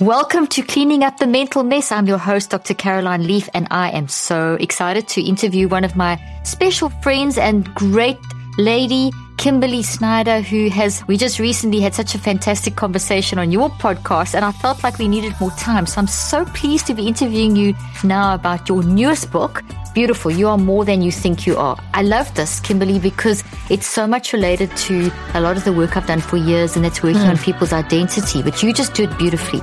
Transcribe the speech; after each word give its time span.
Welcome 0.00 0.48
to 0.48 0.62
Cleaning 0.62 1.04
Up 1.04 1.18
the 1.18 1.26
Mental 1.28 1.62
Mess. 1.62 1.92
I'm 1.92 2.08
your 2.08 2.18
host, 2.18 2.50
Dr. 2.50 2.74
Caroline 2.74 3.28
Leaf, 3.28 3.48
and 3.54 3.68
I 3.70 3.90
am 3.90 4.08
so 4.08 4.54
excited 4.54 5.06
to 5.10 5.22
interview 5.22 5.68
one 5.68 5.84
of 5.84 5.94
my 5.94 6.20
special 6.42 6.88
friends 6.88 7.38
and 7.38 7.72
great 7.76 8.18
lady, 8.58 9.12
Kimberly 9.36 9.82
Snyder, 9.82 10.40
who 10.40 10.68
has, 10.70 11.06
we 11.06 11.16
just 11.16 11.38
recently 11.38 11.80
had 11.80 11.94
such 11.94 12.14
a 12.14 12.18
fantastic 12.18 12.76
conversation 12.76 13.38
on 13.38 13.50
your 13.50 13.68
podcast, 13.70 14.34
and 14.34 14.44
I 14.44 14.52
felt 14.52 14.82
like 14.82 14.98
we 14.98 15.08
needed 15.08 15.34
more 15.40 15.50
time. 15.52 15.86
So 15.86 16.00
I'm 16.00 16.06
so 16.06 16.44
pleased 16.46 16.86
to 16.86 16.94
be 16.94 17.06
interviewing 17.08 17.56
you 17.56 17.74
now 18.02 18.34
about 18.34 18.68
your 18.68 18.82
newest 18.82 19.30
book, 19.30 19.62
Beautiful. 19.94 20.32
You 20.32 20.48
are 20.48 20.58
more 20.58 20.84
than 20.84 21.02
you 21.02 21.12
think 21.12 21.46
you 21.46 21.56
are. 21.56 21.78
I 21.94 22.02
love 22.02 22.34
this, 22.34 22.58
Kimberly, 22.58 22.98
because 22.98 23.44
it's 23.70 23.86
so 23.86 24.08
much 24.08 24.32
related 24.32 24.76
to 24.78 25.08
a 25.34 25.40
lot 25.40 25.56
of 25.56 25.62
the 25.62 25.72
work 25.72 25.96
I've 25.96 26.06
done 26.06 26.20
for 26.20 26.36
years, 26.36 26.74
and 26.74 26.84
it's 26.84 27.00
working 27.00 27.22
mm. 27.22 27.30
on 27.30 27.38
people's 27.38 27.72
identity, 27.72 28.42
but 28.42 28.60
you 28.60 28.72
just 28.72 28.94
do 28.94 29.04
it 29.04 29.16
beautifully. 29.16 29.62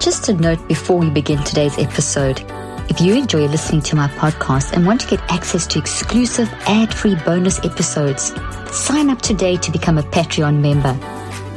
Just 0.00 0.28
a 0.28 0.32
note 0.32 0.66
before 0.66 0.98
we 0.98 1.10
begin 1.10 1.42
today's 1.44 1.78
episode. 1.78 2.44
If 2.88 3.02
you 3.02 3.14
enjoy 3.14 3.46
listening 3.46 3.82
to 3.82 3.96
my 3.96 4.08
podcast 4.08 4.72
and 4.72 4.86
want 4.86 5.02
to 5.02 5.06
get 5.06 5.20
access 5.30 5.66
to 5.68 5.78
exclusive 5.78 6.50
ad-free 6.66 7.16
bonus 7.16 7.58
episodes, 7.62 8.32
sign 8.72 9.10
up 9.10 9.20
today 9.20 9.56
to 9.58 9.70
become 9.70 9.98
a 9.98 10.02
Patreon 10.02 10.60
member. 10.60 10.98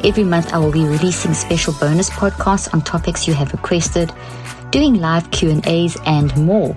Every 0.05 0.25
month 0.25 0.53
I 0.53 0.57
will 0.57 0.73
be 0.73 0.83
releasing 0.83 1.33
special 1.33 1.73
bonus 1.79 2.09
podcasts 2.09 2.73
on 2.73 2.81
topics 2.81 3.27
you 3.27 3.33
have 3.33 3.53
requested, 3.53 4.11
doing 4.71 4.95
live 4.95 5.31
Q&As 5.31 5.97
and 6.05 6.35
more. 6.35 6.73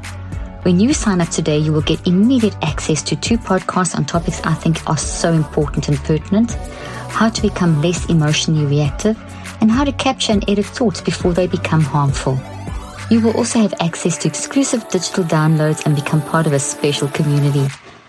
When 0.62 0.78
you 0.78 0.94
sign 0.94 1.20
up 1.20 1.30
today, 1.30 1.58
you 1.58 1.72
will 1.72 1.82
get 1.82 2.06
immediate 2.06 2.56
access 2.62 3.02
to 3.02 3.16
two 3.16 3.36
podcasts 3.36 3.96
on 3.96 4.04
topics 4.04 4.40
I 4.44 4.54
think 4.54 4.88
are 4.88 4.96
so 4.96 5.32
important 5.32 5.88
and 5.88 5.98
pertinent, 5.98 6.52
how 7.10 7.28
to 7.28 7.42
become 7.42 7.82
less 7.82 8.06
emotionally 8.06 8.66
reactive, 8.66 9.18
and 9.60 9.70
how 9.70 9.82
to 9.82 9.92
capture 9.92 10.32
and 10.32 10.48
edit 10.48 10.64
thoughts 10.64 11.00
before 11.00 11.32
they 11.32 11.48
become 11.48 11.82
harmful. 11.82 12.38
You 13.10 13.20
will 13.20 13.36
also 13.36 13.60
have 13.60 13.74
access 13.80 14.16
to 14.18 14.28
exclusive 14.28 14.88
digital 14.88 15.24
downloads 15.24 15.84
and 15.84 15.94
become 15.94 16.22
part 16.22 16.46
of 16.46 16.52
a 16.52 16.58
special 16.58 17.08
community. 17.08 17.66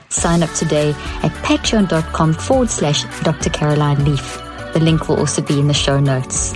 Sign 0.10 0.42
up 0.42 0.50
today 0.52 0.92
at 1.22 1.32
patreon.com 1.44 2.34
forward 2.34 2.70
slash 2.70 3.04
Dr. 3.22 3.50
Caroline 3.50 4.04
Leaf. 4.06 4.42
The 4.74 4.80
link 4.80 5.10
will 5.10 5.20
also 5.20 5.42
be 5.42 5.60
in 5.60 5.68
the 5.68 5.74
show 5.74 6.00
notes. 6.00 6.54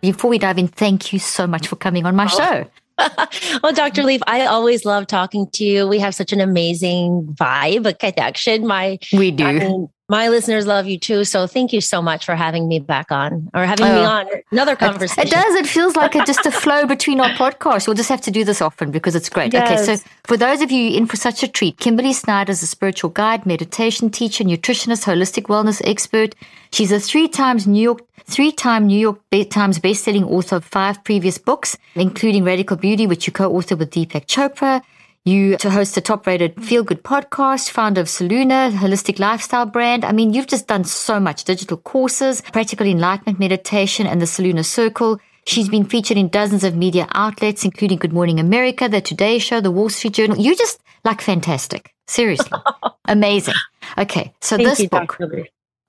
Before 0.00 0.30
we 0.30 0.38
dive 0.38 0.58
in, 0.58 0.68
thank 0.68 1.12
you 1.12 1.18
so 1.18 1.46
much 1.46 1.68
for 1.68 1.76
coming 1.76 2.06
on 2.06 2.16
my 2.16 2.24
oh. 2.24 2.28
show. 2.28 2.66
well, 3.62 3.72
Dr. 3.72 4.02
Leaf, 4.02 4.20
I 4.26 4.46
always 4.46 4.84
love 4.84 5.06
talking 5.06 5.48
to 5.54 5.64
you. 5.64 5.86
We 5.86 5.98
have 5.98 6.14
such 6.14 6.32
an 6.32 6.40
amazing 6.40 7.34
vibe, 7.34 7.86
a 7.86 7.94
connection. 7.94 8.66
My 8.66 8.98
we 9.12 9.30
do. 9.30 9.44
I 9.44 9.52
mean, 9.52 9.88
my 10.12 10.28
listeners 10.28 10.66
love 10.66 10.86
you 10.86 10.98
too. 10.98 11.24
So 11.24 11.46
thank 11.46 11.72
you 11.72 11.80
so 11.80 12.02
much 12.02 12.26
for 12.26 12.34
having 12.34 12.68
me 12.68 12.78
back 12.78 13.10
on 13.10 13.48
or 13.54 13.64
having 13.64 13.86
oh, 13.86 13.94
me 13.94 14.04
on 14.04 14.26
another 14.52 14.76
conversation. 14.76 15.26
It, 15.26 15.30
does. 15.30 15.54
It 15.54 15.66
feels 15.66 15.96
like 15.96 16.14
a, 16.14 16.22
just 16.26 16.44
a 16.44 16.50
flow 16.64 16.84
between 16.84 17.18
our 17.18 17.30
podcasts. 17.30 17.86
We'll 17.86 17.96
just 17.96 18.10
have 18.10 18.20
to 18.28 18.30
do 18.30 18.44
this 18.44 18.60
often 18.60 18.90
because 18.90 19.14
it's 19.16 19.30
great. 19.30 19.54
Yes. 19.54 19.88
Okay. 19.88 19.96
So 19.96 20.04
for 20.24 20.36
those 20.36 20.60
of 20.60 20.70
you 20.70 20.90
in 20.98 21.06
for 21.06 21.16
such 21.16 21.42
a 21.42 21.48
treat, 21.48 21.78
Kimberly 21.78 22.12
Snyder 22.12 22.52
is 22.52 22.62
a 22.62 22.66
spiritual 22.66 23.08
guide, 23.08 23.46
meditation 23.46 24.10
teacher, 24.10 24.44
nutritionist, 24.44 25.06
holistic 25.06 25.44
wellness 25.44 25.80
expert. 25.82 26.34
She's 26.72 26.92
a 26.92 27.00
three 27.00 27.26
times 27.26 27.66
New 27.66 27.82
York 27.82 28.02
three-time 28.24 28.86
New 28.86 28.98
York 28.98 29.18
Times 29.50 29.78
best-selling 29.80 30.24
author 30.24 30.56
of 30.56 30.64
five 30.64 31.02
previous 31.02 31.38
books, 31.38 31.76
including 31.96 32.44
Radical 32.44 32.76
Beauty, 32.76 33.06
which 33.06 33.26
you 33.26 33.32
co-authored 33.32 33.78
with 33.78 33.90
Deepak 33.90 34.26
Chopra. 34.26 34.80
You 35.24 35.56
to 35.58 35.70
host 35.70 35.96
a 35.96 36.00
top-rated 36.00 36.60
feel-good 36.64 37.04
podcast, 37.04 37.70
founder 37.70 38.00
of 38.00 38.08
Solluna, 38.08 38.72
holistic 38.72 39.20
lifestyle 39.20 39.66
brand. 39.66 40.04
I 40.04 40.10
mean, 40.10 40.34
you've 40.34 40.48
just 40.48 40.66
done 40.66 40.82
so 40.82 41.20
much 41.20 41.44
digital 41.44 41.76
courses, 41.76 42.40
practical 42.40 42.88
enlightenment 42.88 43.38
meditation, 43.38 44.08
and 44.08 44.20
the 44.20 44.26
Solluna 44.26 44.64
Circle. 44.64 45.20
She's 45.46 45.68
been 45.68 45.84
featured 45.84 46.16
in 46.16 46.28
dozens 46.28 46.64
of 46.64 46.74
media 46.74 47.06
outlets, 47.12 47.64
including 47.64 47.98
Good 47.98 48.12
Morning 48.12 48.40
America, 48.40 48.88
The 48.88 49.00
Today 49.00 49.38
Show, 49.38 49.60
The 49.60 49.70
Wall 49.70 49.90
Street 49.90 50.14
Journal. 50.14 50.38
You 50.38 50.56
just 50.56 50.80
like 51.04 51.20
fantastic. 51.20 51.94
Seriously. 52.08 52.58
Amazing. 53.04 53.54
Okay. 53.96 54.32
So 54.40 54.56
Thank 54.56 54.68
this 54.70 54.80
you, 54.80 54.88
book. 54.88 55.18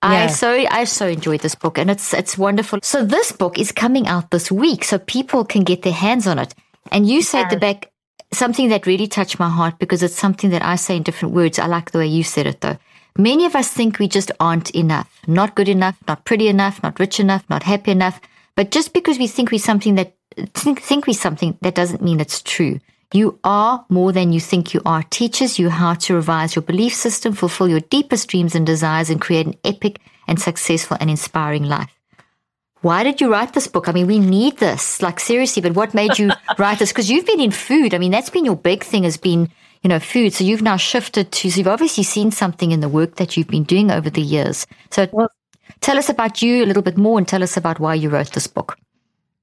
I 0.00 0.28
so 0.28 0.64
I 0.70 0.84
so 0.84 1.08
enjoyed 1.08 1.40
this 1.40 1.54
book 1.54 1.78
and 1.78 1.90
it's 1.90 2.12
it's 2.12 2.36
wonderful. 2.36 2.80
So 2.82 3.04
this 3.04 3.32
book 3.32 3.58
is 3.58 3.72
coming 3.72 4.06
out 4.06 4.30
this 4.30 4.52
week 4.52 4.84
so 4.84 4.98
people 4.98 5.44
can 5.44 5.64
get 5.64 5.82
their 5.82 5.94
hands 5.94 6.26
on 6.26 6.38
it. 6.38 6.54
And 6.92 7.08
you 7.08 7.22
said 7.22 7.48
the 7.48 7.56
back 7.56 7.90
something 8.34 8.68
that 8.68 8.86
really 8.86 9.06
touched 9.06 9.38
my 9.38 9.48
heart 9.48 9.78
because 9.78 10.02
it's 10.02 10.18
something 10.18 10.50
that 10.50 10.64
I 10.64 10.76
say 10.76 10.96
in 10.96 11.02
different 11.02 11.34
words. 11.34 11.58
I 11.58 11.66
like 11.66 11.90
the 11.90 11.98
way 11.98 12.06
you 12.06 12.22
said 12.22 12.46
it 12.46 12.60
though. 12.60 12.78
Many 13.16 13.46
of 13.46 13.54
us 13.54 13.72
think 13.72 13.98
we 13.98 14.08
just 14.08 14.32
aren't 14.40 14.70
enough, 14.70 15.20
not 15.26 15.54
good 15.54 15.68
enough, 15.68 15.96
not 16.08 16.24
pretty 16.24 16.48
enough, 16.48 16.82
not 16.82 16.98
rich 16.98 17.20
enough, 17.20 17.44
not 17.48 17.62
happy 17.62 17.92
enough. 17.92 18.20
But 18.56 18.70
just 18.70 18.92
because 18.92 19.18
we 19.18 19.28
think 19.28 19.50
we 19.50 19.58
something 19.58 19.94
that 19.94 20.14
think, 20.54 20.80
think 20.80 21.06
we 21.06 21.12
something 21.12 21.56
that 21.62 21.74
doesn't 21.74 22.02
mean 22.02 22.20
it's 22.20 22.42
true. 22.42 22.80
You 23.12 23.38
are 23.44 23.84
more 23.88 24.10
than 24.10 24.32
you 24.32 24.40
think 24.40 24.74
you 24.74 24.80
are. 24.84 25.04
Teaches 25.04 25.58
you 25.58 25.70
how 25.70 25.94
to 25.94 26.14
revise 26.14 26.56
your 26.56 26.62
belief 26.62 26.94
system, 26.94 27.32
fulfill 27.32 27.68
your 27.68 27.80
deepest 27.80 28.28
dreams 28.28 28.56
and 28.56 28.66
desires, 28.66 29.10
and 29.10 29.20
create 29.20 29.46
an 29.46 29.54
epic 29.62 30.00
and 30.26 30.40
successful 30.40 30.96
and 31.00 31.08
inspiring 31.08 31.64
life. 31.64 31.93
Why 32.84 33.02
did 33.02 33.18
you 33.18 33.32
write 33.32 33.54
this 33.54 33.66
book? 33.66 33.88
I 33.88 33.92
mean, 33.92 34.06
we 34.06 34.18
need 34.18 34.58
this, 34.58 35.00
like 35.00 35.18
seriously, 35.18 35.62
but 35.62 35.74
what 35.74 35.94
made 35.94 36.18
you 36.18 36.30
write 36.58 36.80
this? 36.80 36.92
Because 36.92 37.10
you've 37.10 37.24
been 37.24 37.40
in 37.40 37.50
food. 37.50 37.94
I 37.94 37.98
mean, 37.98 38.10
that's 38.10 38.28
been 38.28 38.44
your 38.44 38.56
big 38.56 38.84
thing 38.84 39.04
has 39.04 39.16
been, 39.16 39.48
you 39.82 39.88
know, 39.88 39.98
food. 39.98 40.34
So 40.34 40.44
you've 40.44 40.60
now 40.60 40.76
shifted 40.76 41.32
to, 41.32 41.50
so 41.50 41.56
you've 41.56 41.66
obviously 41.66 42.04
seen 42.04 42.30
something 42.30 42.72
in 42.72 42.80
the 42.80 42.88
work 42.90 43.16
that 43.16 43.38
you've 43.38 43.48
been 43.48 43.64
doing 43.64 43.90
over 43.90 44.10
the 44.10 44.20
years. 44.20 44.66
So 44.90 45.08
well, 45.12 45.30
tell 45.80 45.96
us 45.96 46.10
about 46.10 46.42
you 46.42 46.62
a 46.62 46.66
little 46.66 46.82
bit 46.82 46.98
more 46.98 47.16
and 47.16 47.26
tell 47.26 47.42
us 47.42 47.56
about 47.56 47.80
why 47.80 47.94
you 47.94 48.10
wrote 48.10 48.32
this 48.32 48.46
book. 48.46 48.76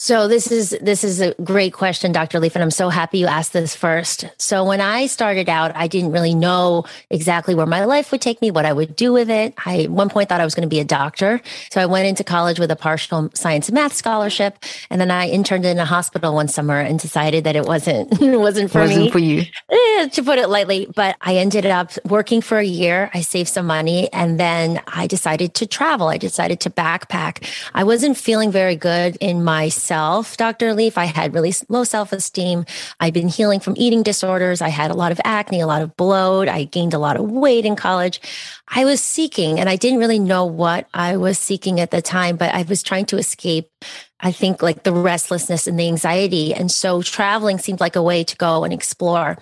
So 0.01 0.27
this 0.27 0.51
is 0.51 0.75
this 0.81 1.03
is 1.03 1.21
a 1.21 1.35
great 1.43 1.73
question, 1.73 2.11
Dr. 2.11 2.39
Leaf, 2.39 2.55
and 2.55 2.63
I'm 2.63 2.71
so 2.71 2.89
happy 2.89 3.19
you 3.19 3.27
asked 3.27 3.53
this 3.53 3.75
first. 3.75 4.25
So 4.39 4.63
when 4.63 4.81
I 4.81 5.05
started 5.05 5.47
out, 5.47 5.75
I 5.75 5.85
didn't 5.85 6.11
really 6.11 6.33
know 6.33 6.85
exactly 7.11 7.53
where 7.53 7.67
my 7.67 7.85
life 7.85 8.11
would 8.11 8.19
take 8.19 8.41
me, 8.41 8.49
what 8.49 8.65
I 8.65 8.73
would 8.73 8.95
do 8.95 9.13
with 9.13 9.29
it. 9.29 9.53
I 9.63 9.83
at 9.83 9.91
one 9.91 10.09
point 10.09 10.27
thought 10.27 10.41
I 10.41 10.43
was 10.43 10.55
going 10.55 10.67
to 10.67 10.73
be 10.73 10.79
a 10.79 10.83
doctor. 10.83 11.39
So 11.69 11.79
I 11.79 11.85
went 11.85 12.07
into 12.07 12.23
college 12.23 12.57
with 12.57 12.71
a 12.71 12.75
partial 12.75 13.29
science 13.35 13.69
and 13.69 13.75
math 13.75 13.93
scholarship, 13.93 14.57
and 14.89 14.99
then 14.99 15.11
I 15.11 15.29
interned 15.29 15.67
in 15.67 15.77
a 15.77 15.85
hospital 15.85 16.33
one 16.33 16.47
summer 16.47 16.79
and 16.79 16.97
decided 16.97 17.43
that 17.43 17.55
it 17.55 17.65
wasn't 17.65 18.11
it 18.23 18.39
wasn't 18.39 18.71
for 18.71 18.81
wasn't 18.81 19.01
me. 19.01 19.11
for 19.11 19.19
you. 19.19 19.43
Eh, 19.69 20.07
to 20.07 20.23
put 20.23 20.39
it 20.39 20.47
lightly, 20.49 20.87
but 20.95 21.15
I 21.21 21.35
ended 21.35 21.67
up 21.67 21.91
working 22.05 22.41
for 22.41 22.57
a 22.57 22.65
year. 22.65 23.11
I 23.13 23.21
saved 23.21 23.49
some 23.49 23.67
money 23.67 24.11
and 24.11 24.39
then 24.39 24.81
I 24.87 25.05
decided 25.05 25.53
to 25.53 25.67
travel. 25.67 26.07
I 26.07 26.17
decided 26.17 26.59
to 26.61 26.71
backpack. 26.71 27.47
I 27.75 27.83
wasn't 27.83 28.17
feeling 28.17 28.51
very 28.51 28.75
good 28.75 29.15
in 29.21 29.43
my 29.43 29.69
myself, 29.91 30.37
Dr. 30.37 30.73
Leaf. 30.73 30.97
I 30.97 31.03
had 31.03 31.33
really 31.33 31.53
low 31.67 31.83
self 31.83 32.13
esteem. 32.13 32.65
I've 33.01 33.13
been 33.13 33.27
healing 33.27 33.59
from 33.59 33.73
eating 33.75 34.03
disorders. 34.03 34.61
I 34.61 34.69
had 34.69 34.89
a 34.89 34.93
lot 34.93 35.11
of 35.11 35.19
acne, 35.25 35.59
a 35.59 35.67
lot 35.67 35.81
of 35.81 35.97
bloat. 35.97 36.47
I 36.47 36.63
gained 36.63 36.93
a 36.93 36.97
lot 36.97 37.17
of 37.17 37.29
weight 37.29 37.65
in 37.65 37.75
college. 37.75 38.21
I 38.69 38.85
was 38.85 39.01
seeking 39.01 39.59
and 39.59 39.67
I 39.67 39.75
didn't 39.75 39.99
really 39.99 40.19
know 40.19 40.45
what 40.45 40.87
I 40.93 41.17
was 41.17 41.37
seeking 41.37 41.81
at 41.81 41.91
the 41.91 42.01
time, 42.01 42.37
but 42.37 42.55
I 42.55 42.61
was 42.63 42.81
trying 42.81 43.05
to 43.07 43.17
escape 43.17 43.69
I 44.21 44.31
think 44.31 44.61
like 44.61 44.83
the 44.83 44.93
restlessness 44.93 45.67
and 45.67 45.79
the 45.79 45.87
anxiety. 45.87 46.53
And 46.53 46.71
so 46.71 47.01
traveling 47.01 47.57
seemed 47.57 47.79
like 47.79 47.95
a 47.95 48.03
way 48.03 48.23
to 48.23 48.35
go 48.37 48.63
and 48.63 48.73
explore. 48.73 49.37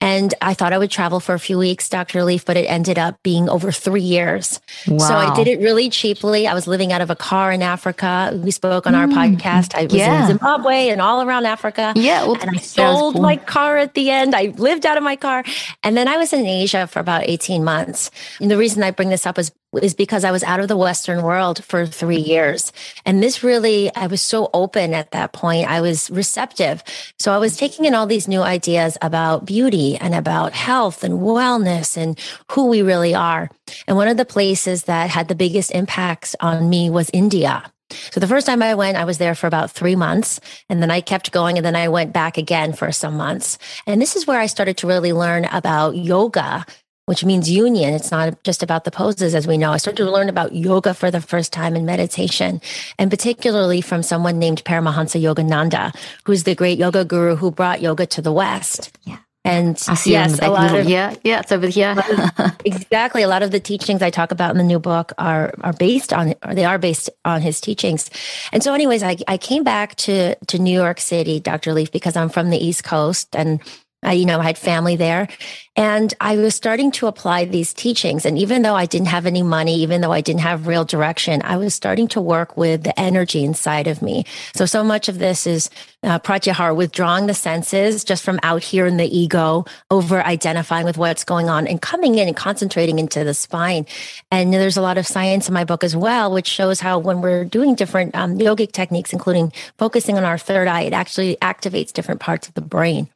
And 0.00 0.34
I 0.40 0.54
thought 0.54 0.72
I 0.72 0.78
would 0.78 0.90
travel 0.90 1.20
for 1.20 1.34
a 1.34 1.38
few 1.38 1.58
weeks, 1.58 1.88
Dr. 1.88 2.24
Leaf, 2.24 2.44
but 2.44 2.56
it 2.56 2.64
ended 2.64 2.98
up 2.98 3.22
being 3.22 3.48
over 3.48 3.70
three 3.70 4.02
years. 4.02 4.60
Wow. 4.86 4.98
So 4.98 5.14
I 5.14 5.34
did 5.34 5.48
it 5.48 5.60
really 5.60 5.90
cheaply. 5.90 6.46
I 6.46 6.54
was 6.54 6.66
living 6.66 6.92
out 6.92 7.00
of 7.00 7.10
a 7.10 7.16
car 7.16 7.52
in 7.52 7.62
Africa. 7.62 8.38
We 8.42 8.50
spoke 8.50 8.86
on 8.86 8.94
our 8.94 9.06
mm, 9.06 9.14
podcast. 9.14 9.74
I 9.74 9.84
was 9.84 9.94
yeah. 9.94 10.22
in 10.22 10.26
Zimbabwe 10.28 10.88
and 10.88 11.00
all 11.00 11.22
around 11.22 11.46
Africa. 11.46 11.92
Yeah. 11.96 12.24
Well, 12.24 12.40
and 12.40 12.50
I 12.50 12.56
sold 12.56 13.20
my 13.20 13.36
car 13.36 13.76
at 13.76 13.94
the 13.94 14.10
end. 14.10 14.34
I 14.34 14.54
lived 14.56 14.86
out 14.86 14.96
of 14.96 15.02
my 15.02 15.16
car. 15.16 15.44
And 15.82 15.96
then 15.96 16.08
I 16.08 16.16
was 16.16 16.32
in 16.32 16.46
Asia 16.46 16.86
for 16.86 17.00
about 17.00 17.24
18 17.24 17.64
months. 17.64 18.10
And 18.40 18.50
the 18.50 18.56
reason 18.56 18.82
I 18.82 18.90
bring 18.90 19.10
this 19.10 19.26
up 19.26 19.38
is 19.38 19.52
is 19.82 19.94
because 19.94 20.24
I 20.24 20.30
was 20.30 20.42
out 20.42 20.60
of 20.60 20.68
the 20.68 20.76
Western 20.76 21.22
world 21.22 21.64
for 21.64 21.86
three 21.86 22.18
years. 22.18 22.72
And 23.04 23.22
this 23.22 23.42
really, 23.42 23.94
I 23.94 24.06
was 24.06 24.22
so 24.22 24.50
open 24.52 24.94
at 24.94 25.10
that 25.12 25.32
point. 25.32 25.68
I 25.68 25.80
was 25.80 26.10
receptive. 26.10 26.82
So 27.18 27.32
I 27.32 27.38
was 27.38 27.56
taking 27.56 27.84
in 27.84 27.94
all 27.94 28.06
these 28.06 28.28
new 28.28 28.42
ideas 28.42 28.96
about 29.02 29.46
beauty 29.46 29.96
and 29.96 30.14
about 30.14 30.52
health 30.52 31.04
and 31.04 31.20
wellness 31.20 31.96
and 31.96 32.18
who 32.52 32.66
we 32.66 32.82
really 32.82 33.14
are. 33.14 33.50
And 33.86 33.96
one 33.96 34.08
of 34.08 34.16
the 34.16 34.24
places 34.24 34.84
that 34.84 35.10
had 35.10 35.28
the 35.28 35.34
biggest 35.34 35.70
impacts 35.70 36.36
on 36.40 36.68
me 36.68 36.90
was 36.90 37.10
India. 37.12 37.64
So 38.10 38.20
the 38.20 38.26
first 38.26 38.46
time 38.46 38.62
I 38.62 38.74
went, 38.74 38.96
I 38.96 39.04
was 39.04 39.18
there 39.18 39.34
for 39.34 39.46
about 39.46 39.70
three 39.70 39.94
months 39.94 40.40
and 40.68 40.82
then 40.82 40.90
I 40.90 41.00
kept 41.00 41.32
going 41.32 41.56
and 41.56 41.64
then 41.64 41.76
I 41.76 41.88
went 41.88 42.12
back 42.12 42.38
again 42.38 42.72
for 42.72 42.90
some 42.92 43.16
months. 43.16 43.58
And 43.86 44.00
this 44.00 44.16
is 44.16 44.26
where 44.26 44.40
I 44.40 44.46
started 44.46 44.78
to 44.78 44.86
really 44.86 45.12
learn 45.12 45.44
about 45.46 45.96
yoga 45.96 46.64
which 47.06 47.24
means 47.24 47.50
union. 47.50 47.94
It's 47.94 48.10
not 48.10 48.42
just 48.44 48.62
about 48.62 48.84
the 48.84 48.90
poses, 48.90 49.34
as 49.34 49.46
we 49.46 49.58
know. 49.58 49.72
I 49.72 49.76
started 49.76 50.04
to 50.04 50.10
learn 50.10 50.28
about 50.28 50.54
yoga 50.54 50.94
for 50.94 51.10
the 51.10 51.20
first 51.20 51.52
time 51.52 51.76
in 51.76 51.84
meditation, 51.84 52.60
and 52.98 53.10
particularly 53.10 53.80
from 53.80 54.02
someone 54.02 54.38
named 54.38 54.64
Paramahansa 54.64 55.20
Yogananda, 55.20 55.94
who's 56.24 56.44
the 56.44 56.54
great 56.54 56.78
yoga 56.78 57.04
guru 57.04 57.36
who 57.36 57.50
brought 57.50 57.82
yoga 57.82 58.06
to 58.06 58.22
the 58.22 58.32
West. 58.32 58.96
Yeah. 59.04 59.18
And 59.46 59.78
yes, 60.06 60.38
a 60.40 60.48
lot 60.48 60.74
of 60.74 60.88
yeah, 60.88 61.14
yeah, 61.22 61.40
it's 61.40 61.52
over 61.52 61.66
here. 61.66 61.94
exactly, 62.64 63.22
a 63.22 63.28
lot 63.28 63.42
of 63.42 63.50
the 63.50 63.60
teachings 63.60 64.00
I 64.00 64.08
talk 64.08 64.32
about 64.32 64.52
in 64.52 64.56
the 64.56 64.64
new 64.64 64.78
book 64.78 65.12
are 65.18 65.52
are 65.60 65.74
based 65.74 66.14
on, 66.14 66.32
or 66.46 66.54
they 66.54 66.64
are 66.64 66.78
based 66.78 67.10
on 67.26 67.42
his 67.42 67.60
teachings. 67.60 68.08
And 68.52 68.62
so, 68.62 68.72
anyways, 68.72 69.02
I 69.02 69.18
I 69.28 69.36
came 69.36 69.62
back 69.62 69.96
to 69.96 70.34
to 70.34 70.58
New 70.58 70.72
York 70.72 70.98
City, 70.98 71.40
Dr. 71.40 71.74
Leaf, 71.74 71.92
because 71.92 72.16
I'm 72.16 72.30
from 72.30 72.48
the 72.48 72.56
East 72.56 72.84
Coast, 72.84 73.36
and 73.36 73.60
I, 74.04 74.12
you 74.12 74.26
know, 74.26 74.40
I 74.40 74.44
had 74.44 74.58
family 74.58 74.96
there 74.96 75.28
and 75.76 76.14
I 76.20 76.36
was 76.36 76.54
starting 76.54 76.92
to 76.92 77.08
apply 77.08 77.46
these 77.46 77.72
teachings. 77.72 78.24
And 78.24 78.38
even 78.38 78.62
though 78.62 78.76
I 78.76 78.86
didn't 78.86 79.08
have 79.08 79.26
any 79.26 79.42
money, 79.42 79.74
even 79.82 80.02
though 80.02 80.12
I 80.12 80.20
didn't 80.20 80.42
have 80.42 80.68
real 80.68 80.84
direction, 80.84 81.40
I 81.42 81.56
was 81.56 81.74
starting 81.74 82.06
to 82.08 82.20
work 82.20 82.56
with 82.56 82.84
the 82.84 82.98
energy 82.98 83.44
inside 83.44 83.88
of 83.88 84.00
me. 84.00 84.24
So, 84.54 84.66
so 84.66 84.84
much 84.84 85.08
of 85.08 85.18
this 85.18 85.46
is 85.48 85.70
uh, 86.04 86.20
pratyahara, 86.20 86.76
withdrawing 86.76 87.26
the 87.26 87.34
senses 87.34 88.04
just 88.04 88.22
from 88.22 88.38
out 88.44 88.62
here 88.62 88.86
in 88.86 88.98
the 88.98 89.18
ego, 89.18 89.64
over 89.90 90.22
identifying 90.22 90.84
with 90.84 90.96
what's 90.96 91.24
going 91.24 91.48
on 91.48 91.66
and 91.66 91.82
coming 91.82 92.16
in 92.16 92.28
and 92.28 92.36
concentrating 92.36 93.00
into 93.00 93.24
the 93.24 93.34
spine. 93.34 93.84
And 94.30 94.52
there's 94.52 94.76
a 94.76 94.82
lot 94.82 94.98
of 94.98 95.06
science 95.08 95.48
in 95.48 95.54
my 95.54 95.64
book 95.64 95.82
as 95.82 95.96
well, 95.96 96.32
which 96.32 96.46
shows 96.46 96.78
how 96.78 96.98
when 96.98 97.20
we're 97.20 97.44
doing 97.44 97.74
different 97.74 98.14
um, 98.14 98.38
yogic 98.38 98.70
techniques, 98.70 99.12
including 99.12 99.52
focusing 99.78 100.16
on 100.16 100.24
our 100.24 100.38
third 100.38 100.68
eye, 100.68 100.82
it 100.82 100.92
actually 100.92 101.36
activates 101.36 101.92
different 101.92 102.20
parts 102.20 102.46
of 102.46 102.54
the 102.54 102.60
brain. 102.60 103.08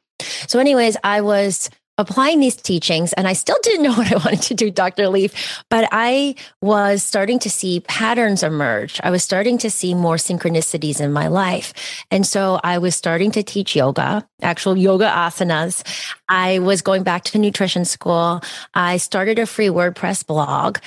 So, 0.47 0.59
anyways, 0.59 0.97
I 1.03 1.21
was 1.21 1.69
applying 1.99 2.39
these 2.39 2.55
teachings 2.55 3.11
and 3.13 3.27
I 3.27 3.33
still 3.33 3.57
didn't 3.61 3.83
know 3.83 3.93
what 3.93 4.11
I 4.11 4.15
wanted 4.15 4.41
to 4.43 4.53
do, 4.55 4.71
Dr. 4.71 5.09
Leaf, 5.09 5.61
but 5.69 5.87
I 5.91 6.35
was 6.61 7.03
starting 7.03 7.37
to 7.39 7.49
see 7.49 7.81
patterns 7.81 8.41
emerge. 8.41 8.99
I 9.03 9.11
was 9.11 9.23
starting 9.23 9.57
to 9.59 9.69
see 9.69 9.93
more 9.93 10.15
synchronicities 10.15 11.01
in 11.01 11.11
my 11.11 11.27
life. 11.27 11.73
And 12.09 12.25
so 12.25 12.59
I 12.63 12.77
was 12.77 12.95
starting 12.95 13.31
to 13.31 13.43
teach 13.43 13.75
yoga, 13.75 14.27
actual 14.41 14.77
yoga 14.77 15.09
asanas. 15.09 15.83
I 16.29 16.59
was 16.59 16.81
going 16.81 17.03
back 17.03 17.25
to 17.25 17.37
nutrition 17.37 17.83
school. 17.83 18.41
I 18.73 18.97
started 18.97 19.37
a 19.37 19.45
free 19.45 19.67
WordPress 19.67 20.25
blog 20.25 20.77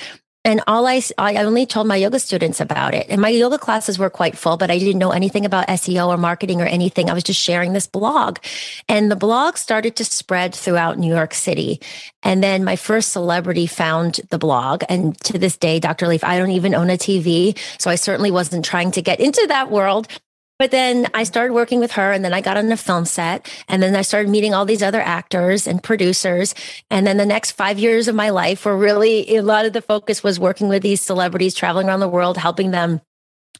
and 0.45 0.61
all 0.67 0.85
I, 0.87 1.01
I 1.17 1.37
only 1.37 1.65
told 1.65 1.87
my 1.87 1.95
yoga 1.95 2.19
students 2.19 2.59
about 2.59 2.93
it. 2.93 3.07
And 3.09 3.21
my 3.21 3.29
yoga 3.29 3.57
classes 3.57 3.97
were 3.97 4.09
quite 4.09 4.37
full, 4.37 4.57
but 4.57 4.69
I 4.69 4.77
didn't 4.77 4.99
know 4.99 5.11
anything 5.11 5.45
about 5.45 5.67
SEO 5.69 6.09
or 6.09 6.17
marketing 6.17 6.61
or 6.61 6.65
anything. 6.65 7.09
I 7.09 7.13
was 7.13 7.23
just 7.23 7.39
sharing 7.39 7.71
this 7.71 7.87
blog. 7.87 8.39
And 8.89 9.09
the 9.09 9.15
blog 9.15 9.57
started 9.57 9.95
to 9.95 10.05
spread 10.05 10.53
throughout 10.53 10.99
New 10.99 11.13
York 11.13 11.33
City. 11.33 11.79
And 12.23 12.43
then 12.43 12.65
my 12.65 12.75
first 12.75 13.13
celebrity 13.13 13.67
found 13.67 14.19
the 14.31 14.37
blog. 14.37 14.83
And 14.89 15.17
to 15.21 15.37
this 15.37 15.55
day, 15.55 15.79
Dr. 15.79 16.07
Leaf, 16.07 16.23
I 16.25 16.37
don't 16.37 16.51
even 16.51 16.75
own 16.75 16.89
a 16.89 16.97
TV. 16.97 17.57
So 17.79 17.89
I 17.89 17.95
certainly 17.95 18.31
wasn't 18.31 18.65
trying 18.65 18.91
to 18.91 19.01
get 19.01 19.21
into 19.21 19.45
that 19.47 19.71
world. 19.71 20.07
But 20.59 20.71
then 20.71 21.07
I 21.13 21.23
started 21.23 21.53
working 21.53 21.79
with 21.79 21.93
her 21.93 22.11
and 22.11 22.23
then 22.23 22.33
I 22.33 22.41
got 22.41 22.57
on 22.57 22.71
a 22.71 22.77
film 22.77 23.05
set 23.05 23.51
and 23.67 23.81
then 23.81 23.95
I 23.95 24.01
started 24.01 24.29
meeting 24.29 24.53
all 24.53 24.65
these 24.65 24.83
other 24.83 25.01
actors 25.01 25.67
and 25.67 25.81
producers. 25.81 26.53
And 26.89 27.07
then 27.07 27.17
the 27.17 27.25
next 27.25 27.51
five 27.51 27.79
years 27.79 28.07
of 28.07 28.15
my 28.15 28.29
life 28.29 28.65
were 28.65 28.77
really 28.77 29.35
a 29.35 29.41
lot 29.41 29.65
of 29.65 29.73
the 29.73 29.81
focus 29.81 30.23
was 30.23 30.39
working 30.39 30.69
with 30.69 30.83
these 30.83 31.01
celebrities, 31.01 31.55
traveling 31.55 31.87
around 31.87 32.01
the 32.01 32.07
world, 32.07 32.37
helping 32.37 32.71
them 32.71 33.01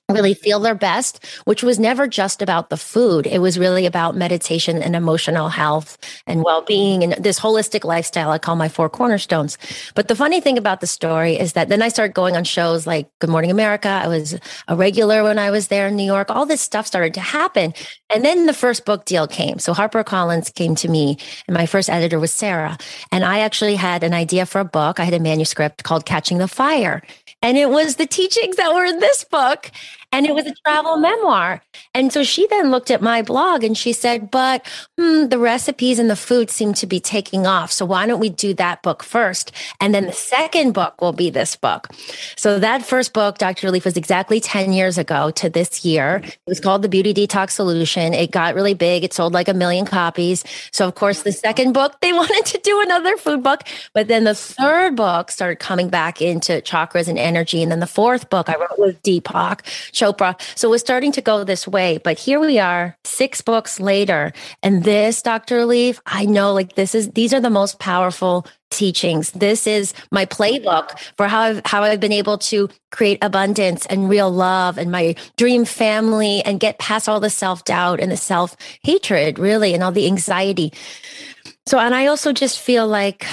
really 0.09 0.33
feel 0.33 0.59
their 0.59 0.75
best, 0.75 1.25
which 1.45 1.63
was 1.63 1.79
never 1.79 2.07
just 2.07 2.41
about 2.41 2.69
the 2.69 2.77
food. 2.77 3.25
It 3.25 3.39
was 3.39 3.57
really 3.57 3.85
about 3.85 4.17
meditation 4.17 4.83
and 4.83 4.95
emotional 4.95 5.47
health 5.47 5.97
and 6.27 6.43
well 6.43 6.61
being 6.61 7.03
and 7.03 7.13
this 7.13 7.39
holistic 7.39 7.85
lifestyle 7.85 8.29
I 8.31 8.37
call 8.37 8.57
my 8.57 8.67
four 8.67 8.89
cornerstones. 8.89 9.57
But 9.95 10.09
the 10.09 10.15
funny 10.15 10.41
thing 10.41 10.57
about 10.57 10.81
the 10.81 10.87
story 10.87 11.39
is 11.39 11.53
that 11.53 11.69
then 11.69 11.81
I 11.81 11.87
started 11.87 12.13
going 12.13 12.35
on 12.35 12.43
shows 12.43 12.85
like 12.85 13.09
Good 13.19 13.29
Morning 13.29 13.49
America. 13.49 13.87
I 13.87 14.09
was 14.09 14.37
a 14.67 14.75
regular 14.75 15.23
when 15.23 15.39
I 15.39 15.51
was 15.51 15.69
there 15.69 15.87
in 15.87 15.95
New 15.95 16.03
York. 16.03 16.29
All 16.29 16.45
this 16.45 16.61
stuff 16.61 16.85
started 16.85 17.13
to 17.13 17.21
happen. 17.21 17.73
And 18.13 18.25
then 18.25 18.45
the 18.45 18.53
first 18.53 18.85
book 18.85 19.05
deal 19.05 19.25
came. 19.25 19.57
So 19.57 19.73
HarperCollins 19.73 20.53
came 20.53 20.75
to 20.75 20.87
me, 20.87 21.17
and 21.47 21.55
my 21.55 21.65
first 21.65 21.89
editor 21.89 22.19
was 22.19 22.31
Sarah. 22.31 22.77
And 23.11 23.23
I 23.23 23.39
actually 23.39 23.75
had 23.75 24.03
an 24.03 24.13
idea 24.13 24.45
for 24.45 24.59
a 24.59 24.65
book. 24.65 24.99
I 24.99 25.05
had 25.05 25.13
a 25.13 25.19
manuscript 25.19 25.83
called 25.83 26.05
Catching 26.05 26.37
the 26.37 26.47
Fire. 26.47 27.01
And 27.43 27.57
it 27.57 27.69
was 27.69 27.97
the 27.97 28.07
teachings 28.07 28.55
that 28.55 28.73
were 28.73 28.85
in 28.85 28.99
this 28.99 29.25
book. 29.25 29.69
And 30.13 30.27
it 30.27 30.35
was 30.35 30.45
a 30.45 30.53
travel 30.63 30.97
memoir. 30.97 31.59
And 31.95 32.13
so 32.13 32.23
she 32.23 32.45
then 32.45 32.69
looked 32.69 32.91
at 32.91 33.01
my 33.01 33.23
blog 33.23 33.63
and 33.63 33.75
she 33.75 33.91
said, 33.93 34.29
But 34.29 34.63
hmm, 34.95 35.25
the 35.29 35.39
recipes 35.39 35.97
and 35.97 36.07
the 36.07 36.15
food 36.15 36.51
seem 36.51 36.75
to 36.75 36.85
be 36.85 36.99
taking 36.99 37.47
off. 37.47 37.71
So 37.71 37.83
why 37.83 38.05
don't 38.05 38.19
we 38.19 38.29
do 38.29 38.53
that 38.53 38.83
book 38.83 39.01
first? 39.01 39.51
And 39.81 39.91
then 39.91 40.05
the 40.05 40.13
second 40.13 40.73
book 40.73 41.01
will 41.01 41.13
be 41.13 41.31
this 41.31 41.55
book. 41.55 41.89
So 42.37 42.59
that 42.59 42.85
first 42.85 43.13
book, 43.13 43.39
Dr. 43.39 43.71
Leaf, 43.71 43.85
was 43.85 43.97
exactly 43.97 44.39
10 44.39 44.71
years 44.71 44.99
ago 44.99 45.31
to 45.31 45.49
this 45.49 45.83
year. 45.83 46.21
It 46.23 46.37
was 46.45 46.59
called 46.59 46.83
The 46.83 46.89
Beauty 46.89 47.11
Detox 47.15 47.51
Solution. 47.51 48.13
It 48.13 48.29
got 48.29 48.53
really 48.53 48.75
big. 48.75 49.03
It 49.03 49.13
sold 49.13 49.33
like 49.33 49.47
a 49.47 49.53
million 49.55 49.87
copies. 49.87 50.43
So, 50.71 50.87
of 50.87 50.93
course, 50.93 51.23
the 51.23 51.31
second 51.31 51.73
book, 51.73 51.99
they 52.01 52.13
wanted 52.21 52.45
to 52.45 52.59
do 52.59 52.79
another 52.81 53.17
food 53.17 53.41
book. 53.41 53.63
But 53.95 54.09
then 54.09 54.25
the 54.25 54.35
third 54.35 54.95
book 54.95 55.31
started 55.31 55.57
coming 55.57 55.89
back 55.89 56.21
into 56.21 56.61
chakras 56.61 57.07
and 57.07 57.17
energy. 57.17 57.63
And 57.63 57.71
then 57.71 57.79
the 57.79 57.87
fourth 57.87 58.29
book 58.29 58.47
I 58.47 58.57
wrote 58.57 58.77
was 58.77 58.93
Deepak 58.97 59.61
Chopra. 60.03 60.39
So 60.57 60.69
was 60.69 60.81
starting 60.81 61.13
to 61.13 61.21
go 61.21 61.43
this 61.43 61.67
way. 61.67 61.97
But 62.03 62.19
here 62.19 62.39
we 62.39 62.59
are, 62.59 62.97
six 63.05 63.41
books 63.41 63.79
later. 63.79 64.33
And 64.61 64.83
this, 64.83 65.21
Dr. 65.21 65.65
Leaf, 65.65 66.01
I 66.05 66.25
know 66.25 66.53
like 66.53 66.75
this 66.75 66.93
is, 66.93 67.11
these 67.11 67.33
are 67.33 67.39
the 67.39 67.49
most 67.49 67.79
powerful 67.79 68.45
teachings. 68.69 69.31
This 69.31 69.65
is 69.65 69.93
my 70.11 70.25
playbook 70.25 70.99
for 71.15 71.27
how 71.27 71.41
I've, 71.41 71.61
how 71.65 71.83
I've 71.83 71.99
been 71.99 72.11
able 72.11 72.37
to 72.39 72.69
create 72.91 73.19
abundance 73.21 73.85
and 73.85 74.09
real 74.09 74.29
love 74.29 74.77
and 74.77 74.91
my 74.91 75.15
dream 75.37 75.63
family 75.63 76.41
and 76.43 76.59
get 76.59 76.79
past 76.79 77.07
all 77.07 77.19
the 77.19 77.29
self 77.29 77.63
doubt 77.63 78.01
and 78.01 78.11
the 78.11 78.17
self 78.17 78.57
hatred, 78.83 79.39
really, 79.39 79.73
and 79.73 79.83
all 79.83 79.91
the 79.91 80.07
anxiety. 80.07 80.73
So, 81.65 81.79
and 81.79 81.95
I 81.95 82.07
also 82.07 82.33
just 82.33 82.59
feel 82.59 82.87
like 82.87 83.25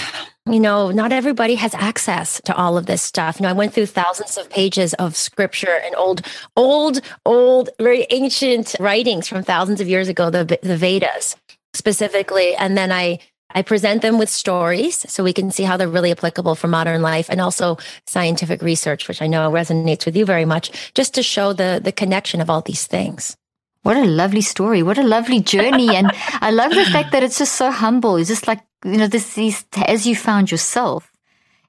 you 0.47 0.61
know, 0.61 0.91
not 0.91 1.13
everybody 1.13 1.55
has 1.57 1.75
access 1.75 2.41
to 2.43 2.57
all 2.57 2.79
of 2.79 2.87
this 2.87 3.03
stuff. 3.03 3.39
You 3.39 3.45
know, 3.45 3.51
I 3.51 3.55
went 3.55 3.75
through 3.75 3.87
thousands 3.87 4.37
of 4.39 4.49
pages 4.49 4.95
of 4.95 5.17
scripture 5.17 5.81
and 5.85 5.95
old, 5.97 6.23
old, 6.57 7.01
old, 7.27 7.71
very 7.79 8.07
ancient 8.11 8.75
writings 8.81 9.29
from 9.29 9.43
thousands 9.43 9.81
of 9.81 9.89
years 9.89 10.09
ago, 10.09 10.31
the, 10.31 10.59
the 10.63 10.77
Vedas 10.77 11.37
specifically. 11.75 12.55
And 12.57 12.77
then 12.77 12.91
I, 12.91 13.19
I 13.55 13.63
present 13.63 14.03
them 14.03 14.19
with 14.19 14.29
stories 14.29 15.05
so 15.11 15.23
we 15.23 15.33
can 15.33 15.51
see 15.51 15.65
how 15.65 15.77
they're 15.77 15.89
really 15.89 16.11
applicable 16.11 16.55
for 16.55 16.69
modern 16.69 17.03
life 17.03 17.29
and 17.29 17.41
also 17.41 17.77
scientific 18.07 18.63
research, 18.63 19.09
which 19.09 19.21
I 19.21 19.27
know 19.27 19.51
resonates 19.51 20.07
with 20.07 20.17
you 20.17 20.25
very 20.25 20.45
much, 20.45 20.93
just 20.95 21.15
to 21.15 21.23
show 21.23 21.53
the, 21.53 21.81
the 21.83 21.93
connection 21.93 22.41
of 22.41 22.49
all 22.49 22.63
these 22.63 22.87
things. 22.87 23.37
What 23.83 23.97
a 23.97 24.05
lovely 24.05 24.43
story. 24.43 24.83
What 24.83 24.99
a 24.99 25.03
lovely 25.03 25.41
journey. 25.41 25.95
And 25.95 26.11
I 26.41 26.51
love 26.51 26.73
the 26.73 26.85
fact 26.87 27.13
that 27.13 27.23
it's 27.23 27.39
just 27.39 27.55
so 27.55 27.71
humble. 27.71 28.17
It's 28.17 28.29
just 28.29 28.47
like, 28.47 28.61
you 28.85 28.97
know, 28.97 29.07
this 29.07 29.37
is 29.37 29.65
as 29.87 30.07
you 30.07 30.17
found 30.17 30.51
yourself. 30.51 31.11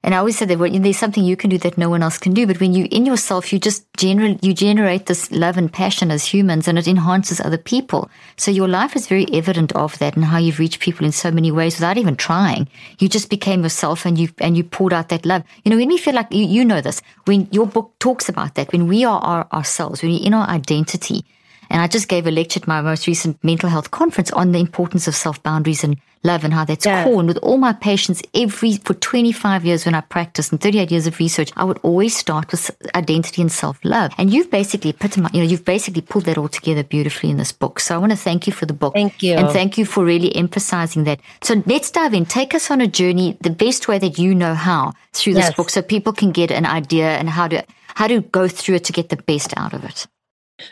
And 0.04 0.16
I 0.16 0.18
always 0.18 0.36
said 0.36 0.48
that 0.48 0.58
there's 0.58 0.98
something 0.98 1.24
you 1.24 1.36
can 1.36 1.48
do 1.48 1.58
that 1.58 1.78
no 1.78 1.88
one 1.88 2.02
else 2.02 2.18
can 2.18 2.34
do, 2.34 2.44
but 2.44 2.58
when 2.58 2.74
you 2.74 2.88
in 2.90 3.06
yourself, 3.06 3.52
you 3.52 3.60
just 3.60 3.86
generate, 3.96 4.42
you 4.42 4.52
generate 4.52 5.06
this 5.06 5.30
love 5.30 5.56
and 5.56 5.72
passion 5.72 6.10
as 6.10 6.24
humans 6.24 6.66
and 6.66 6.76
it 6.76 6.88
enhances 6.88 7.40
other 7.40 7.58
people. 7.58 8.10
So 8.36 8.50
your 8.50 8.66
life 8.66 8.96
is 8.96 9.06
very 9.06 9.26
evident 9.32 9.70
of 9.76 9.96
that 10.00 10.16
and 10.16 10.24
how 10.24 10.38
you've 10.38 10.58
reached 10.58 10.80
people 10.80 11.06
in 11.06 11.12
so 11.12 11.30
many 11.30 11.52
ways 11.52 11.76
without 11.76 11.98
even 11.98 12.16
trying. 12.16 12.68
You 12.98 13.08
just 13.08 13.30
became 13.30 13.62
yourself 13.62 14.04
and 14.04 14.18
you, 14.18 14.30
and 14.38 14.56
you 14.56 14.64
poured 14.64 14.92
out 14.92 15.08
that 15.10 15.24
love. 15.24 15.44
You 15.64 15.70
know, 15.70 15.76
when 15.76 15.88
we 15.88 15.98
feel 15.98 16.14
like 16.14 16.32
you, 16.32 16.44
you 16.46 16.64
know 16.64 16.80
this, 16.80 17.00
when 17.26 17.46
your 17.52 17.68
book 17.68 17.92
talks 18.00 18.28
about 18.28 18.56
that, 18.56 18.72
when 18.72 18.88
we 18.88 19.04
are 19.04 19.20
our, 19.20 19.46
ourselves, 19.52 20.02
when 20.02 20.10
we're 20.10 20.26
in 20.26 20.34
our 20.34 20.48
identity, 20.48 21.24
and 21.70 21.80
I 21.80 21.86
just 21.86 22.08
gave 22.08 22.26
a 22.26 22.30
lecture 22.32 22.58
at 22.60 22.66
my 22.66 22.80
most 22.80 23.06
recent 23.06 23.42
mental 23.44 23.70
health 23.70 23.92
conference 23.92 24.32
on 24.32 24.50
the 24.50 24.58
importance 24.58 25.06
of 25.06 25.14
self 25.14 25.42
boundaries 25.42 25.84
and 25.84 25.96
love 26.24 26.44
and 26.44 26.52
how 26.52 26.64
that's 26.64 26.86
yeah. 26.86 27.04
core. 27.04 27.20
And 27.20 27.28
with 27.28 27.38
all 27.38 27.58
my 27.58 27.72
patients, 27.72 28.22
every 28.34 28.76
for 28.76 28.94
25 28.94 29.64
years 29.64 29.84
when 29.84 29.94
I 29.94 30.00
practiced 30.00 30.52
and 30.52 30.60
38 30.60 30.90
years 30.90 31.06
of 31.06 31.18
research, 31.18 31.50
I 31.56 31.64
would 31.64 31.78
always 31.82 32.16
start 32.16 32.50
with 32.50 32.70
identity 32.94 33.42
and 33.42 33.50
self 33.50 33.78
love. 33.84 34.12
And 34.18 34.32
you've 34.32 34.50
basically 34.50 34.90
epitomized, 34.90 35.34
you 35.34 35.42
know, 35.42 35.48
you've 35.48 35.64
basically 35.64 36.02
pulled 36.02 36.24
that 36.26 36.38
all 36.38 36.48
together 36.48 36.84
beautifully 36.84 37.30
in 37.30 37.36
this 37.36 37.52
book. 37.52 37.80
So 37.80 37.94
I 37.94 37.98
want 37.98 38.12
to 38.12 38.18
thank 38.18 38.46
you 38.46 38.52
for 38.52 38.66
the 38.66 38.72
book. 38.72 38.94
Thank 38.94 39.22
you. 39.22 39.34
And 39.34 39.50
thank 39.50 39.78
you 39.78 39.84
for 39.84 40.04
really 40.04 40.34
emphasizing 40.34 41.04
that. 41.04 41.20
So 41.42 41.62
let's 41.66 41.90
dive 41.90 42.14
in. 42.14 42.26
Take 42.26 42.54
us 42.54 42.70
on 42.70 42.80
a 42.80 42.86
journey, 42.86 43.36
the 43.40 43.50
best 43.50 43.88
way 43.88 43.98
that 43.98 44.18
you 44.18 44.34
know 44.34 44.54
how 44.54 44.92
through 45.12 45.34
this 45.34 45.46
yes. 45.46 45.54
book 45.54 45.70
so 45.70 45.82
people 45.82 46.12
can 46.12 46.32
get 46.32 46.50
an 46.50 46.66
idea 46.66 47.16
and 47.18 47.28
how 47.28 47.48
to, 47.48 47.64
how 47.94 48.06
to 48.06 48.20
go 48.20 48.48
through 48.48 48.76
it 48.76 48.84
to 48.84 48.92
get 48.92 49.08
the 49.08 49.16
best 49.16 49.52
out 49.56 49.74
of 49.74 49.84
it. 49.84 50.06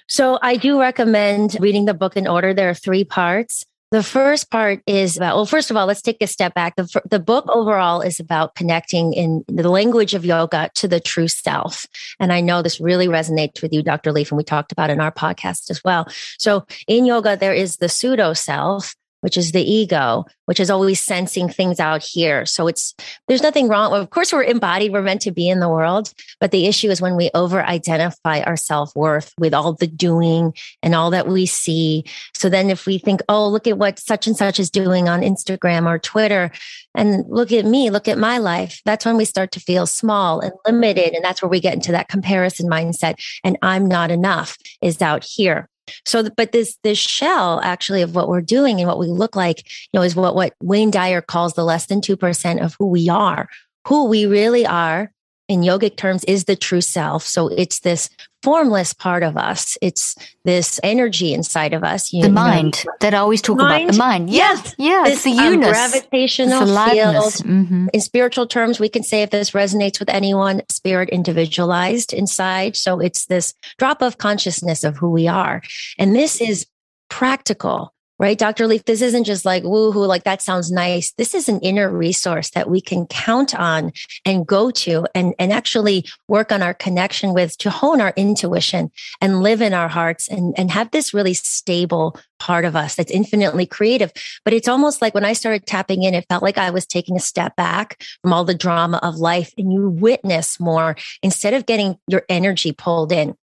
So 0.07 0.39
I 0.41 0.57
do 0.57 0.81
recommend 0.81 1.57
reading 1.61 1.85
the 1.85 1.95
book 1.95 2.17
in 2.17 2.29
order. 2.29 2.55
There 2.55 2.71
are 2.71 2.75
three 2.75 3.05
parts. 3.05 3.67
The 3.91 4.05
first 4.05 4.53
part 4.53 4.83
is 4.87 5.17
about, 5.17 5.35
well, 5.35 5.47
first 5.47 5.69
of 5.69 5.77
all, 5.77 5.87
let's 5.87 6.01
take 6.01 6.19
a 6.21 6.29
step 6.29 6.55
back. 6.55 6.77
The, 6.77 7.03
the 7.11 7.19
book 7.19 7.45
overall 7.49 8.03
is 8.03 8.21
about 8.21 8.55
connecting 8.55 9.13
in 9.13 9.45
the 9.49 9.69
language 9.69 10.15
of 10.15 10.25
yoga 10.25 10.71
to 10.77 10.87
the 10.87 11.01
true 11.01 11.27
self. 11.27 11.87
And 12.21 12.33
I 12.33 12.41
know 12.41 12.63
this 12.63 12.81
really 12.81 13.09
resonates 13.09 13.63
with 13.63 13.73
you, 13.73 13.83
Dr. 13.83 14.13
Leaf, 14.13 14.31
and 14.31 14.39
we 14.39 14.45
talked 14.45 14.71
about 14.71 14.91
in 14.91 15.01
our 15.01 15.11
podcast 15.11 15.71
as 15.71 15.83
well. 15.85 16.07
So 16.39 16.65
in 16.87 17.05
yoga, 17.05 17.37
there 17.37 17.53
is 17.53 17.79
the 17.79 17.89
pseudo 17.89 18.33
self, 18.33 18.95
which 19.21 19.37
is 19.37 19.53
the 19.53 19.63
ego, 19.63 20.25
which 20.47 20.61
is 20.61 20.71
always 20.71 21.01
sensing 21.01 21.49
things 21.49 21.81
out 21.81 22.03
here. 22.03 22.47
So 22.47 22.67
it's, 22.67 22.95
there's 23.29 23.43
nothing 23.43 23.69
wrong. 23.69 23.93
Of 23.93 24.11
course, 24.11 24.33
we're 24.33 24.43
embodied, 24.43 24.93
we're 24.93 25.03
meant 25.03 25.23
to 25.23 25.31
be 25.31 25.49
in 25.49 25.61
the 25.61 25.69
world. 25.69 26.13
But 26.41 26.51
the 26.51 26.67
issue 26.67 26.91
is 26.91 27.01
when 27.01 27.17
we 27.17 27.31
over 27.35 27.63
identify 27.63 28.41
our 28.41 28.57
self 28.57 28.95
worth 28.97 29.33
with 29.39 29.55
all 29.55 29.75
the 29.75 29.87
doing 29.87 30.55
and 30.83 30.95
all 30.95 31.11
that 31.11 31.29
we 31.29 31.47
see. 31.47 32.05
So 32.35 32.49
then 32.49 32.71
if 32.71 32.87
we 32.87 32.99
think, 32.99 33.21
oh, 33.29 33.49
look 33.49 33.67
at 33.67 33.79
what 33.79 33.99
such 33.99 34.27
and 34.27 34.37
such 34.37 34.59
is 34.59 34.71
doing 34.71 35.09
on 35.09 35.21
Instagram 35.21 35.87
or 35.87 35.99
Twitter, 35.99 36.51
and 36.95 37.25
look 37.29 37.53
at 37.53 37.65
me, 37.65 37.91
look 37.91 38.09
at 38.09 38.19
my 38.19 38.39
life, 38.39 38.81
that's 38.85 39.07
when 39.07 39.17
we 39.17 39.25
start 39.25 39.53
to 39.53 39.61
feel 39.61 39.87
small 39.87 40.41
and 40.41 40.53
limited. 40.67 41.15
And 41.15 41.25
that's 41.25 41.43
where 41.43 41.49
we 41.49 41.61
get 41.61 41.75
into 41.75 41.93
that 41.93 42.09
comparison 42.09 42.69
mindset. 42.69 43.15
And 43.45 43.57
I'm 43.63 43.87
not 43.87 44.11
enough 44.11 44.59
is 44.81 45.01
out 45.01 45.25
here. 45.25 45.69
So, 46.05 46.29
but 46.37 46.53
this 46.53 46.79
this 46.83 46.99
shell 46.99 47.61
actually 47.63 48.03
of 48.03 48.15
what 48.15 48.29
we're 48.29 48.41
doing 48.41 48.81
and 48.81 48.89
what 48.89 48.99
we 48.99 49.07
look 49.07 49.37
like, 49.37 49.67
you 49.93 49.99
know, 49.99 50.03
is 50.03 50.17
what 50.17 50.35
what 50.35 50.55
Wayne 50.63 50.91
Dyer 50.91 51.21
calls 51.21 51.55
the 51.55 51.65
less 51.65 51.87
than 51.87 52.01
two 52.01 52.17
percent 52.17 52.61
of 52.61 52.77
who 52.79 52.87
we 52.87 53.09
are. 53.09 53.49
Who 53.87 54.05
we 54.07 54.27
really 54.27 54.67
are 54.67 55.11
in 55.51 55.63
yogic 55.63 55.97
terms 55.97 56.23
is 56.25 56.45
the 56.45 56.55
true 56.55 56.81
self. 56.81 57.27
So 57.27 57.49
it's 57.49 57.81
this 57.81 58.09
formless 58.43 58.93
part 58.95 59.25
of 59.25 59.37
us. 59.37 59.77
It's 59.83 60.15
this 60.45 60.79
energy 60.85 61.35
inside 61.35 61.75
of 61.75 61.83
us. 61.83 62.13
You 62.13 62.23
the 62.23 62.29
know, 62.29 62.35
mind 62.35 62.85
that 63.01 63.15
I 63.15 63.19
always 63.19 63.43
talk 63.43 63.59
mind? 63.59 63.83
about. 63.83 63.93
The 63.93 63.99
mind. 63.99 64.31
Yes. 64.31 64.77
Yeah. 64.79 65.03
This, 65.05 65.27
it's 65.27 65.37
the 65.37 65.43
um, 65.43 65.61
gravitational 65.61 66.61
field. 66.61 67.33
Mm-hmm. 67.35 67.89
In 67.93 68.01
spiritual 68.01 68.47
terms, 68.47 68.79
we 68.79 68.89
can 68.89 69.03
say 69.03 69.23
if 69.23 69.31
this 69.31 69.51
resonates 69.51 69.99
with 69.99 70.09
anyone, 70.09 70.63
spirit 70.71 71.09
individualized 71.09 72.13
inside. 72.13 72.77
So 72.77 73.01
it's 73.01 73.27
this 73.27 73.53
drop 73.77 74.03
of 74.03 74.19
consciousness 74.19 74.85
of 74.85 74.97
who 74.97 75.11
we 75.11 75.27
are. 75.27 75.63
And 75.99 76.15
this 76.15 76.41
is 76.41 76.67
practical 77.09 77.93
right? 78.21 78.39
Dr. 78.39 78.67
Leaf, 78.67 78.85
this 78.85 79.01
isn't 79.01 79.25
just 79.25 79.47
like 79.47 79.63
woohoo, 79.63 80.07
like 80.07 80.25
that 80.25 80.43
sounds 80.43 80.71
nice. 80.71 81.13
This 81.13 81.35
is 81.35 81.49
an 81.49 81.59
inner 81.61 81.91
resource 81.91 82.51
that 82.51 82.69
we 82.69 82.83
can 82.83 83.07
count 83.07 83.55
on 83.59 83.93
and 84.27 84.47
go 84.47 84.71
to 84.71 85.07
and, 85.15 85.35
and 85.39 85.55
actually 85.55 86.05
work 86.29 86.53
on 86.53 86.63
our 86.63 86.75
connection 86.75 87.33
with 87.33 87.57
to 87.59 87.71
hone 87.71 87.99
our 87.99 88.13
intuition 88.17 88.93
and 89.23 89.43
live 89.43 89.63
in 89.63 89.73
our 89.73 89.89
hearts 89.89 90.29
and, 90.29 90.53
and 90.59 90.71
have 90.71 90.91
this 90.91 91.15
really 91.15 91.33
stable 91.33 92.15
part 92.41 92.65
of 92.65 92.75
us 92.75 92.97
that's 92.97 93.13
infinitely 93.13 93.67
creative. 93.67 94.13
But 94.45 94.55
it's 94.55 94.67
almost 94.67 95.01
like 95.01 95.15
when 95.15 95.25
I 95.25 95.35
started 95.35 95.67
tapping 95.67 96.03
in, 96.03 96.15
it 96.15 96.27
felt 96.29 96.43
like 96.43 96.59
I 96.59 96.71
was 96.71 96.87
taking 96.87 97.17
a 97.17 97.21
step 97.21 97.55
back 97.55 98.03
from 98.23 98.33
all 98.33 98.45
the 98.45 98.55
drama 98.55 98.99
of 99.03 99.17
life 99.17 99.53
and 99.57 99.73
you 99.73 99.89
witness 99.89 100.59
more 100.59 100.97
instead 101.23 101.55
of 101.55 101.67
getting 101.67 101.97
your 102.09 102.25
energy 102.29 102.73
pulled 102.73 103.13
in. 103.13 103.37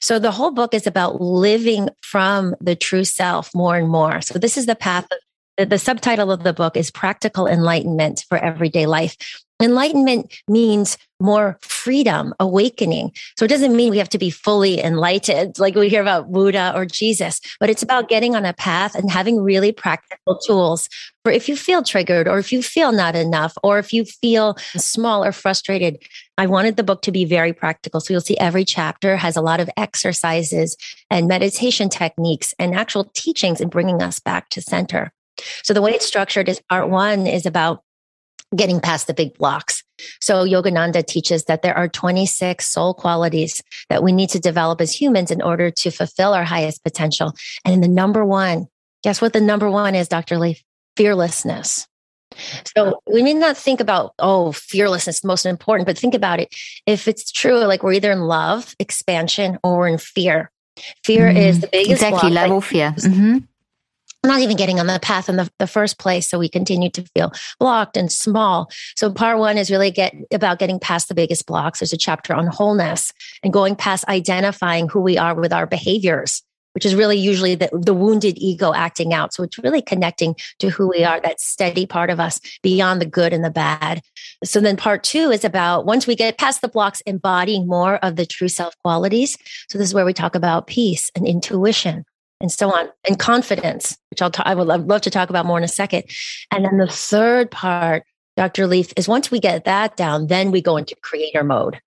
So 0.00 0.18
the 0.18 0.30
whole 0.30 0.52
book 0.52 0.72
is 0.72 0.86
about 0.86 1.20
living 1.20 1.90
from 2.02 2.54
the 2.60 2.76
true 2.76 3.04
self 3.04 3.54
more 3.54 3.76
and 3.76 3.88
more. 3.88 4.20
So 4.22 4.38
this 4.38 4.56
is 4.56 4.66
the 4.66 4.76
path 4.76 5.04
of 5.10 5.18
the 5.56 5.78
subtitle 5.78 6.32
of 6.32 6.42
the 6.42 6.52
book 6.52 6.76
is 6.76 6.90
practical 6.90 7.46
enlightenment 7.46 8.24
for 8.28 8.38
everyday 8.38 8.86
life 8.86 9.16
Enlightenment 9.62 10.34
means 10.48 10.98
more 11.20 11.58
freedom, 11.62 12.34
awakening. 12.40 13.12
So 13.38 13.44
it 13.44 13.48
doesn't 13.48 13.74
mean 13.74 13.90
we 13.90 13.98
have 13.98 14.08
to 14.10 14.18
be 14.18 14.30
fully 14.30 14.82
enlightened 14.82 15.58
like 15.58 15.76
we 15.76 15.88
hear 15.88 16.02
about 16.02 16.30
Buddha 16.32 16.72
or 16.74 16.84
Jesus, 16.84 17.40
but 17.60 17.70
it's 17.70 17.82
about 17.82 18.08
getting 18.08 18.34
on 18.34 18.44
a 18.44 18.52
path 18.52 18.94
and 18.96 19.10
having 19.10 19.40
really 19.40 19.70
practical 19.70 20.38
tools 20.38 20.88
for 21.22 21.30
if 21.30 21.48
you 21.48 21.56
feel 21.56 21.82
triggered 21.82 22.26
or 22.26 22.38
if 22.38 22.52
you 22.52 22.62
feel 22.62 22.90
not 22.90 23.14
enough 23.14 23.54
or 23.62 23.78
if 23.78 23.92
you 23.92 24.04
feel 24.04 24.56
small 24.76 25.24
or 25.24 25.30
frustrated. 25.30 26.02
I 26.36 26.46
wanted 26.46 26.76
the 26.76 26.82
book 26.82 27.02
to 27.02 27.12
be 27.12 27.24
very 27.24 27.52
practical. 27.52 28.00
So 28.00 28.12
you'll 28.12 28.20
see 28.22 28.36
every 28.38 28.64
chapter 28.64 29.16
has 29.16 29.36
a 29.36 29.40
lot 29.40 29.60
of 29.60 29.70
exercises 29.76 30.76
and 31.10 31.28
meditation 31.28 31.88
techniques 31.88 32.54
and 32.58 32.74
actual 32.74 33.10
teachings 33.14 33.60
and 33.60 33.70
bringing 33.70 34.02
us 34.02 34.18
back 34.18 34.48
to 34.50 34.60
center. 34.60 35.12
So 35.62 35.72
the 35.74 35.82
way 35.82 35.92
it's 35.92 36.06
structured 36.06 36.48
is 36.48 36.60
part 36.68 36.90
one 36.90 37.26
is 37.26 37.46
about 37.46 37.82
getting 38.56 38.80
past 38.80 39.06
the 39.06 39.14
big 39.14 39.36
blocks. 39.38 39.82
So 40.20 40.44
Yogananda 40.44 41.06
teaches 41.06 41.44
that 41.44 41.62
there 41.62 41.76
are 41.76 41.88
26 41.88 42.66
soul 42.66 42.94
qualities 42.94 43.62
that 43.88 44.02
we 44.02 44.12
need 44.12 44.30
to 44.30 44.40
develop 44.40 44.80
as 44.80 44.92
humans 44.92 45.30
in 45.30 45.42
order 45.42 45.70
to 45.70 45.90
fulfill 45.90 46.34
our 46.34 46.44
highest 46.44 46.82
potential. 46.82 47.32
And 47.64 47.82
the 47.82 47.88
number 47.88 48.24
one, 48.24 48.66
guess 49.02 49.20
what 49.20 49.32
the 49.32 49.40
number 49.40 49.70
one 49.70 49.94
is, 49.94 50.08
Dr. 50.08 50.38
Leaf? 50.38 50.62
Fearlessness. 50.96 51.86
So 52.76 53.00
we 53.06 53.22
may 53.22 53.34
not 53.34 53.56
think 53.56 53.78
about, 53.78 54.14
oh, 54.18 54.50
fearlessness 54.52 55.18
is 55.18 55.24
most 55.24 55.46
important, 55.46 55.86
but 55.86 55.96
think 55.96 56.14
about 56.14 56.40
it. 56.40 56.52
If 56.86 57.06
it's 57.06 57.30
true, 57.30 57.58
like 57.58 57.82
we're 57.84 57.92
either 57.92 58.10
in 58.10 58.22
love, 58.22 58.74
expansion, 58.80 59.58
or 59.62 59.78
we're 59.78 59.88
in 59.88 59.98
fear. 59.98 60.50
Fear 61.04 61.30
mm, 61.30 61.36
is 61.36 61.60
the 61.60 61.68
biggest 61.68 62.02
exactly 62.02 62.30
level 62.30 62.60
fear. 62.60 62.92
Mm-hmm 62.98 63.38
not 64.24 64.40
even 64.40 64.56
getting 64.56 64.80
on 64.80 64.86
the 64.86 64.98
path 65.00 65.28
in 65.28 65.36
the, 65.36 65.50
the 65.58 65.66
first 65.66 65.98
place. 65.98 66.28
So 66.28 66.38
we 66.38 66.48
continue 66.48 66.90
to 66.90 67.02
feel 67.14 67.32
blocked 67.58 67.96
and 67.96 68.10
small. 68.10 68.70
So 68.96 69.12
part 69.12 69.38
one 69.38 69.58
is 69.58 69.70
really 69.70 69.90
get 69.90 70.14
about 70.32 70.58
getting 70.58 70.80
past 70.80 71.08
the 71.08 71.14
biggest 71.14 71.46
blocks. 71.46 71.80
There's 71.80 71.92
a 71.92 71.98
chapter 71.98 72.34
on 72.34 72.46
wholeness 72.46 73.12
and 73.42 73.52
going 73.52 73.76
past 73.76 74.06
identifying 74.08 74.88
who 74.88 75.00
we 75.00 75.18
are 75.18 75.34
with 75.34 75.52
our 75.52 75.66
behaviors, 75.66 76.42
which 76.72 76.86
is 76.86 76.94
really 76.94 77.18
usually 77.18 77.54
the, 77.54 77.68
the 77.72 77.94
wounded 77.94 78.36
ego 78.38 78.72
acting 78.72 79.12
out. 79.12 79.34
So 79.34 79.42
it's 79.42 79.58
really 79.58 79.82
connecting 79.82 80.36
to 80.58 80.70
who 80.70 80.88
we 80.88 81.04
are, 81.04 81.20
that 81.20 81.40
steady 81.40 81.86
part 81.86 82.10
of 82.10 82.18
us 82.18 82.40
beyond 82.62 83.00
the 83.00 83.06
good 83.06 83.32
and 83.32 83.44
the 83.44 83.50
bad. 83.50 84.00
So 84.42 84.60
then 84.60 84.76
part 84.76 85.02
two 85.02 85.30
is 85.30 85.44
about 85.44 85.86
once 85.86 86.06
we 86.06 86.16
get 86.16 86.38
past 86.38 86.60
the 86.60 86.68
blocks, 86.68 87.00
embodying 87.02 87.66
more 87.66 87.96
of 87.96 88.16
the 88.16 88.26
true 88.26 88.48
self 88.48 88.74
qualities. 88.82 89.36
So 89.68 89.78
this 89.78 89.88
is 89.88 89.94
where 89.94 90.04
we 90.04 90.12
talk 90.12 90.34
about 90.34 90.66
peace 90.66 91.10
and 91.14 91.26
intuition 91.26 92.04
and 92.44 92.52
so 92.52 92.70
on, 92.70 92.90
and 93.08 93.18
confidence, 93.18 93.96
which 94.10 94.20
I'll 94.20 94.30
I 94.40 94.54
would 94.54 94.66
love, 94.66 94.84
love 94.84 95.00
to 95.00 95.10
talk 95.10 95.30
about 95.30 95.46
more 95.46 95.56
in 95.56 95.64
a 95.64 95.68
second. 95.68 96.04
And 96.50 96.62
then 96.62 96.76
the 96.76 96.86
third 96.86 97.50
part, 97.50 98.04
Dr. 98.36 98.66
Leaf, 98.66 98.92
is 98.98 99.08
once 99.08 99.30
we 99.30 99.40
get 99.40 99.64
that 99.64 99.96
down, 99.96 100.26
then 100.26 100.50
we 100.50 100.60
go 100.60 100.76
into 100.76 100.94
creator 100.96 101.42
mode. 101.42 101.80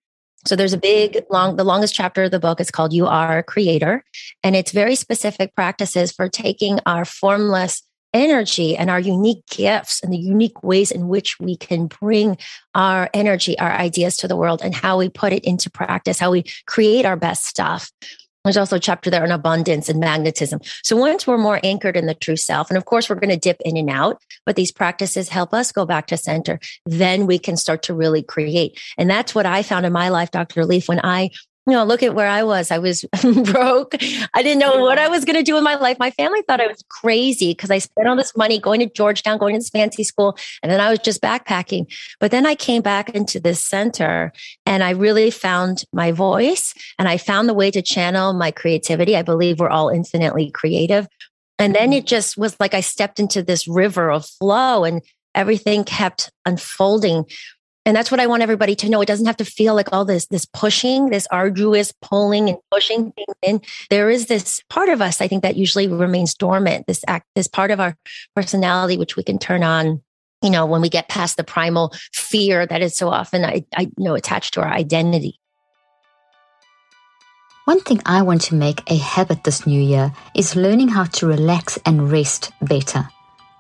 So 0.47 0.55
there's 0.55 0.73
a 0.73 0.79
big 0.79 1.23
long 1.29 1.57
the 1.57 1.63
longest 1.63 1.93
chapter 1.93 2.23
of 2.23 2.31
the 2.31 2.39
book 2.39 2.59
is 2.59 2.71
called 2.71 2.91
You 2.91 3.05
Are 3.05 3.37
a 3.37 3.43
Creator 3.43 4.03
and 4.43 4.55
it's 4.55 4.71
very 4.71 4.95
specific 4.95 5.53
practices 5.53 6.11
for 6.11 6.27
taking 6.27 6.79
our 6.87 7.05
formless 7.05 7.83
energy 8.13 8.75
and 8.75 8.89
our 8.89 8.99
unique 8.99 9.45
gifts 9.47 10.01
and 10.01 10.11
the 10.11 10.17
unique 10.17 10.63
ways 10.63 10.89
in 10.89 11.07
which 11.07 11.39
we 11.39 11.55
can 11.55 11.85
bring 11.85 12.37
our 12.73 13.11
energy, 13.13 13.59
our 13.59 13.73
ideas 13.73 14.17
to 14.17 14.27
the 14.27 14.37
world 14.37 14.61
and 14.63 14.73
how 14.73 14.97
we 14.97 15.09
put 15.09 15.33
it 15.33 15.43
into 15.43 15.69
practice, 15.69 16.17
how 16.17 16.31
we 16.31 16.45
create 16.65 17.05
our 17.05 17.17
best 17.17 17.45
stuff. 17.45 17.91
There's 18.47 18.57
also 18.57 18.77
a 18.77 18.79
chapter 18.79 19.09
there 19.09 19.23
on 19.23 19.31
abundance 19.31 19.89
and 19.89 19.99
magnetism. 19.99 20.61
So 20.83 20.95
once 20.95 21.27
we're 21.27 21.37
more 21.37 21.59
anchored 21.63 21.97
in 21.97 22.05
the 22.05 22.13
true 22.13 22.37
self, 22.37 22.69
and 22.69 22.77
of 22.77 22.85
course 22.85 23.09
we're 23.09 23.17
going 23.17 23.29
to 23.29 23.37
dip 23.37 23.57
in 23.65 23.75
and 23.75 23.89
out, 23.89 24.21
but 24.45 24.55
these 24.55 24.71
practices 24.71 25.27
help 25.27 25.53
us 25.53 25.71
go 25.71 25.85
back 25.85 26.07
to 26.07 26.17
center. 26.17 26.59
Then 26.85 27.27
we 27.27 27.39
can 27.39 27.57
start 27.57 27.83
to 27.83 27.93
really 27.93 28.23
create. 28.23 28.79
And 28.97 29.09
that's 29.09 29.35
what 29.35 29.45
I 29.45 29.63
found 29.63 29.85
in 29.85 29.91
my 29.91 30.09
life, 30.09 30.31
Dr. 30.31 30.65
Leaf, 30.65 30.87
when 30.87 31.01
I 31.03 31.31
you 31.67 31.73
know, 31.73 31.83
look 31.83 32.01
at 32.01 32.15
where 32.15 32.29
I 32.29 32.43
was. 32.43 32.71
I 32.71 32.77
was 32.77 33.03
broke. 33.43 33.93
I 34.33 34.41
didn't 34.41 34.59
know 34.59 34.79
what 34.79 34.97
I 34.97 35.09
was 35.09 35.25
going 35.25 35.35
to 35.35 35.43
do 35.43 35.57
in 35.57 35.65
my 35.65 35.75
life. 35.75 35.99
My 35.99 36.11
family 36.11 36.41
thought 36.43 36.61
I 36.61 36.67
was 36.67 36.81
crazy 36.87 37.51
because 37.51 37.69
I 37.69 37.79
spent 37.79 38.07
all 38.07 38.15
this 38.15 38.37
money 38.37 38.57
going 38.57 38.79
to 38.79 38.85
Georgetown, 38.85 39.37
going 39.37 39.53
to 39.53 39.59
this 39.59 39.69
fancy 39.69 40.05
school, 40.05 40.37
and 40.63 40.71
then 40.71 40.79
I 40.79 40.89
was 40.89 40.99
just 40.99 41.21
backpacking. 41.21 41.93
But 42.21 42.31
then 42.31 42.45
I 42.45 42.55
came 42.55 42.81
back 42.81 43.09
into 43.09 43.37
this 43.37 43.61
center 43.61 44.31
and 44.65 44.81
I 44.81 44.91
really 44.91 45.29
found 45.29 45.83
my 45.91 46.13
voice 46.13 46.73
and 46.97 47.09
I 47.09 47.17
found 47.17 47.49
the 47.49 47.53
way 47.53 47.69
to 47.69 47.81
channel 47.81 48.31
my 48.31 48.49
creativity. 48.49 49.17
I 49.17 49.21
believe 49.21 49.59
we're 49.59 49.69
all 49.69 49.89
infinitely 49.89 50.51
creative. 50.51 51.05
And 51.59 51.75
then 51.75 51.91
it 51.91 52.01
mm-hmm. 52.01 52.07
just 52.07 52.37
was 52.37 52.57
like 52.61 52.73
I 52.73 52.81
stepped 52.81 53.19
into 53.19 53.43
this 53.43 53.67
river 53.67 54.09
of 54.09 54.25
flow 54.25 54.85
and 54.85 55.01
everything 55.35 55.83
kept 55.83 56.31
unfolding 56.45 57.25
And 57.87 57.95
that's 57.95 58.11
what 58.11 58.19
I 58.19 58.27
want 58.27 58.43
everybody 58.43 58.75
to 58.75 58.89
know. 58.89 58.99
It 58.99 59.05
doesn't 59.05 59.27
have 59.27 59.37
to 59.37 59.45
feel 59.45 59.73
like 59.73 59.93
all 59.93 60.03
this, 60.03 60.25
this 60.25 60.43
pushing, 60.43 61.09
this 61.09 61.25
arduous 61.31 61.93
pulling 62.01 62.49
and 62.49 62.57
pushing 62.69 63.13
things 63.13 63.35
in. 63.41 63.61
There 63.89 64.09
is 64.09 64.25
this 64.25 64.61
part 64.69 64.89
of 64.89 65.01
us, 65.01 65.21
I 65.21 65.29
think, 65.29 65.43
that 65.43 65.55
usually 65.55 65.87
remains 65.87 66.33
dormant, 66.33 66.85
this 66.85 67.05
act, 67.07 67.27
this 67.33 67.47
part 67.47 67.71
of 67.71 67.79
our 67.79 67.95
personality, 68.35 68.97
which 68.97 69.15
we 69.15 69.23
can 69.23 69.39
turn 69.39 69.63
on 69.63 70.01
you 70.43 70.51
know, 70.51 70.67
when 70.67 70.81
we 70.81 70.89
get 70.89 71.09
past 71.09 71.35
the 71.35 71.43
primal 71.43 71.91
fear 72.13 72.67
that 72.67 72.83
is 72.83 72.95
so 72.95 73.09
often, 73.09 73.43
I, 73.43 73.65
I 73.75 73.81
you 73.81 74.03
know, 74.03 74.13
attached 74.13 74.53
to 74.53 74.61
our 74.61 74.67
identity. 74.67 75.39
One 77.65 77.79
thing 77.79 78.01
I 78.05 78.21
want 78.21 78.41
to 78.43 78.55
make 78.55 78.83
a 78.91 78.97
habit 78.97 79.43
this 79.43 79.65
new 79.65 79.81
year 79.81 80.13
is 80.35 80.55
learning 80.55 80.89
how 80.89 81.05
to 81.05 81.25
relax 81.25 81.79
and 81.85 82.11
rest 82.11 82.51
better. 82.61 83.09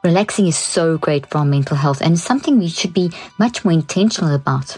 Relaxing 0.03 0.47
is 0.47 0.55
so 0.57 0.97
great 0.97 1.25
for 1.25 1.39
our 1.39 1.45
mental 1.45 1.75
health 1.75 2.01
and 2.01 2.19
something 2.19 2.59
we 2.59 2.67
should 2.67 2.93
be 2.93 3.11
much 3.39 3.65
more 3.65 3.73
intentional 3.73 4.33
about. 4.33 4.77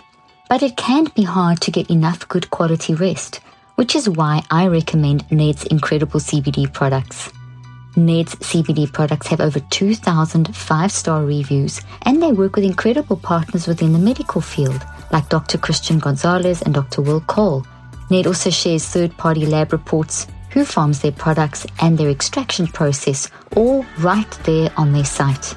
But 0.50 0.64
it 0.64 0.78
can 0.78 1.06
be 1.16 1.24
hard 1.24 1.60
to 1.62 1.72
get 1.72 1.90
enough 1.90 2.28
good 2.28 2.50
quality 2.50 2.96
rest, 2.96 3.42
which 3.76 3.96
is 3.96 4.10
why 4.10 4.42
I 4.50 4.68
recommend 4.68 5.30
Ned's 5.30 5.66
incredible 5.66 6.20
CBD 6.20 6.72
products. 6.74 7.32
Ned's 7.98 8.36
CBD 8.36 8.92
products 8.92 9.28
have 9.28 9.42
over 9.42 9.60
2,000 9.60 10.56
five 10.56 10.92
star 10.92 11.26
reviews, 11.26 11.82
and 12.04 12.24
they 12.24 12.32
work 12.32 12.56
with 12.56 12.64
incredible 12.64 13.18
partners 13.18 13.68
within 13.68 13.92
the 13.92 14.00
medical 14.00 14.42
field, 14.42 14.82
like 15.12 15.28
Dr. 15.28 15.58
Christian 15.58 16.00
Gonzalez 16.00 16.62
and 16.62 16.74
Dr. 16.74 17.02
Will 17.02 17.22
Cole. 17.22 17.66
Ned 18.10 18.26
also 18.26 18.50
shares 18.50 18.86
third 18.86 19.16
party 19.18 19.46
lab 19.46 19.74
reports 19.74 20.28
who 20.51 20.65
farms 20.65 21.01
their 21.01 21.12
products 21.12 21.65
and 21.82 21.98
their 21.98 22.10
extraction 22.10 22.68
process, 22.68 23.29
all 23.56 23.86
right 24.00 24.32
there 24.44 24.72
on 24.77 24.94
their 24.94 25.06
site. 25.06 25.56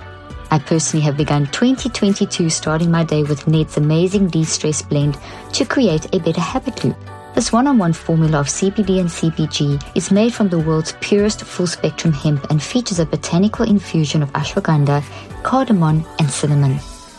I 0.50 0.58
personally 0.58 1.04
have 1.06 1.16
begun 1.16 1.46
2022 1.46 2.50
starting 2.50 2.90
my 2.90 3.04
day 3.04 3.22
with 3.22 3.49
Ned's 3.49 3.78
amazing 3.78 4.28
de 4.28 4.44
stress 4.44 4.82
blend 4.82 5.16
to 5.54 5.64
create 5.64 6.14
a 6.14 6.20
better 6.20 6.42
habit 6.42 6.84
loop. 6.84 6.96
This 7.34 7.50
one 7.50 7.66
on 7.66 7.78
one 7.78 7.94
formula 7.94 8.40
of 8.40 8.49
CBD 8.49 9.00
and 9.00 9.08
CBG 9.08 9.96
is 9.96 10.11
made 10.11 10.34
from 10.34 10.50
the 10.50 10.58
world's 10.58 10.92
purest 11.00 11.42
full 11.42 11.66
spectrum 11.66 12.12
hemp 12.12 12.50
and 12.50 12.62
features 12.62 12.99
a 12.99 13.06
botanical 13.06 13.66
infusion 13.66 14.22
of 14.22 14.30
ashwagandha, 14.34 15.02
cardamom, 15.42 16.04
and 16.18 16.30
cinnamon. 16.30 16.78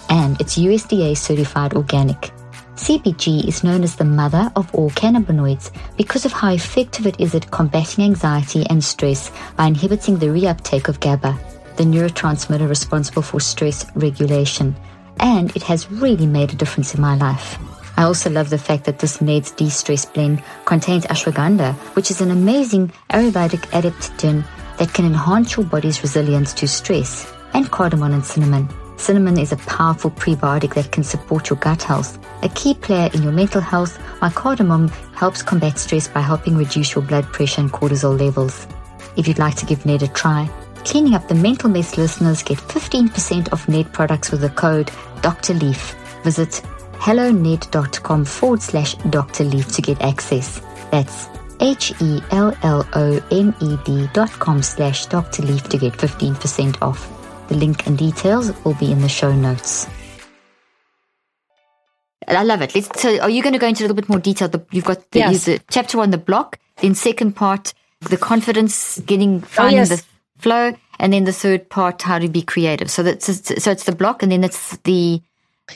And 0.10 0.39
it's 0.39 0.60
USDA 0.60 1.18
certified 1.18 1.74
organic. 1.74 2.32
CBG 2.75 3.48
is 3.48 3.63
known 3.63 3.84
as 3.84 3.96
the 3.96 4.03
mother 4.03 4.51
of 4.56 4.74
all 4.74 4.89
cannabinoids 4.92 5.72
because 5.96 6.25
of 6.25 6.32
how 6.32 6.51
effective 6.51 7.06
it 7.06 7.20
is 7.20 7.36
at 7.36 7.51
combating 7.51 8.03
anxiety 8.03 8.65
and 8.70 8.84
stress 8.84 9.32
by 9.56 9.68
inhibiting 9.68 10.18
the 10.18 10.25
reuptake 10.25 10.88
of 10.88 11.00
GABA, 11.00 11.38
the 11.77 11.84
neurotransmitter 11.84 12.68
responsible 12.68 13.22
for 13.22 13.39
stress 13.39 13.86
regulation. 13.96 14.75
And 15.20 15.56
it 15.56 15.62
has 15.63 15.92
really 15.92 16.25
made 16.25 16.51
a 16.51 16.56
difference 16.56 16.96
in 16.96 17.01
my 17.01 17.15
life. 17.15 17.60
I 17.96 18.03
also 18.03 18.32
love 18.32 18.50
the 18.50 18.58
fact 18.58 18.86
that 18.86 18.98
this 18.98 19.22
Ned's 19.22 19.51
de-stress 19.51 20.06
blend 20.06 20.42
contains 20.65 21.06
ashwagandha, 21.06 21.75
which 21.96 22.10
is 22.10 22.22
an 22.22 22.32
amazing 22.32 22.92
Ayurvedic 23.12 23.70
adaptogen 23.70 24.44
that 24.77 24.92
can 24.94 25.06
enhance 25.06 25.56
your 25.56 25.65
body's 25.65 26.01
resilience 26.01 26.53
to 26.53 26.68
stress, 26.68 27.32
and 27.53 27.70
cardamom 27.70 28.13
and 28.13 28.25
cinnamon. 28.25 28.68
Cinnamon 29.03 29.38
is 29.38 29.51
a 29.51 29.57
powerful 29.57 30.12
prebiotic 30.12 30.75
that 30.75 30.93
can 30.93 31.03
support 31.03 31.50
your 31.50 31.60
gut 31.60 31.83
health, 31.83 32.17
a 32.41 32.48
key 32.48 32.74
player 32.74 33.10
in 33.13 33.22
your 33.22 33.33
mental 33.33 33.60
health, 33.60 33.98
while 34.22 34.31
cardamom 34.31 34.88
helps 35.13 35.41
combat 35.41 35.77
stress 35.77 36.07
by 36.07 36.22
helping 36.22 36.55
reduce 36.55 36.95
your 36.95 37.03
blood 37.03 37.25
pressure 37.25 37.60
and 37.60 37.69
cortisol 37.69 38.17
levels. 38.17 38.65
If 39.17 39.27
you'd 39.27 39.39
like 39.39 39.55
to 39.55 39.65
give 39.65 39.86
Ned 39.86 40.03
a 40.03 40.07
try, 40.07 40.50
Cleaning 40.86 41.15
Up 41.15 41.27
the 41.27 41.36
Mental 41.36 41.69
Mess 41.69 41.98
listeners 41.98 42.43
get 42.43 42.60
15% 42.60 43.51
off 43.51 43.67
Ned 43.67 43.91
products 43.91 44.31
with 44.31 44.39
the 44.39 44.50
code 44.51 44.89
Dr. 45.22 45.53
Leaf. 45.55 45.95
Visit 46.24 46.62
helloned.com 46.98 48.24
forward 48.24 48.62
slash 48.62 48.95
Dr. 49.10 49.43
Leaf 49.43 49.67
to 49.74 49.81
get 49.81 50.01
access. 50.01 50.62
That's 50.91 51.27
H 51.60 51.91
E 52.00 52.22
L 52.31 52.55
L 52.63 52.88
O 52.93 53.22
N 53.31 53.53
E 53.60 53.75
D 53.83 54.07
dot 54.13 54.31
com 54.31 54.63
slash 54.63 55.07
Dr. 55.07 55.41
Leaf 55.41 55.63
to 55.63 55.77
get 55.77 55.91
15% 55.91 56.81
off. 56.81 57.12
The 57.48 57.56
link 57.56 57.88
and 57.88 57.98
details 57.98 58.54
will 58.64 58.76
be 58.76 58.92
in 58.92 59.02
the 59.02 59.10
show 59.10 59.34
notes. 59.34 59.88
I 62.28 62.44
love 62.44 62.62
it. 62.62 62.74
Let's, 62.74 63.02
so 63.02 63.20
are 63.20 63.30
you 63.30 63.42
going 63.44 63.54
to 63.54 63.60
go 63.60 63.68
into 63.68 63.84
a 63.84 63.86
little 63.86 63.96
bit 63.96 64.10
more 64.10 64.20
detail? 64.20 64.48
The, 64.48 64.66
you've 64.72 64.86
got 64.86 65.12
the, 65.12 65.20
yes. 65.20 65.46
the 65.46 65.62
chapter 65.70 66.00
on 66.00 66.12
the 66.12 66.18
block, 66.18 66.60
then 66.78 66.96
second 66.96 67.36
part, 67.36 67.74
the 68.02 68.18
confidence, 68.18 69.00
getting 69.02 69.42
oh, 69.44 69.46
finding 69.46 69.80
oh, 69.80 69.82
yes. 69.82 69.90
the 69.90 70.06
flow, 70.38 70.74
and 71.00 71.14
then 71.14 71.26
the 71.26 71.34
third 71.34 71.70
part, 71.70 72.02
how 72.02 72.20
to 72.20 72.30
be 72.30 72.42
creative. 72.42 72.90
So 72.90 73.04
that's 73.04 73.26
so 73.26 73.72
it's 73.72 73.84
the 73.84 73.96
block, 73.96 74.24
and 74.24 74.32
then 74.32 74.44
it's 74.44 74.78
the 74.78 75.22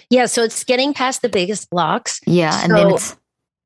yeah. 0.10 0.26
So 0.26 0.44
it's 0.44 0.64
getting 0.64 0.94
past 0.94 1.22
the 1.22 1.30
biggest 1.30 1.70
blocks. 1.70 2.22
Yeah, 2.26 2.60
and 2.64 2.74
then 2.74 2.92
it's 2.92 3.16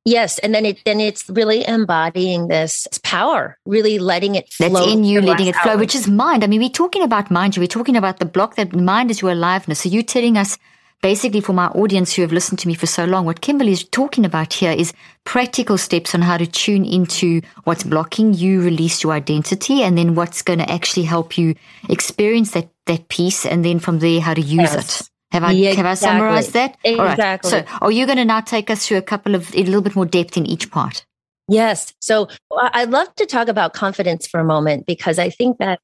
Yes, 0.04 0.40
and 0.40 0.54
then 0.54 0.66
it 0.66 0.80
then 0.84 1.00
it's 1.00 1.30
really 1.30 1.68
embodying 1.68 2.48
this 2.48 2.88
power, 3.04 3.58
really 3.66 4.00
letting 4.00 4.34
it 4.34 4.52
flow. 4.52 4.70
That's 4.70 4.88
in 4.88 5.04
you, 5.04 5.22
letting 5.22 5.48
it 5.48 5.56
flow, 5.58 5.78
which 5.78 5.94
is 5.94 6.08
mind. 6.08 6.44
I 6.44 6.48
mean, 6.48 6.60
we're 6.62 6.70
talking 6.70 7.04
about 7.04 7.30
mind. 7.30 7.56
We're 7.58 7.68
talking 7.68 7.96
about 7.96 8.18
the 8.18 8.26
block 8.26 8.56
that 8.56 8.76
mind 8.76 9.12
is 9.12 9.22
your 9.22 9.32
aliveness. 9.32 9.82
So 9.82 9.90
you're 9.90 10.02
telling 10.02 10.38
us, 10.38 10.58
basically, 11.04 11.40
for 11.40 11.54
my 11.54 11.68
audience 11.68 12.14
who 12.14 12.24
have 12.24 12.32
listened 12.32 12.58
to 12.60 12.68
me 12.68 12.74
for 12.74 12.88
so 12.88 13.06
long, 13.06 13.26
what 13.26 13.42
Kimberly 13.42 13.74
is 13.74 13.84
talking 13.84 14.26
about 14.26 14.54
here 14.54 14.72
is 14.72 14.92
practical 15.24 15.78
steps 15.78 16.16
on 16.16 16.24
how 16.24 16.38
to 16.38 16.48
tune 16.48 16.84
into 16.84 17.42
what's 17.66 17.84
blocking 17.84 18.34
you, 18.34 18.62
release 18.62 19.04
your 19.04 19.14
identity, 19.14 19.84
and 19.84 20.00
then 20.00 20.16
what's 20.16 20.42
going 20.42 20.60
to 20.60 20.72
actually 20.72 21.06
help 21.06 21.38
you 21.38 21.54
experience 21.90 22.52
that 22.52 22.70
that 22.88 23.08
peace, 23.10 23.46
and 23.46 23.64
then 23.64 23.78
from 23.78 24.00
there, 24.00 24.20
how 24.20 24.34
to 24.34 24.42
use 24.42 24.74
yes. 24.74 25.02
it. 25.02 25.11
Have 25.32 25.44
I 25.44 25.52
yeah, 25.52 25.72
have 25.72 25.86
I 25.86 25.94
summarized 25.94 26.54
that? 26.54 26.78
Exactly. 26.84 27.50
So, 27.50 27.64
are 27.82 27.92
you 27.92 28.06
going 28.06 28.18
to 28.18 28.26
now 28.26 28.42
take 28.42 28.70
us 28.70 28.86
through 28.86 28.98
a 28.98 29.02
couple 29.02 29.36
of 29.36 29.54
a 29.56 29.64
little 29.64 29.82
bit 29.82 29.96
more 29.96 30.06
depth 30.06 30.38
in 30.38 30.46
each 30.46 30.70
part? 30.72 31.06
Yes. 31.48 31.94
So, 32.00 32.28
I'd 32.52 32.90
love 32.90 33.14
to 33.16 33.26
talk 33.26 33.48
about 33.48 33.74
confidence 33.74 34.28
for 34.28 34.40
a 34.40 34.44
moment 34.44 34.86
because 34.86 35.20
I 35.20 35.30
think 35.30 35.58
that 35.60 35.80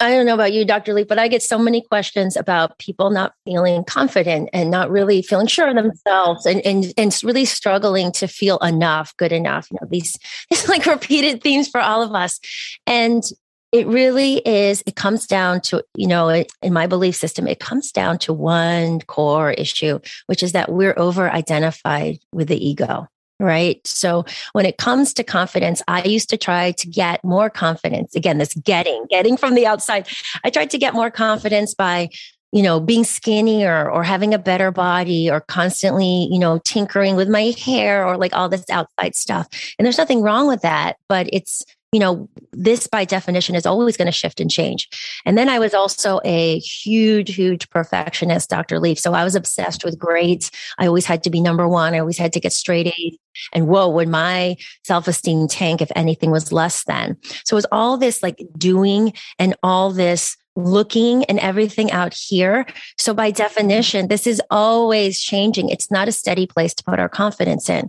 I 0.00 0.10
don't 0.10 0.26
know 0.26 0.34
about 0.34 0.52
you, 0.52 0.64
Dr. 0.64 0.92
Lee, 0.92 1.04
but 1.04 1.18
I 1.18 1.28
get 1.28 1.42
so 1.42 1.58
many 1.58 1.80
questions 1.80 2.36
about 2.36 2.78
people 2.78 3.10
not 3.10 3.32
feeling 3.44 3.84
confident 3.84 4.50
and 4.52 4.70
not 4.70 4.90
really 4.90 5.22
feeling 5.22 5.46
sure 5.46 5.68
of 5.68 5.76
themselves 5.76 6.46
and, 6.46 6.60
and, 6.66 6.92
and 6.96 7.16
really 7.22 7.44
struggling 7.44 8.10
to 8.12 8.26
feel 8.26 8.58
enough, 8.58 9.16
good 9.16 9.32
enough. 9.32 9.68
You 9.70 9.78
know, 9.80 9.88
these, 9.88 10.16
these 10.50 10.68
like 10.68 10.86
repeated 10.86 11.42
themes 11.42 11.68
for 11.68 11.80
all 11.80 12.02
of 12.02 12.12
us. 12.12 12.40
And 12.86 13.22
it 13.74 13.88
really 13.88 14.36
is 14.46 14.84
it 14.86 14.94
comes 14.94 15.26
down 15.26 15.60
to 15.60 15.82
you 15.96 16.06
know 16.06 16.28
in 16.62 16.72
my 16.72 16.86
belief 16.86 17.16
system 17.16 17.48
it 17.48 17.58
comes 17.58 17.90
down 17.90 18.16
to 18.16 18.32
one 18.32 19.00
core 19.00 19.50
issue 19.50 19.98
which 20.26 20.44
is 20.44 20.52
that 20.52 20.70
we're 20.70 20.94
over 20.96 21.28
identified 21.30 22.18
with 22.32 22.48
the 22.48 22.66
ego 22.66 23.06
right? 23.40 23.84
So 23.84 24.24
when 24.52 24.64
it 24.64 24.78
comes 24.78 25.12
to 25.14 25.24
confidence 25.24 25.82
i 25.88 26.04
used 26.04 26.30
to 26.30 26.36
try 26.36 26.70
to 26.70 26.86
get 26.88 27.24
more 27.24 27.50
confidence. 27.50 28.14
Again 28.14 28.38
this 28.38 28.54
getting 28.54 29.06
getting 29.10 29.36
from 29.36 29.56
the 29.56 29.66
outside. 29.66 30.06
I 30.44 30.50
tried 30.50 30.70
to 30.70 30.78
get 30.78 30.94
more 30.94 31.10
confidence 31.10 31.74
by 31.74 32.10
you 32.52 32.62
know 32.62 32.78
being 32.78 33.02
skinnier 33.02 33.90
or 33.90 34.04
having 34.04 34.34
a 34.34 34.38
better 34.38 34.70
body 34.70 35.28
or 35.28 35.40
constantly 35.40 36.28
you 36.30 36.38
know 36.38 36.60
tinkering 36.64 37.16
with 37.16 37.28
my 37.28 37.52
hair 37.58 38.06
or 38.06 38.16
like 38.16 38.34
all 38.36 38.48
this 38.48 38.64
outside 38.70 39.16
stuff. 39.16 39.48
And 39.78 39.84
there's 39.84 39.98
nothing 39.98 40.22
wrong 40.22 40.46
with 40.46 40.62
that 40.62 40.96
but 41.08 41.28
it's 41.32 41.64
you 41.94 42.00
know, 42.00 42.28
this 42.50 42.88
by 42.88 43.04
definition 43.04 43.54
is 43.54 43.66
always 43.66 43.96
going 43.96 44.06
to 44.06 44.12
shift 44.12 44.40
and 44.40 44.50
change. 44.50 44.88
And 45.24 45.38
then 45.38 45.48
I 45.48 45.60
was 45.60 45.74
also 45.74 46.20
a 46.24 46.58
huge, 46.58 47.32
huge 47.32 47.70
perfectionist, 47.70 48.50
Dr. 48.50 48.80
Leaf. 48.80 48.98
So 48.98 49.14
I 49.14 49.22
was 49.22 49.36
obsessed 49.36 49.84
with 49.84 49.96
grades. 49.96 50.50
I 50.76 50.88
always 50.88 51.06
had 51.06 51.22
to 51.22 51.30
be 51.30 51.40
number 51.40 51.68
one. 51.68 51.94
I 51.94 52.00
always 52.00 52.18
had 52.18 52.32
to 52.32 52.40
get 52.40 52.52
straight 52.52 52.88
A's. 52.88 53.16
And 53.52 53.68
whoa, 53.68 53.88
would 53.88 54.08
my 54.08 54.56
self 54.82 55.06
esteem 55.06 55.46
tank 55.46 55.80
if 55.80 55.92
anything 55.94 56.32
was 56.32 56.50
less 56.50 56.82
than? 56.82 57.16
So 57.44 57.54
it 57.54 57.58
was 57.58 57.66
all 57.70 57.96
this 57.96 58.24
like 58.24 58.42
doing 58.58 59.12
and 59.38 59.54
all 59.62 59.92
this 59.92 60.36
looking 60.56 61.24
and 61.26 61.38
everything 61.38 61.92
out 61.92 62.12
here. 62.12 62.66
So 62.98 63.14
by 63.14 63.30
definition, 63.30 64.08
this 64.08 64.26
is 64.26 64.42
always 64.50 65.20
changing. 65.20 65.68
It's 65.68 65.92
not 65.92 66.08
a 66.08 66.12
steady 66.12 66.48
place 66.48 66.74
to 66.74 66.82
put 66.82 66.98
our 66.98 67.08
confidence 67.08 67.70
in. 67.70 67.88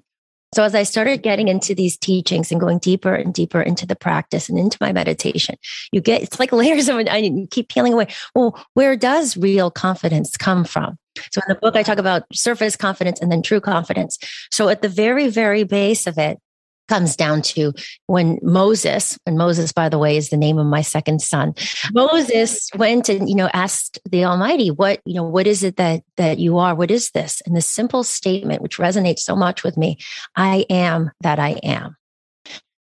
So 0.56 0.64
as 0.64 0.74
I 0.74 0.84
started 0.84 1.22
getting 1.22 1.50
into 1.50 1.76
these 1.76 1.98
teachings 1.98 2.50
and 2.50 2.62
going 2.62 2.80
deeper 2.80 3.14
and 3.14 3.34
deeper 3.34 3.62
into 3.62 3.86
the 3.86 3.96
practice 3.96 4.48
and 4.48 4.58
into 4.58 4.78
my 4.80 4.94
meditation, 4.94 5.56
you 5.92 6.00
get 6.00 6.22
it's 6.24 6.40
like 6.40 6.52
layers 6.54 6.88
of 6.88 6.98
an 6.98 7.10
onion. 7.10 7.38
You 7.38 7.48
keep 7.48 7.68
peeling 7.68 7.92
away. 7.92 8.08
Well, 8.34 8.58
where 8.74 8.96
does 8.96 9.36
real 9.36 9.70
confidence 9.70 10.38
come 10.38 10.64
from? 10.64 10.98
So 11.32 11.42
in 11.42 11.54
the 11.54 11.60
book, 11.60 11.76
I 11.76 11.84
talk 11.84 11.98
about 11.98 12.24
surface 12.34 12.78
confidence 12.78 13.20
and 13.20 13.30
then 13.30 13.42
true 13.42 13.60
confidence. 13.60 14.18
So 14.50 14.70
at 14.70 14.82
the 14.82 14.90
very, 14.90 15.28
very 15.28 15.66
base 15.66 16.08
of 16.08 16.18
it, 16.18 16.40
comes 16.88 17.16
down 17.16 17.42
to 17.42 17.74
when 18.08 18.40
Moses, 18.42 19.18
and 19.26 19.38
Moses, 19.38 19.72
by 19.72 19.90
the 19.90 19.98
way, 19.98 20.18
is 20.18 20.30
the 20.30 20.38
name 20.38 20.58
of 20.58 20.68
my 20.68 20.82
second 20.82 21.22
son. 21.22 21.54
Moses 21.94 22.70
went 22.76 23.10
and, 23.10 23.30
you 23.30 23.36
know, 23.36 23.50
asked 23.54 24.00
the 24.10 24.26
Almighty, 24.26 24.72
what, 24.72 25.02
you 25.06 25.16
know, 25.16 25.24
what 25.24 25.48
is 25.48 25.64
it 25.64 25.78
that, 25.78 26.04
that 26.18 26.40
you 26.40 26.58
are? 26.58 26.76
What 26.76 26.92
is 26.92 27.12
this? 27.12 27.42
And 27.46 27.56
the 27.56 27.62
simple 27.62 28.04
statement, 28.04 28.62
which 28.62 28.78
resonates 28.78 29.20
so 29.20 29.36
much 29.36 29.64
with 29.64 29.78
me, 29.78 29.98
I 30.36 30.66
am 30.70 31.12
that 31.22 31.40
I 31.40 31.60
am. 31.64 31.96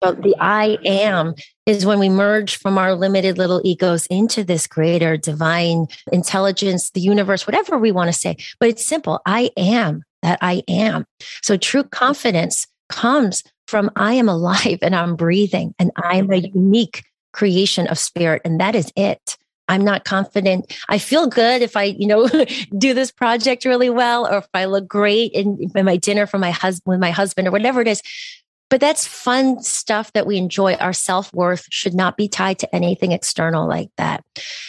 So 0.03 0.13
the 0.13 0.35
I 0.41 0.79
am 0.85 1.35
is 1.65 1.87
when 1.87 2.01
we 2.01 2.09
merge 2.09 2.57
from 2.57 2.77
our 2.77 2.95
limited 2.95 3.39
little 3.39 3.61
egos 3.65 4.07
into 4.07 4.43
this 4.43 4.67
greater 4.67 5.17
divine 5.17 5.87
intelligence, 6.11 6.91
the 6.91 7.01
universe, 7.01 7.47
whatever 7.47 7.79
we 7.79 7.93
want 7.93 8.09
to 8.09 8.13
say. 8.13 8.37
But 8.59 8.71
it's 8.71 8.85
simple. 8.85 9.21
I 9.27 9.51
am 9.57 10.03
that 10.23 10.39
I 10.41 10.63
am. 10.67 11.05
So 11.43 11.57
true 11.57 11.85
confidence 11.85 12.67
comes 12.93 13.43
from 13.67 13.91
I 13.97 14.15
am 14.15 14.29
alive 14.29 14.79
and 14.83 14.95
I'm 14.95 15.17
breathing 15.17 15.75
and 15.79 15.91
I'm 15.97 16.31
a 16.31 16.37
unique 16.37 17.05
creation 17.33 17.87
of 17.89 17.99
spirit. 17.99 18.43
And 18.45 18.61
that 18.61 18.75
is 18.75 18.93
it. 18.97 19.37
I'm 19.69 19.85
not 19.85 20.05
confident. 20.05 20.77
I 20.89 20.99
feel 20.99 21.27
good 21.27 21.63
if 21.63 21.77
I, 21.77 21.85
you 21.85 22.07
know, 22.07 22.29
do 22.79 22.95
this 22.95 23.11
project 23.11 23.65
really 23.65 23.91
well, 23.91 24.27
or 24.27 24.39
if 24.39 24.49
I 24.53 24.67
look 24.67 24.87
great 24.87 25.33
in, 25.33 25.71
in 25.75 25.85
my 25.87 25.97
dinner 25.97 26.27
for 26.27 26.39
my 26.39 26.51
husband 26.51 26.93
with 26.93 27.01
my 27.01 27.11
husband 27.11 27.49
or 27.49 27.51
whatever 27.51 27.81
it 27.81 27.89
is. 27.89 28.03
But 28.69 28.81
that's 28.81 29.07
fun 29.07 29.63
stuff 29.63 30.13
that 30.15 30.27
we 30.27 30.39
enjoy. 30.39 30.75
Our 30.75 30.93
self 30.95 31.33
worth 31.35 31.67
should 31.71 31.95
not 31.95 32.17
be 32.17 32.27
tied 32.27 32.59
to 32.61 32.75
anything 32.75 33.13
external 33.13 33.69
like 33.69 33.91
that. 33.99 34.25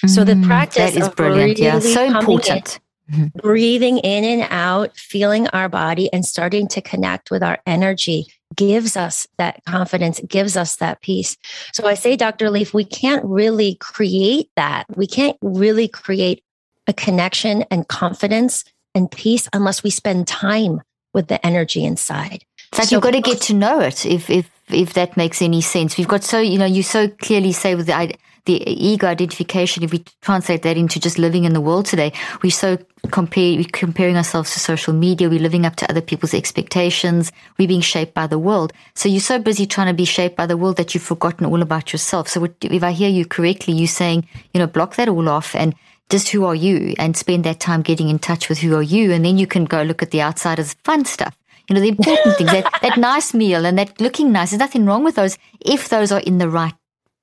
Mm, 0.05 0.09
so 0.09 0.23
the 0.23 0.33
mm, 0.33 0.45
practice 0.45 0.93
that 0.93 1.01
is 1.01 1.09
brilliant. 1.09 1.57
Really 1.57 1.63
yeah, 1.63 1.79
so 1.79 2.05
important. 2.05 2.79
In, 3.11 3.15
mm-hmm. 3.31 3.39
breathing 3.39 3.97
in 3.99 4.23
and 4.23 4.47
out, 4.49 4.95
feeling 4.97 5.47
our 5.49 5.69
body, 5.69 6.11
and 6.13 6.25
starting 6.25 6.67
to 6.69 6.81
connect 6.81 7.31
with 7.31 7.43
our 7.43 7.59
energy 7.65 8.27
gives 8.55 8.95
us 8.95 9.27
that 9.37 9.63
confidence, 9.65 10.19
gives 10.27 10.55
us 10.55 10.77
that 10.77 11.01
peace. 11.01 11.37
So 11.73 11.87
I 11.87 11.95
say, 11.95 12.15
Dr. 12.15 12.49
Leaf, 12.49 12.73
we 12.73 12.85
can't 12.85 13.23
really 13.25 13.75
create 13.75 14.49
that. 14.55 14.85
We 14.95 15.07
can't 15.07 15.37
really 15.41 15.87
create 15.87 16.43
a 16.87 16.93
connection 16.93 17.63
and 17.71 17.87
confidence 17.87 18.65
and 18.93 19.09
peace 19.09 19.47
unless 19.53 19.83
we 19.83 19.89
spend 19.89 20.27
time 20.27 20.81
with 21.13 21.27
the 21.27 21.43
energy 21.45 21.83
inside. 21.83 22.43
It's 22.69 22.79
like 22.79 22.87
so, 22.89 22.95
you've 22.95 23.03
got 23.03 23.11
to 23.11 23.21
get 23.21 23.41
to 23.41 23.53
know 23.53 23.79
it 23.79 24.05
if, 24.05 24.29
if, 24.29 24.49
if 24.69 24.93
that 24.93 25.15
makes 25.15 25.41
any 25.41 25.61
sense. 25.61 25.97
We've 25.97 26.07
got 26.07 26.23
so, 26.23 26.39
you 26.39 26.57
know, 26.57 26.65
you 26.65 26.83
so 26.83 27.07
clearly 27.07 27.51
say 27.51 27.75
with 27.75 27.87
the, 27.87 28.13
the 28.45 28.69
ego 28.69 29.07
identification, 29.07 29.83
if 29.83 29.91
we 29.91 30.03
translate 30.21 30.63
that 30.63 30.77
into 30.77 30.99
just 30.99 31.17
living 31.17 31.45
in 31.45 31.53
the 31.53 31.61
world 31.61 31.85
today, 31.85 32.11
we 32.41 32.49
so 32.49 32.77
compare, 33.11 33.55
we're 33.55 33.65
comparing 33.71 34.17
ourselves 34.17 34.53
to 34.53 34.59
social 34.59 34.93
media. 34.93 35.29
We're 35.29 35.39
living 35.39 35.65
up 35.65 35.75
to 35.77 35.89
other 35.89 36.01
people's 36.01 36.33
expectations. 36.33 37.31
We're 37.57 37.67
being 37.67 37.81
shaped 37.81 38.13
by 38.13 38.27
the 38.27 38.39
world. 38.39 38.73
So 38.95 39.07
you're 39.07 39.21
so 39.21 39.39
busy 39.39 39.65
trying 39.65 39.87
to 39.87 39.93
be 39.93 40.05
shaped 40.05 40.35
by 40.35 40.45
the 40.45 40.57
world 40.57 40.77
that 40.77 40.93
you've 40.93 41.03
forgotten 41.03 41.45
all 41.45 41.61
about 41.61 41.93
yourself. 41.93 42.27
So 42.27 42.47
if 42.61 42.83
I 42.83 42.91
hear 42.91 43.09
you 43.09 43.25
correctly, 43.25 43.73
you're 43.73 43.87
saying, 43.87 44.27
you 44.53 44.59
know, 44.59 44.67
block 44.67 44.95
that 44.95 45.09
all 45.09 45.29
off 45.29 45.55
and 45.55 45.73
just 46.09 46.29
who 46.29 46.45
are 46.45 46.55
you 46.55 46.93
and 46.99 47.15
spend 47.15 47.45
that 47.45 47.59
time 47.59 47.81
getting 47.81 48.09
in 48.09 48.19
touch 48.19 48.49
with 48.49 48.59
who 48.59 48.75
are 48.75 48.83
you. 48.83 49.11
And 49.11 49.23
then 49.23 49.37
you 49.37 49.47
can 49.47 49.65
go 49.65 49.83
look 49.83 50.03
at 50.03 50.11
the 50.11 50.21
outside 50.21 50.59
as 50.59 50.73
fun 50.83 51.05
stuff. 51.05 51.35
You 51.69 51.75
know, 51.75 51.81
the 51.81 51.89
important 51.89 52.35
things, 52.37 52.51
that, 52.51 52.79
that 52.81 52.97
nice 52.97 53.33
meal 53.33 53.65
and 53.65 53.77
that 53.79 54.01
looking 54.01 54.33
nice. 54.33 54.51
There's 54.51 54.59
nothing 54.59 54.85
wrong 54.85 55.05
with 55.05 55.15
those 55.15 55.37
if 55.61 55.87
those 55.87 56.11
are 56.11 56.19
in 56.19 56.37
the 56.37 56.49
right 56.49 56.73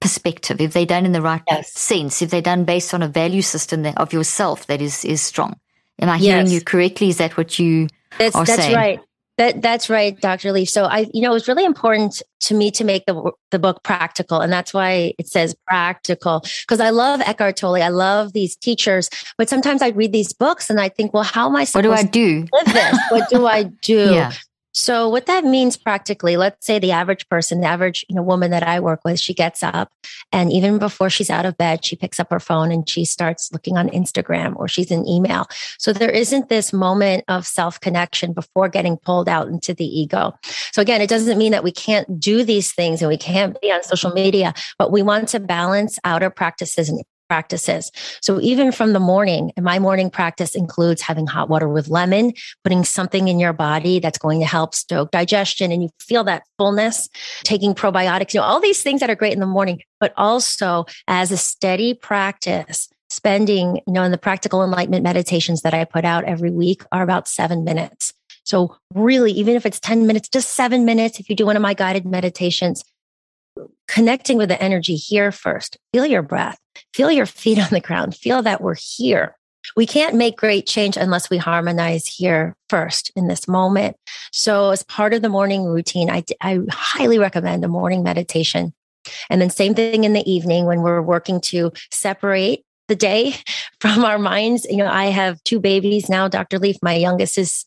perspective, 0.01 0.61
if 0.61 0.73
they're 0.73 0.87
done 0.87 1.05
in 1.05 1.13
the 1.13 1.23
right 1.23 1.43
yes. 1.49 1.73
sense, 1.73 2.23
if 2.23 2.31
they're 2.31 2.43
done 2.43 2.65
based 2.65 2.95
on 2.95 3.03
a 3.03 3.09
value 3.09 3.43
system 3.43 3.83
that, 3.83 3.99
of 3.99 4.13
yourself 4.13 4.67
that 4.67 4.81
is 4.81 5.05
is 5.05 5.21
strong. 5.21 5.59
Am 6.01 6.09
I 6.09 6.19
hearing 6.19 6.47
yes. 6.47 6.55
you 6.55 6.61
correctly? 6.63 7.11
Is 7.11 7.19
that 7.19 7.37
what 7.37 7.59
you 7.59 7.89
that's, 8.19 8.35
are 8.35 8.45
that's 8.45 8.63
saying? 8.63 8.75
right. 8.75 9.01
That 9.37 9.63
that's 9.63 9.89
right, 9.89 10.21
Dr. 10.21 10.53
Leaf. 10.53 10.69
So 10.69 10.85
I, 10.85 11.07
you 11.15 11.23
know, 11.23 11.31
it 11.31 11.35
was 11.35 11.49
really 11.49 11.65
important 11.65 12.23
to 12.41 12.55
me 12.55 12.71
to 12.73 12.85
make 12.85 13.07
the 13.07 13.33
the 13.51 13.59
book 13.59 13.83
practical, 13.83 14.41
and 14.41 14.53
that's 14.53 14.75
why 14.75 15.15
it 15.19 15.29
says 15.29 15.55
practical. 15.67 16.45
Because 16.63 16.81
I 16.81 16.91
love 16.91 17.21
Eckhart 17.23 17.57
Tolle, 17.57 17.83
I 17.83 17.89
love 17.89 18.33
these 18.35 18.57
teachers, 18.57 19.09
but 19.39 19.49
sometimes 19.49 19.81
I 19.81 19.89
read 19.89 20.13
these 20.13 20.33
books 20.35 20.69
and 20.69 20.79
I 20.79 20.91
think, 20.91 21.15
well, 21.15 21.23
how 21.23 21.49
am 21.49 21.57
I 21.57 21.65
supposed 21.65 21.89
what 21.89 21.97
do 21.97 22.07
I 22.07 22.11
do? 22.11 22.47
live 22.53 22.67
this? 22.67 22.99
what 23.11 23.31
do 23.31 23.47
I 23.47 23.63
do? 23.83 24.13
Yeah. 24.13 24.33
So 24.73 25.09
what 25.09 25.27
that 25.27 25.45
means 25.45 25.77
practically, 25.77 26.37
let's 26.37 26.67
say 26.67 26.79
the 26.79 26.93
average 26.93 27.29
person, 27.29 27.61
the 27.61 27.67
average 27.67 28.05
you 28.09 28.17
know 28.17 28.23
woman 28.23 28.51
that 28.51 28.63
I 28.63 28.81
work 28.81 29.01
with, 29.05 29.19
she 29.19 29.35
gets 29.35 29.63
up 29.63 29.91
and 30.33 30.53
even 30.53 30.79
before 30.79 31.11
she's 31.11 31.31
out 31.31 31.47
of 31.47 31.57
bed, 31.57 31.85
she 31.85 31.97
picks 31.97 32.21
up 32.21 32.31
her 32.31 32.41
phone 32.41 32.71
and 32.71 32.89
she 32.89 33.05
starts 33.05 33.51
looking 33.53 33.77
on 33.77 33.89
Instagram 33.89 34.55
or 34.57 34.69
she's 34.69 34.91
in 34.91 35.07
email. 35.07 35.47
So 35.79 35.93
there 35.93 36.11
isn't 36.11 36.49
this 36.49 36.73
moment 36.73 37.25
of 37.29 37.47
self-connection 37.47 38.33
before 38.33 38.69
getting 38.69 38.97
pulled 38.97 39.29
out 39.29 39.49
into 39.49 39.75
the 39.75 39.85
ego. 39.85 40.33
So 40.73 40.83
again, 40.83 41.01
it 41.01 41.09
doesn't 41.09 41.39
mean 41.39 41.53
that 41.53 41.65
we 41.65 41.73
can't 41.73 42.21
do 42.21 42.45
these 42.45 42.73
things 42.73 43.03
and 43.03 43.09
we 43.09 43.17
can't 43.17 43.61
be 43.61 43.73
on 43.73 43.83
social 43.83 44.13
media, 44.13 44.55
but 44.79 44.93
we 44.93 45.03
want 45.03 45.29
to 45.31 45.41
balance 45.41 45.99
outer 46.05 46.31
practices 46.31 46.89
and 46.89 47.03
practices. 47.31 47.93
So 48.21 48.41
even 48.41 48.73
from 48.73 48.93
the 48.93 48.99
morning, 48.99 49.53
my 49.57 49.79
morning 49.79 50.11
practice 50.11 50.57
includes 50.57 51.01
having 51.01 51.29
hot 51.29 51.49
water 51.49 51.69
with 51.69 51.87
lemon, 51.87 52.33
putting 52.65 52.83
something 52.83 53.29
in 53.29 53.39
your 53.39 53.53
body 53.53 54.01
that's 54.01 54.19
going 54.19 54.41
to 54.41 54.47
help 54.47 54.75
stoke 54.75 55.13
digestion 55.13 55.71
and 55.71 55.81
you 55.81 55.91
feel 56.01 56.25
that 56.25 56.43
fullness, 56.59 57.09
taking 57.45 57.73
probiotics, 57.73 58.35
you 58.35 58.41
know, 58.41 58.47
all 58.47 58.59
these 58.59 58.83
things 58.83 58.99
that 58.99 59.11
are 59.11 59.15
great 59.15 59.33
in 59.33 59.39
the 59.39 59.47
morning, 59.47 59.81
but 60.01 60.13
also 60.17 60.87
as 61.07 61.31
a 61.31 61.37
steady 61.37 61.95
practice, 61.95 62.89
spending, 63.11 63.77
you 63.87 63.93
know, 63.93 64.03
in 64.03 64.11
the 64.11 64.19
practical 64.19 64.65
enlightenment 64.65 65.05
meditations 65.05 65.63
that 65.63 65.73
I 65.73 65.85
put 65.85 66.05
out 66.05 66.25
every 66.25 66.51
week 66.51 66.83
are 66.91 67.05
about 67.05 67.29
seven 67.29 67.63
minutes. 67.63 68.13
So 68.43 68.77
really, 68.93 69.31
even 69.31 69.55
if 69.55 69.65
it's 69.65 69.79
10 69.79 70.09
minutes, 70.09 70.29
just 70.29 70.57
seven 70.57 70.85
minutes, 70.85 71.21
if 71.21 71.31
you 71.31 71.37
do 71.37 71.47
one 71.47 71.55
of 71.55 71.63
my 71.63 71.75
guided 71.75 72.07
meditations, 72.07 72.83
connecting 73.89 74.37
with 74.37 74.49
the 74.49 74.63
energy 74.63 74.95
here 74.95 75.33
first. 75.33 75.77
Feel 75.93 76.07
your 76.07 76.23
breath, 76.23 76.59
feel 76.95 77.11
your 77.11 77.27
feet 77.27 77.59
on 77.59 77.71
the 77.71 77.81
ground, 77.81 78.15
feel 78.15 78.43
that 78.43 78.61
we're 78.61 78.77
here. 78.77 79.37
We 79.77 79.87
can't 79.87 80.15
make 80.15 80.37
great 80.37 80.67
change 80.67 80.97
unless 80.97 81.31
we 81.31 81.37
harmonize 81.37 82.07
here 82.07 82.57
first 82.69 83.11
in 83.15 83.29
this 83.29 83.47
moment. 83.47 83.97
So, 84.33 84.71
as 84.71 84.83
part 84.83 85.13
of 85.13 85.23
the 85.23 85.29
morning 85.29 85.65
routine, 85.65 86.11
I, 86.11 86.25
I 86.41 86.61
highly 86.71 87.19
recommend 87.19 87.65
a 87.65 87.69
morning 87.69 88.03
meditation. 88.03 88.73
And 89.29 89.41
then, 89.41 89.51
same 89.51 89.75
thing 89.75 90.05
in 90.05 90.13
the 90.13 90.29
evening 90.31 90.67
when 90.67 90.81
we're 90.81 91.03
working 91.03 91.41
to 91.43 91.73
separate 91.91 92.65
the 92.89 92.97
day 92.97 93.35
from 93.81 94.05
our 94.05 94.19
minds. 94.19 94.67
You 94.69 94.79
know, 94.79 94.91
I 94.91 95.07
have 95.07 95.43
two 95.45 95.61
babies 95.61 96.09
now, 96.09 96.29
Dr. 96.29 96.59
Leaf. 96.59 96.77
My 96.83 96.95
youngest 96.95 97.39
is 97.39 97.67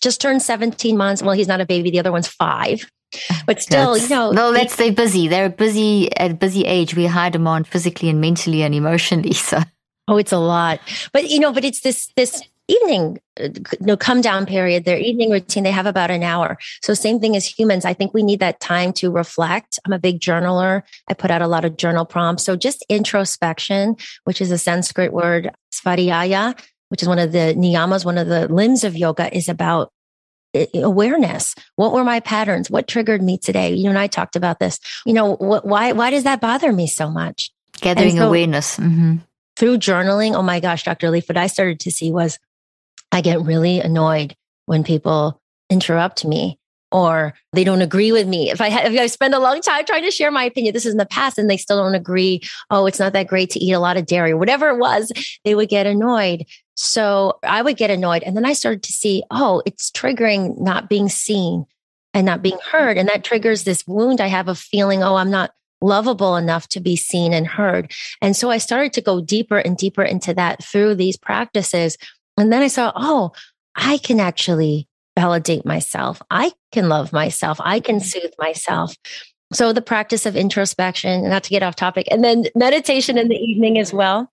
just 0.00 0.20
turned 0.20 0.42
17 0.42 0.96
months. 0.96 1.22
Well, 1.22 1.34
he's 1.34 1.48
not 1.48 1.60
a 1.60 1.66
baby, 1.66 1.90
the 1.90 1.98
other 1.98 2.12
one's 2.12 2.28
five. 2.28 2.88
But 3.46 3.62
still, 3.62 3.94
that's, 3.94 4.08
you 4.08 4.16
know. 4.16 4.30
No, 4.32 4.50
let's 4.50 4.74
stay 4.74 4.90
busy. 4.90 5.28
They're 5.28 5.50
busy 5.50 6.14
at 6.16 6.30
a 6.30 6.34
busy 6.34 6.64
age. 6.64 6.94
We 6.94 7.06
high 7.06 7.30
demand 7.30 7.66
physically 7.66 8.08
and 8.08 8.20
mentally 8.20 8.62
and 8.62 8.74
emotionally. 8.74 9.32
So. 9.42 9.60
Oh, 10.08 10.16
it's 10.16 10.32
a 10.32 10.38
lot. 10.38 10.80
But, 11.12 11.30
you 11.30 11.38
know, 11.38 11.52
but 11.52 11.64
it's 11.64 11.80
this, 11.80 12.10
this 12.16 12.42
evening 12.68 13.18
uh, 13.40 13.44
you 13.44 13.86
know, 13.86 13.96
come 13.96 14.20
down 14.20 14.46
period, 14.46 14.84
their 14.84 14.98
evening 14.98 15.30
routine, 15.30 15.64
they 15.64 15.70
have 15.70 15.86
about 15.86 16.10
an 16.10 16.22
hour. 16.22 16.58
So 16.82 16.94
same 16.94 17.20
thing 17.20 17.36
as 17.36 17.46
humans. 17.46 17.84
I 17.84 17.94
think 17.94 18.14
we 18.14 18.22
need 18.22 18.40
that 18.40 18.60
time 18.60 18.92
to 18.94 19.10
reflect. 19.10 19.78
I'm 19.84 19.92
a 19.92 19.98
big 19.98 20.20
journaler. 20.20 20.82
I 21.08 21.14
put 21.14 21.30
out 21.30 21.42
a 21.42 21.46
lot 21.46 21.64
of 21.64 21.76
journal 21.76 22.04
prompts. 22.04 22.44
So 22.44 22.56
just 22.56 22.84
introspection, 22.88 23.96
which 24.24 24.40
is 24.40 24.50
a 24.50 24.58
Sanskrit 24.58 25.12
word, 25.12 25.50
svadhyaya, 25.72 26.58
which 26.88 27.02
is 27.02 27.08
one 27.08 27.18
of 27.18 27.32
the 27.32 27.54
niyamas, 27.56 28.04
one 28.04 28.18
of 28.18 28.28
the 28.28 28.48
limbs 28.48 28.84
of 28.84 28.96
yoga 28.96 29.34
is 29.34 29.48
about 29.48 29.90
awareness 30.74 31.54
what 31.76 31.92
were 31.92 32.04
my 32.04 32.20
patterns 32.20 32.70
what 32.70 32.86
triggered 32.86 33.22
me 33.22 33.38
today 33.38 33.72
you 33.72 33.88
and 33.88 33.98
i 33.98 34.06
talked 34.06 34.36
about 34.36 34.58
this 34.58 34.78
you 35.06 35.12
know 35.12 35.36
what, 35.36 35.64
why 35.64 35.92
why 35.92 36.10
does 36.10 36.24
that 36.24 36.40
bother 36.40 36.72
me 36.72 36.86
so 36.86 37.10
much 37.10 37.50
gathering 37.80 38.16
so 38.16 38.28
awareness 38.28 38.76
mm-hmm. 38.76 39.16
through 39.56 39.78
journaling 39.78 40.34
oh 40.34 40.42
my 40.42 40.60
gosh 40.60 40.84
dr 40.84 41.10
leaf 41.10 41.28
what 41.28 41.38
i 41.38 41.46
started 41.46 41.80
to 41.80 41.90
see 41.90 42.12
was 42.12 42.38
i 43.12 43.20
get 43.20 43.40
really 43.40 43.80
annoyed 43.80 44.36
when 44.66 44.84
people 44.84 45.40
interrupt 45.70 46.24
me 46.24 46.58
or 46.92 47.34
they 47.52 47.64
don't 47.64 47.82
agree 47.82 48.12
with 48.12 48.28
me. 48.28 48.50
If 48.50 48.60
I, 48.60 48.68
if 48.68 49.00
I 49.00 49.06
spend 49.06 49.34
a 49.34 49.40
long 49.40 49.60
time 49.60 49.84
trying 49.84 50.04
to 50.04 50.10
share 50.10 50.30
my 50.30 50.44
opinion, 50.44 50.74
this 50.74 50.86
is 50.86 50.92
in 50.92 50.98
the 50.98 51.06
past, 51.06 51.38
and 51.38 51.50
they 51.50 51.56
still 51.56 51.82
don't 51.82 51.94
agree. 51.94 52.42
Oh, 52.70 52.86
it's 52.86 52.98
not 52.98 53.14
that 53.14 53.26
great 53.26 53.50
to 53.50 53.64
eat 53.64 53.72
a 53.72 53.80
lot 53.80 53.96
of 53.96 54.06
dairy, 54.06 54.34
whatever 54.34 54.68
it 54.68 54.78
was, 54.78 55.10
they 55.44 55.54
would 55.54 55.68
get 55.68 55.86
annoyed. 55.86 56.44
So 56.84 57.38
I 57.44 57.62
would 57.62 57.76
get 57.76 57.92
annoyed. 57.92 58.24
And 58.24 58.36
then 58.36 58.44
I 58.44 58.54
started 58.54 58.82
to 58.82 58.92
see, 58.92 59.22
oh, 59.30 59.62
it's 59.64 59.92
triggering 59.92 60.60
not 60.60 60.88
being 60.88 61.08
seen 61.08 61.64
and 62.12 62.26
not 62.26 62.42
being 62.42 62.58
heard. 62.72 62.98
And 62.98 63.08
that 63.08 63.22
triggers 63.22 63.62
this 63.62 63.86
wound 63.86 64.20
I 64.20 64.26
have 64.26 64.48
of 64.48 64.58
feeling, 64.58 65.00
oh, 65.00 65.14
I'm 65.14 65.30
not 65.30 65.52
lovable 65.80 66.34
enough 66.34 66.66
to 66.70 66.80
be 66.80 66.96
seen 66.96 67.32
and 67.32 67.46
heard. 67.46 67.92
And 68.20 68.36
so 68.36 68.50
I 68.50 68.58
started 68.58 68.92
to 68.94 69.00
go 69.00 69.20
deeper 69.20 69.58
and 69.58 69.76
deeper 69.76 70.02
into 70.02 70.34
that 70.34 70.64
through 70.64 70.96
these 70.96 71.16
practices. 71.16 71.96
And 72.36 72.52
then 72.52 72.62
I 72.62 72.68
saw, 72.68 72.90
oh, 72.96 73.30
I 73.76 73.98
can 73.98 74.18
actually 74.18 74.88
validate 75.16 75.64
myself. 75.64 76.20
I 76.30 76.50
can 76.72 76.88
love 76.88 77.12
myself. 77.12 77.60
I 77.60 77.78
can 77.78 77.98
mm-hmm. 77.98 78.06
soothe 78.06 78.32
myself. 78.40 78.96
So 79.52 79.72
the 79.72 79.82
practice 79.82 80.26
of 80.26 80.34
introspection, 80.34 81.28
not 81.28 81.44
to 81.44 81.50
get 81.50 81.62
off 81.62 81.76
topic, 81.76 82.08
and 82.10 82.24
then 82.24 82.46
meditation 82.56 83.18
in 83.18 83.28
the 83.28 83.36
evening 83.36 83.78
as 83.78 83.92
well. 83.92 84.32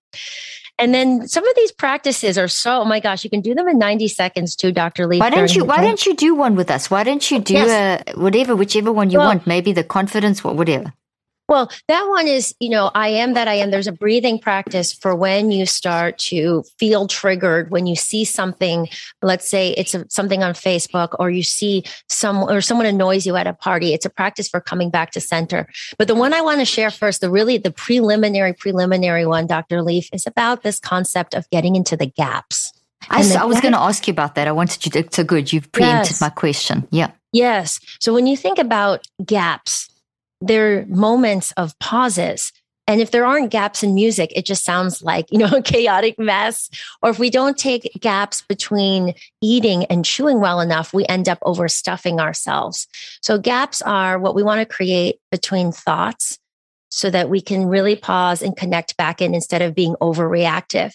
And 0.80 0.94
then 0.94 1.28
some 1.28 1.46
of 1.46 1.54
these 1.56 1.72
practices 1.72 2.38
are 2.38 2.48
so, 2.48 2.80
oh 2.80 2.84
my 2.86 3.00
gosh, 3.00 3.22
you 3.22 3.28
can 3.28 3.42
do 3.42 3.54
them 3.54 3.68
in 3.68 3.78
90 3.78 4.08
seconds 4.08 4.56
too, 4.56 4.72
Dr. 4.72 5.06
Lee. 5.06 5.18
Why 5.18 5.28
don't 5.28 5.54
you, 5.54 5.64
why 5.64 5.82
don't 5.82 6.04
you 6.06 6.14
do 6.16 6.34
one 6.34 6.56
with 6.56 6.70
us? 6.70 6.90
Why 6.90 7.04
don't 7.04 7.30
you 7.30 7.38
do 7.38 7.52
yes. 7.52 8.02
a, 8.08 8.18
whatever, 8.18 8.56
whichever 8.56 8.90
one 8.90 9.10
you 9.10 9.18
well, 9.18 9.28
want? 9.28 9.46
Maybe 9.46 9.72
the 9.72 9.84
confidence, 9.84 10.42
whatever. 10.42 10.94
Well, 11.50 11.68
that 11.88 12.04
one 12.04 12.28
is, 12.28 12.54
you 12.60 12.68
know, 12.68 12.92
I 12.94 13.08
am 13.08 13.34
that 13.34 13.48
I 13.48 13.54
am. 13.54 13.72
There's 13.72 13.88
a 13.88 13.92
breathing 13.92 14.38
practice 14.38 14.92
for 14.92 15.16
when 15.16 15.50
you 15.50 15.66
start 15.66 16.16
to 16.18 16.62
feel 16.78 17.08
triggered, 17.08 17.72
when 17.72 17.88
you 17.88 17.96
see 17.96 18.24
something, 18.24 18.88
let's 19.20 19.48
say 19.48 19.72
it's 19.72 19.92
a, 19.92 20.08
something 20.08 20.44
on 20.44 20.54
Facebook 20.54 21.16
or 21.18 21.28
you 21.28 21.42
see 21.42 21.82
some 22.08 22.44
or 22.44 22.60
someone 22.60 22.86
annoys 22.86 23.26
you 23.26 23.34
at 23.34 23.48
a 23.48 23.52
party. 23.52 23.92
It's 23.92 24.06
a 24.06 24.10
practice 24.10 24.48
for 24.48 24.60
coming 24.60 24.90
back 24.90 25.10
to 25.10 25.20
center. 25.20 25.66
But 25.98 26.06
the 26.06 26.14
one 26.14 26.32
I 26.32 26.40
want 26.40 26.60
to 26.60 26.64
share 26.64 26.88
first, 26.88 27.20
the 27.20 27.28
really 27.28 27.58
the 27.58 27.72
preliminary, 27.72 28.52
preliminary 28.52 29.26
one, 29.26 29.48
Dr. 29.48 29.82
Leaf, 29.82 30.08
is 30.12 30.28
about 30.28 30.62
this 30.62 30.78
concept 30.78 31.34
of 31.34 31.50
getting 31.50 31.74
into 31.74 31.96
the 31.96 32.06
gaps. 32.06 32.72
I, 33.08 33.24
the 33.24 33.40
I 33.40 33.44
was 33.44 33.60
going 33.60 33.72
to 33.72 33.80
ask 33.80 34.06
you 34.06 34.12
about 34.12 34.36
that. 34.36 34.46
I 34.46 34.52
wanted 34.52 34.86
you 34.86 35.02
to, 35.02 35.08
so 35.10 35.24
good. 35.24 35.52
You've 35.52 35.72
preempted 35.72 36.12
yes. 36.12 36.20
my 36.20 36.28
question. 36.28 36.86
Yeah. 36.92 37.10
Yes. 37.32 37.80
So 37.98 38.14
when 38.14 38.28
you 38.28 38.36
think 38.36 38.58
about 38.58 39.08
gaps, 39.24 39.89
they're 40.40 40.86
moments 40.86 41.52
of 41.52 41.78
pauses. 41.78 42.52
And 42.86 43.00
if 43.00 43.12
there 43.12 43.24
aren't 43.24 43.50
gaps 43.50 43.84
in 43.84 43.94
music, 43.94 44.32
it 44.34 44.44
just 44.44 44.64
sounds 44.64 45.00
like, 45.02 45.30
you 45.30 45.38
know, 45.38 45.46
a 45.56 45.62
chaotic 45.62 46.18
mess. 46.18 46.68
Or 47.02 47.10
if 47.10 47.18
we 47.18 47.30
don't 47.30 47.56
take 47.56 47.90
gaps 48.00 48.42
between 48.42 49.14
eating 49.40 49.84
and 49.84 50.04
chewing 50.04 50.40
well 50.40 50.60
enough, 50.60 50.92
we 50.92 51.06
end 51.06 51.28
up 51.28 51.38
overstuffing 51.40 52.20
ourselves. 52.20 52.88
So 53.22 53.38
gaps 53.38 53.80
are 53.82 54.18
what 54.18 54.34
we 54.34 54.42
want 54.42 54.60
to 54.60 54.66
create 54.66 55.20
between 55.30 55.72
thoughts 55.72 56.38
so 56.90 57.08
that 57.10 57.30
we 57.30 57.40
can 57.40 57.66
really 57.66 57.94
pause 57.94 58.42
and 58.42 58.56
connect 58.56 58.96
back 58.96 59.22
in 59.22 59.34
instead 59.34 59.62
of 59.62 59.74
being 59.74 59.94
overreactive. 60.00 60.92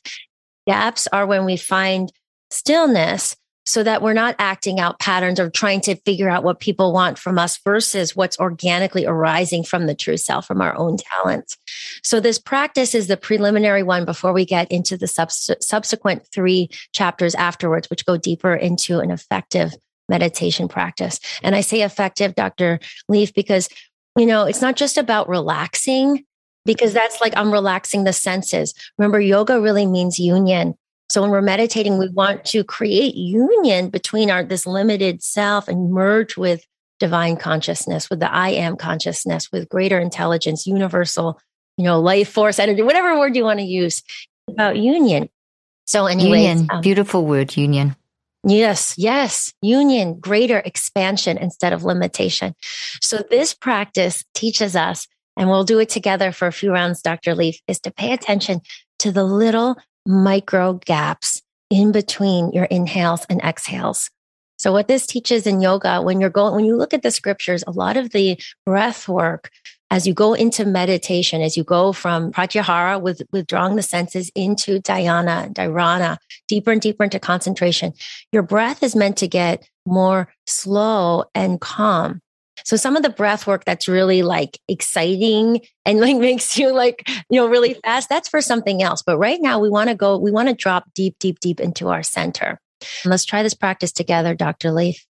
Gaps 0.67 1.07
are 1.13 1.25
when 1.25 1.45
we 1.45 1.55
find 1.55 2.11
stillness 2.49 3.37
so 3.65 3.83
that 3.83 4.01
we're 4.01 4.13
not 4.13 4.35
acting 4.37 4.79
out 4.79 4.99
patterns 4.99 5.39
or 5.39 5.49
trying 5.49 5.81
to 5.81 5.95
figure 5.97 6.29
out 6.29 6.43
what 6.43 6.59
people 6.59 6.93
want 6.93 7.17
from 7.17 7.39
us 7.39 7.57
versus 7.57 8.15
what's 8.15 8.39
organically 8.39 9.05
arising 9.05 9.63
from 9.63 9.87
the 9.87 9.95
true 9.95 10.17
self, 10.17 10.45
from 10.45 10.61
our 10.61 10.75
own 10.77 10.97
talents. 10.97 11.57
So 12.03 12.19
this 12.19 12.39
practice 12.39 12.93
is 12.93 13.07
the 13.07 13.17
preliminary 13.17 13.83
one 13.83 14.05
before 14.05 14.33
we 14.33 14.45
get 14.45 14.71
into 14.71 14.97
the 14.97 15.07
subs- 15.07 15.49
subsequent 15.59 16.27
three 16.31 16.69
chapters 16.93 17.35
afterwards, 17.35 17.89
which 17.89 18.05
go 18.05 18.17
deeper 18.17 18.53
into 18.53 18.99
an 18.99 19.11
effective 19.11 19.73
meditation 20.07 20.67
practice. 20.67 21.19
And 21.41 21.55
I 21.55 21.61
say 21.61 21.81
effective, 21.81 22.35
Dr. 22.35 22.79
Leaf, 23.09 23.33
because, 23.33 23.67
you 24.15 24.25
know, 24.25 24.45
it's 24.45 24.61
not 24.61 24.75
just 24.75 24.97
about 24.97 25.27
relaxing 25.27 26.23
because 26.65 26.93
that's 26.93 27.21
like 27.21 27.33
I'm 27.35 27.51
relaxing 27.51 28.03
the 28.03 28.13
senses. 28.13 28.73
Remember, 28.97 29.19
yoga 29.19 29.61
really 29.61 29.85
means 29.85 30.19
union. 30.19 30.75
So 31.09 31.21
when 31.21 31.31
we're 31.31 31.41
meditating, 31.41 31.97
we 31.97 32.09
want 32.09 32.45
to 32.45 32.63
create 32.63 33.15
union 33.15 33.89
between 33.89 34.31
our 34.31 34.43
this 34.43 34.65
limited 34.65 35.21
self 35.21 35.67
and 35.67 35.91
merge 35.91 36.35
with 36.35 36.65
divine 36.99 37.37
consciousness, 37.37 38.09
with 38.09 38.19
the 38.19 38.33
I 38.33 38.49
am 38.49 38.75
consciousness, 38.75 39.51
with 39.51 39.69
greater 39.69 39.99
intelligence, 39.99 40.65
universal, 40.65 41.39
you 41.77 41.83
know, 41.83 41.99
life 41.99 42.29
force, 42.29 42.59
energy, 42.59 42.81
whatever 42.81 43.19
word 43.19 43.35
you 43.35 43.43
want 43.43 43.59
to 43.59 43.65
use 43.65 44.01
about 44.47 44.77
union. 44.77 45.29
So 45.85 46.07
anyway, 46.07 46.43
union, 46.43 46.67
um, 46.71 46.81
beautiful 46.81 47.25
word, 47.25 47.55
union. 47.55 47.95
Yes, 48.47 48.95
yes, 48.97 49.53
union, 49.61 50.19
greater 50.19 50.59
expansion 50.59 51.37
instead 51.37 51.73
of 51.73 51.83
limitation. 51.83 52.55
So 53.01 53.23
this 53.29 53.53
practice 53.53 54.23
teaches 54.33 54.75
us, 54.75 55.07
and 55.35 55.49
we'll 55.49 55.63
do 55.63 55.79
it 55.79 55.89
together 55.89 56.31
for 56.31 56.47
a 56.47 56.51
few 56.51 56.71
rounds, 56.71 57.01
Dr. 57.01 57.33
Leaf, 57.35 57.59
is 57.67 57.79
to 57.81 57.91
pay 57.91 58.13
attention 58.13 58.61
to 58.99 59.11
the 59.11 59.23
little 59.23 59.77
micro 60.05 60.73
gaps 60.73 61.41
in 61.69 61.91
between 61.91 62.51
your 62.51 62.65
inhales 62.65 63.25
and 63.29 63.41
exhales. 63.41 64.09
So 64.57 64.71
what 64.71 64.87
this 64.87 65.05
teaches 65.05 65.45
in 65.45 65.61
yoga, 65.61 66.01
when 66.01 66.21
you're 66.21 66.29
going, 66.29 66.55
when 66.55 66.65
you 66.65 66.77
look 66.77 66.93
at 66.93 67.03
the 67.03 67.11
scriptures, 67.11 67.63
a 67.67 67.71
lot 67.71 67.97
of 67.97 68.11
the 68.11 68.39
breath 68.65 69.07
work 69.07 69.49
as 69.91 70.07
you 70.07 70.13
go 70.13 70.33
into 70.33 70.65
meditation, 70.65 71.41
as 71.41 71.55
you 71.55 71.63
go 71.63 71.91
from 71.91 72.31
pratyahara 72.31 72.99
with 73.01 73.21
withdrawing 73.31 73.75
the 73.75 73.83
senses 73.83 74.31
into 74.33 74.79
dhyana, 74.81 75.53
dharana, 75.53 76.17
deeper 76.47 76.71
and 76.71 76.81
deeper 76.81 77.03
into 77.03 77.19
concentration, 77.19 77.93
your 78.31 78.43
breath 78.43 78.81
is 78.81 78.95
meant 78.95 79.17
to 79.17 79.27
get 79.27 79.67
more 79.85 80.33
slow 80.47 81.25
and 81.35 81.61
calm. 81.61 82.21
So 82.65 82.75
some 82.75 82.97
of 82.97 83.03
the 83.03 83.09
breath 83.09 83.45
work 83.45 83.63
that's 83.63 83.87
really 83.87 84.23
like 84.23 84.59
exciting 84.67 85.61
and 85.85 86.01
like 86.01 86.17
makes 86.19 86.57
you 86.57 86.73
like, 86.73 87.07
you 87.29 87.39
know, 87.39 87.47
really 87.47 87.75
fast, 87.75 88.09
that's 88.09 88.27
for 88.27 88.41
something 88.41 88.81
else. 88.83 89.03
But 89.03 89.17
right 89.17 89.39
now 89.39 89.59
we 89.59 89.69
want 89.69 89.89
to 89.89 89.95
go, 89.95 90.17
we 90.17 90.31
want 90.31 90.49
to 90.49 90.55
drop 90.55 90.85
deep, 90.93 91.15
deep, 91.19 91.39
deep 91.39 91.59
into 91.59 91.89
our 91.89 92.03
center. 92.03 92.59
And 93.03 93.11
let's 93.11 93.25
try 93.25 93.43
this 93.43 93.53
practice 93.53 93.91
together, 93.91 94.35
Dr. 94.35 94.71
Leaf. 94.71 95.05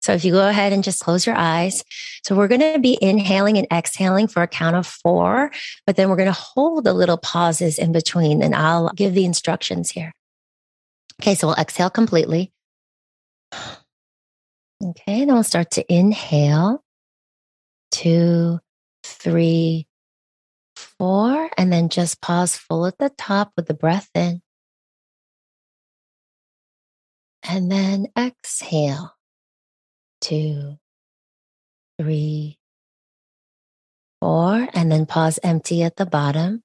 So 0.00 0.12
if 0.14 0.24
you 0.24 0.32
go 0.32 0.48
ahead 0.48 0.72
and 0.72 0.82
just 0.82 1.00
close 1.00 1.26
your 1.26 1.36
eyes. 1.36 1.84
So 2.24 2.34
we're 2.34 2.48
going 2.48 2.72
to 2.72 2.80
be 2.80 2.98
inhaling 3.00 3.56
and 3.56 3.68
exhaling 3.72 4.26
for 4.26 4.42
a 4.42 4.48
count 4.48 4.74
of 4.74 4.84
four, 4.84 5.52
but 5.86 5.94
then 5.94 6.08
we're 6.08 6.16
going 6.16 6.26
to 6.26 6.32
hold 6.32 6.82
the 6.82 6.92
little 6.92 7.18
pauses 7.18 7.78
in 7.78 7.92
between 7.92 8.42
and 8.42 8.54
I'll 8.54 8.90
give 8.96 9.14
the 9.14 9.24
instructions 9.24 9.90
here. 9.90 10.12
Okay. 11.20 11.36
So 11.36 11.48
we'll 11.48 11.56
exhale 11.56 11.90
completely. 11.90 12.50
Okay, 14.84 15.24
then 15.24 15.34
we'll 15.34 15.44
start 15.44 15.70
to 15.72 15.92
inhale. 15.92 16.82
Two, 17.92 18.58
three, 19.04 19.86
four, 20.74 21.50
and 21.56 21.72
then 21.72 21.88
just 21.88 22.20
pause 22.20 22.56
full 22.56 22.86
at 22.86 22.98
the 22.98 23.10
top 23.10 23.52
with 23.56 23.66
the 23.66 23.74
breath 23.74 24.10
in. 24.14 24.42
And 27.44 27.70
then 27.70 28.06
exhale. 28.18 29.14
Two, 30.20 30.78
three, 32.00 32.58
four, 34.20 34.68
and 34.74 34.90
then 34.90 35.06
pause 35.06 35.38
empty 35.44 35.84
at 35.84 35.94
the 35.94 36.06
bottom. 36.06 36.64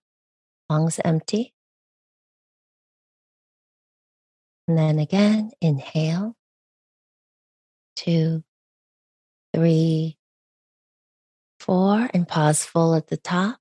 Lungs 0.69 0.99
empty. 1.06 1.53
And 4.67 4.75
then 4.75 4.97
again, 4.97 5.51
inhale 5.62 6.37
two, 7.98 8.44
three, 9.54 10.18
four, 11.60 12.10
and 12.14 12.28
pause 12.28 12.64
full 12.64 12.94
at 12.96 13.08
the 13.08 13.18
top. 13.18 13.58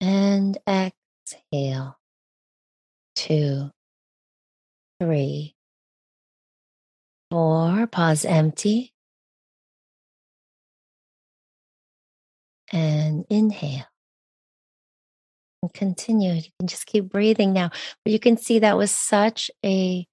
And 0.00 0.58
exhale. 0.68 1.98
Two, 3.14 3.70
three, 5.00 5.54
four. 7.30 7.86
Pause 7.86 8.24
empty. 8.26 8.92
And 12.72 13.24
inhale 13.30 13.86
continue. 15.72 16.32
You 16.34 16.50
can 16.58 16.68
just 16.68 16.86
keep 16.86 17.10
breathing 17.10 17.52
now. 17.52 17.70
But 18.04 18.12
you 18.12 18.18
can 18.18 18.36
see 18.36 18.58
that 18.58 18.76
was 18.76 18.90
such 18.90 19.50
a 19.64 20.06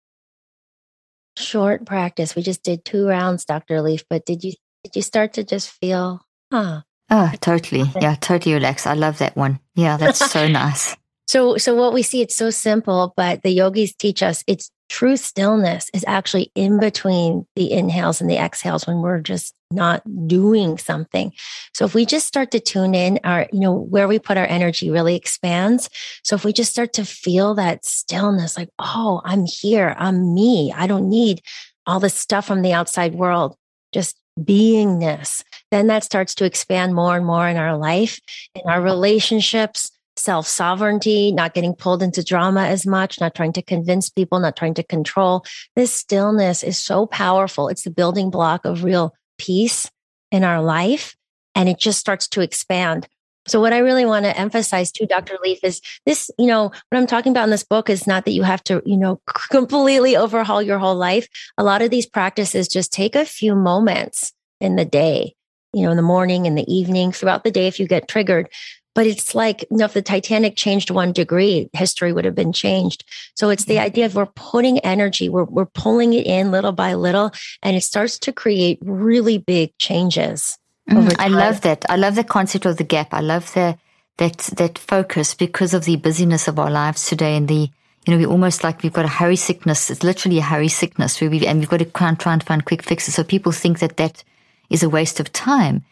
short 1.38 1.86
practice. 1.86 2.36
We 2.36 2.42
just 2.42 2.64
did 2.64 2.86
two 2.86 3.08
rounds, 3.08 3.46
Dr. 3.46 3.82
Leaf. 3.82 4.04
But 4.10 4.26
did 4.26 4.44
you 4.44 4.54
did 4.84 4.96
you 4.96 5.02
start 5.02 5.34
to 5.34 5.44
just 5.44 5.70
feel, 5.70 6.22
huh? 6.52 6.82
Oh, 7.10 7.32
totally. 7.42 7.84
Yeah, 8.00 8.16
totally 8.16 8.56
relaxed. 8.56 8.88
I 8.88 8.94
love 8.94 9.18
that 9.20 9.36
one. 9.36 9.60
Yeah, 9.76 9.98
that's 9.98 10.32
so 10.32 10.48
nice. 10.64 10.96
So 11.28 11.58
so 11.58 11.76
what 11.76 11.94
we 11.94 12.04
see, 12.04 12.22
it's 12.22 12.36
so 12.36 12.50
simple, 12.50 13.14
but 13.16 13.44
the 13.44 13.52
yogis 13.52 13.94
teach 13.94 14.24
us 14.24 14.44
it's 14.48 14.72
true 14.92 15.16
stillness 15.16 15.90
is 15.94 16.04
actually 16.06 16.52
in 16.54 16.78
between 16.78 17.48
the 17.56 17.72
inhales 17.72 18.20
and 18.20 18.30
the 18.30 18.38
exhales 18.38 18.86
when 18.86 19.00
we're 19.00 19.22
just 19.22 19.56
not 19.72 20.04
doing 20.28 20.78
something. 20.78 21.32
So 21.74 21.86
if 21.86 21.96
we 21.96 22.06
just 22.06 22.28
start 22.28 22.52
to 22.52 22.60
tune 22.60 22.94
in, 22.94 23.18
our, 23.24 23.48
you 23.54 23.62
know, 23.62 23.74
where 23.74 24.10
we 24.10 24.20
put 24.20 24.36
our 24.36 24.46
energy 24.46 24.90
really 24.90 25.16
expands. 25.16 25.90
So 26.26 26.36
if 26.36 26.44
we 26.44 26.52
just 26.52 26.72
start 26.72 26.92
to 26.94 27.06
feel 27.06 27.56
that 27.56 27.86
stillness, 27.86 28.58
like, 28.58 28.68
oh, 28.80 29.22
I'm 29.24 29.46
here, 29.46 29.96
I'm 29.98 30.36
me, 30.36 30.74
I 30.76 30.88
don't 30.88 31.10
need 31.10 31.42
all 31.88 32.02
this 32.02 32.14
stuff 32.14 32.46
from 32.46 32.62
the 32.62 32.74
outside 32.74 33.16
world, 33.16 33.56
just 33.94 34.18
beingness, 34.38 35.42
then 35.72 35.88
that 35.88 36.04
starts 36.04 36.36
to 36.36 36.46
expand 36.46 36.96
more 36.96 37.16
and 37.16 37.26
more 37.26 37.48
in 37.48 37.56
our 37.56 37.78
life, 37.78 38.20
in 38.56 38.70
our 38.70 38.82
relationships, 38.82 39.90
self 40.22 40.48
sovereignty, 40.48 41.32
not 41.32 41.54
getting 41.54 41.74
pulled 41.74 42.04
into 42.04 42.24
drama 42.24 42.64
as 42.64 42.86
much, 42.86 43.20
not 43.20 43.36
trying 43.36 43.54
to 43.54 43.62
convince 43.62 44.10
people, 44.10 44.40
not 44.40 44.56
trying 44.56 44.76
to 44.76 44.84
control. 44.84 45.46
This 45.76 45.94
stillness 45.94 46.64
is 46.64 46.78
so 46.78 47.06
powerful. 47.06 47.68
It's 47.68 47.84
the 47.84 47.92
building 47.92 48.30
block 48.30 48.66
of 48.66 48.84
real 48.84 49.14
peace 49.38 49.90
in 50.32 50.44
our 50.44 50.62
life. 50.62 51.16
And 51.56 51.68
it 51.68 51.80
just 51.80 52.00
starts 52.00 52.28
to 52.30 52.42
expand. 52.42 53.08
So 53.48 53.60
what 53.60 53.74
I 53.74 53.80
really 53.80 54.06
want 54.06 54.26
to 54.26 54.38
emphasize 54.38 54.92
too, 54.92 55.08
Dr. 55.08 55.38
Leaf, 55.44 55.60
is 55.64 55.82
this, 56.06 56.30
you 56.38 56.46
know, 56.46 56.66
what 56.66 56.98
I'm 56.98 57.08
talking 57.08 57.32
about 57.32 57.46
in 57.46 57.50
this 57.50 57.64
book 57.64 57.90
is 57.90 58.06
not 58.06 58.26
that 58.26 58.32
you 58.32 58.44
have 58.44 58.64
to, 58.66 58.82
you 58.86 58.98
know, 58.98 59.20
completely 59.50 60.16
overhaul 60.16 60.62
your 60.62 60.78
whole 60.78 60.96
life. 60.96 61.28
A 61.58 61.64
lot 61.64 61.82
of 61.82 61.90
these 61.90 62.06
practices 62.06 62.68
just 62.68 62.94
take 62.94 63.16
a 63.16 63.26
few 63.26 63.56
moments 63.56 64.32
in 64.60 64.76
the 64.76 64.86
day, 64.86 65.34
you 65.74 65.84
know, 65.84 65.92
in 65.92 65.98
the 65.98 66.04
morning, 66.04 66.46
in 66.46 66.54
the 66.54 66.72
evening, 66.72 67.12
throughout 67.12 67.44
the 67.44 67.52
day 67.52 67.68
if 67.68 67.80
you 67.80 67.88
get 67.88 68.08
triggered 68.08 68.48
but 68.94 69.08
it's 69.08 69.34
like, 69.34 69.66
you 69.72 69.78
know, 69.78 69.86
if 69.86 69.94
the 69.94 70.02
Titanic 70.02 70.56
changed 70.56 70.92
one 70.92 71.12
degree, 71.14 71.70
history 71.74 72.12
would 72.12 72.26
have 72.26 72.36
been 72.36 72.54
changed. 72.54 73.04
So 73.36 73.50
it's 73.50 73.66
the 73.66 73.80
idea 73.80 74.06
of 74.06 74.16
we're 74.16 74.26
putting 74.26 74.80
energy, 74.80 75.30
we're, 75.30 75.46
we're 75.46 75.66
pulling 75.66 76.14
it 76.14 76.26
in 76.26 76.52
little 76.52 76.74
by 76.74 76.94
little, 76.94 77.32
and 77.64 77.76
it 77.76 77.84
starts 77.84 78.20
to 78.20 78.32
create 78.32 78.80
really 78.82 79.38
big 79.38 79.78
changes. 79.78 80.58
Mm, 80.90 81.16
I 81.20 81.28
love 81.28 81.62
that. 81.62 81.86
I 81.90 81.96
love 81.96 82.16
the 82.16 82.24
concept 82.24 82.66
of 82.66 82.78
the 82.78 82.84
gap. 82.84 83.14
I 83.14 83.22
love 83.22 83.54
the 83.54 83.78
that 84.18 84.38
that 84.58 84.78
focus 84.78 85.34
because 85.34 85.74
of 85.74 85.86
the 85.86 85.96
busyness 85.96 86.48
of 86.48 86.60
our 86.60 86.70
lives 86.70 87.08
today 87.08 87.36
and 87.38 87.48
the 87.48 87.70
you 88.06 88.14
know, 88.14 88.18
we 88.18 88.26
almost 88.26 88.64
like 88.64 88.82
we've 88.82 88.94
got 88.94 89.06
a 89.06 89.10
hurry 89.10 89.36
sickness. 89.36 89.90
It's 89.90 90.04
literally 90.04 90.40
a 90.40 90.44
hurry 90.44 90.70
sickness 90.70 91.22
where 91.22 91.30
we 91.30 91.46
and 91.46 91.60
we've 91.60 91.70
got 91.70 91.78
to 91.78 91.86
try 91.86 92.10
and, 92.10 92.20
try 92.20 92.34
and 92.34 92.44
find 92.44 92.66
quick 92.66 92.82
fixes. 92.82 93.16
So 93.16 93.24
people 93.24 93.52
think 93.52 93.80
that 93.80 93.98
that 93.98 94.24
is 94.70 94.84
a 94.84 94.90
waste 94.90 95.20
of 95.20 95.32
time. 95.32 95.84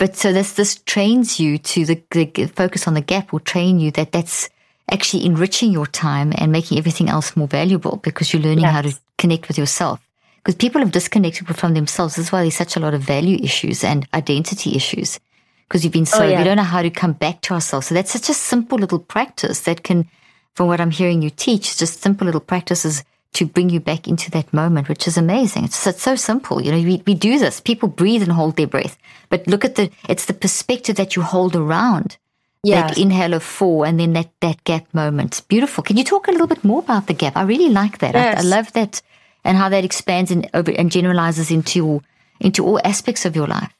But 0.00 0.16
so 0.16 0.32
this, 0.32 0.54
this 0.54 0.76
trains 0.86 1.38
you 1.38 1.58
to 1.58 1.84
the, 1.84 2.02
the 2.12 2.46
focus 2.46 2.88
on 2.88 2.94
the 2.94 3.02
gap 3.02 3.32
will 3.32 3.40
train 3.40 3.78
you 3.78 3.90
that 3.90 4.12
that's 4.12 4.48
actually 4.90 5.26
enriching 5.26 5.72
your 5.72 5.86
time 5.86 6.32
and 6.38 6.50
making 6.50 6.78
everything 6.78 7.10
else 7.10 7.36
more 7.36 7.46
valuable 7.46 7.98
because 7.98 8.32
you're 8.32 8.40
learning 8.40 8.64
yes. 8.64 8.72
how 8.72 8.80
to 8.80 8.98
connect 9.18 9.46
with 9.46 9.58
yourself. 9.58 10.00
Because 10.38 10.54
people 10.54 10.80
have 10.80 10.90
disconnected 10.90 11.46
from 11.54 11.74
themselves. 11.74 12.16
That's 12.16 12.32
why 12.32 12.40
there's 12.40 12.56
such 12.56 12.76
a 12.76 12.80
lot 12.80 12.94
of 12.94 13.02
value 13.02 13.36
issues 13.42 13.84
and 13.84 14.08
identity 14.14 14.74
issues. 14.74 15.20
Because 15.68 15.84
you've 15.84 15.92
been 15.92 16.08
oh, 16.14 16.16
so, 16.16 16.24
oh, 16.24 16.28
yeah. 16.28 16.38
we 16.38 16.44
don't 16.44 16.56
know 16.56 16.62
how 16.62 16.80
to 16.80 16.88
come 16.88 17.12
back 17.12 17.42
to 17.42 17.52
ourselves. 17.52 17.88
So 17.88 17.94
that's 17.94 18.10
such 18.10 18.30
a 18.30 18.34
simple 18.34 18.78
little 18.78 19.00
practice 19.00 19.60
that 19.64 19.82
can, 19.82 20.08
from 20.54 20.68
what 20.68 20.80
I'm 20.80 20.92
hearing 20.92 21.20
you 21.20 21.28
teach, 21.28 21.76
just 21.76 22.00
simple 22.00 22.24
little 22.24 22.40
practices 22.40 23.04
to 23.32 23.46
bring 23.46 23.70
you 23.70 23.80
back 23.80 24.08
into 24.08 24.30
that 24.32 24.52
moment, 24.52 24.88
which 24.88 25.06
is 25.06 25.16
amazing. 25.16 25.64
It's, 25.64 25.86
it's 25.86 26.02
so 26.02 26.16
simple. 26.16 26.60
You 26.60 26.72
know, 26.72 26.78
we, 26.78 27.02
we 27.06 27.14
do 27.14 27.38
this. 27.38 27.60
People 27.60 27.88
breathe 27.88 28.22
and 28.22 28.32
hold 28.32 28.56
their 28.56 28.66
breath, 28.66 28.98
but 29.28 29.46
look 29.46 29.64
at 29.64 29.76
the, 29.76 29.90
it's 30.08 30.26
the 30.26 30.34
perspective 30.34 30.96
that 30.96 31.14
you 31.14 31.22
hold 31.22 31.54
around 31.54 32.16
yes. 32.64 32.90
that 32.90 32.98
inhale 32.98 33.34
of 33.34 33.42
four 33.42 33.86
and 33.86 34.00
then 34.00 34.12
that, 34.14 34.30
that 34.40 34.62
gap 34.64 34.92
moment. 34.92 35.32
It's 35.32 35.40
beautiful. 35.40 35.84
Can 35.84 35.96
you 35.96 36.04
talk 36.04 36.28
a 36.28 36.32
little 36.32 36.48
bit 36.48 36.64
more 36.64 36.80
about 36.80 37.06
the 37.06 37.14
gap? 37.14 37.36
I 37.36 37.42
really 37.42 37.70
like 37.70 37.98
that. 37.98 38.14
Yes. 38.14 38.38
I, 38.38 38.40
I, 38.40 38.42
love 38.42 38.72
that 38.72 39.00
and 39.44 39.56
how 39.56 39.68
that 39.68 39.84
expands 39.84 40.30
and, 40.30 40.50
and 40.52 40.90
generalizes 40.90 41.50
into, 41.50 42.02
into 42.40 42.64
all 42.64 42.80
aspects 42.84 43.24
of 43.24 43.36
your 43.36 43.46
life. 43.46 43.72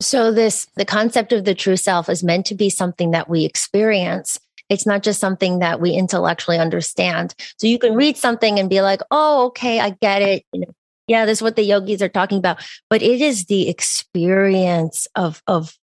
So 0.00 0.32
this, 0.32 0.66
the 0.76 0.84
concept 0.84 1.32
of 1.32 1.44
the 1.44 1.54
true 1.54 1.76
self 1.76 2.08
is 2.10 2.22
meant 2.22 2.46
to 2.46 2.54
be 2.54 2.68
something 2.68 3.12
that 3.12 3.28
we 3.28 3.44
experience 3.44 4.38
it's 4.68 4.86
not 4.86 5.02
just 5.02 5.20
something 5.20 5.58
that 5.58 5.80
we 5.80 5.92
intellectually 5.92 6.58
understand. 6.58 7.34
So 7.58 7.66
you 7.66 7.78
can 7.78 7.94
read 7.94 8.16
something 8.16 8.58
and 8.58 8.70
be 8.70 8.80
like, 8.80 9.00
oh, 9.10 9.46
okay, 9.46 9.80
I 9.80 9.90
get 9.90 10.22
it. 10.22 10.44
You 10.52 10.60
know, 10.60 10.74
yeah, 11.06 11.26
this 11.26 11.38
is 11.38 11.42
what 11.42 11.56
the 11.56 11.62
yogis 11.62 12.02
are 12.02 12.08
talking 12.08 12.38
about. 12.38 12.64
But 12.88 13.02
it 13.02 13.20
is 13.20 13.46
the 13.46 13.68
experience 13.68 15.06
of, 15.14 15.42
of, 15.46 15.76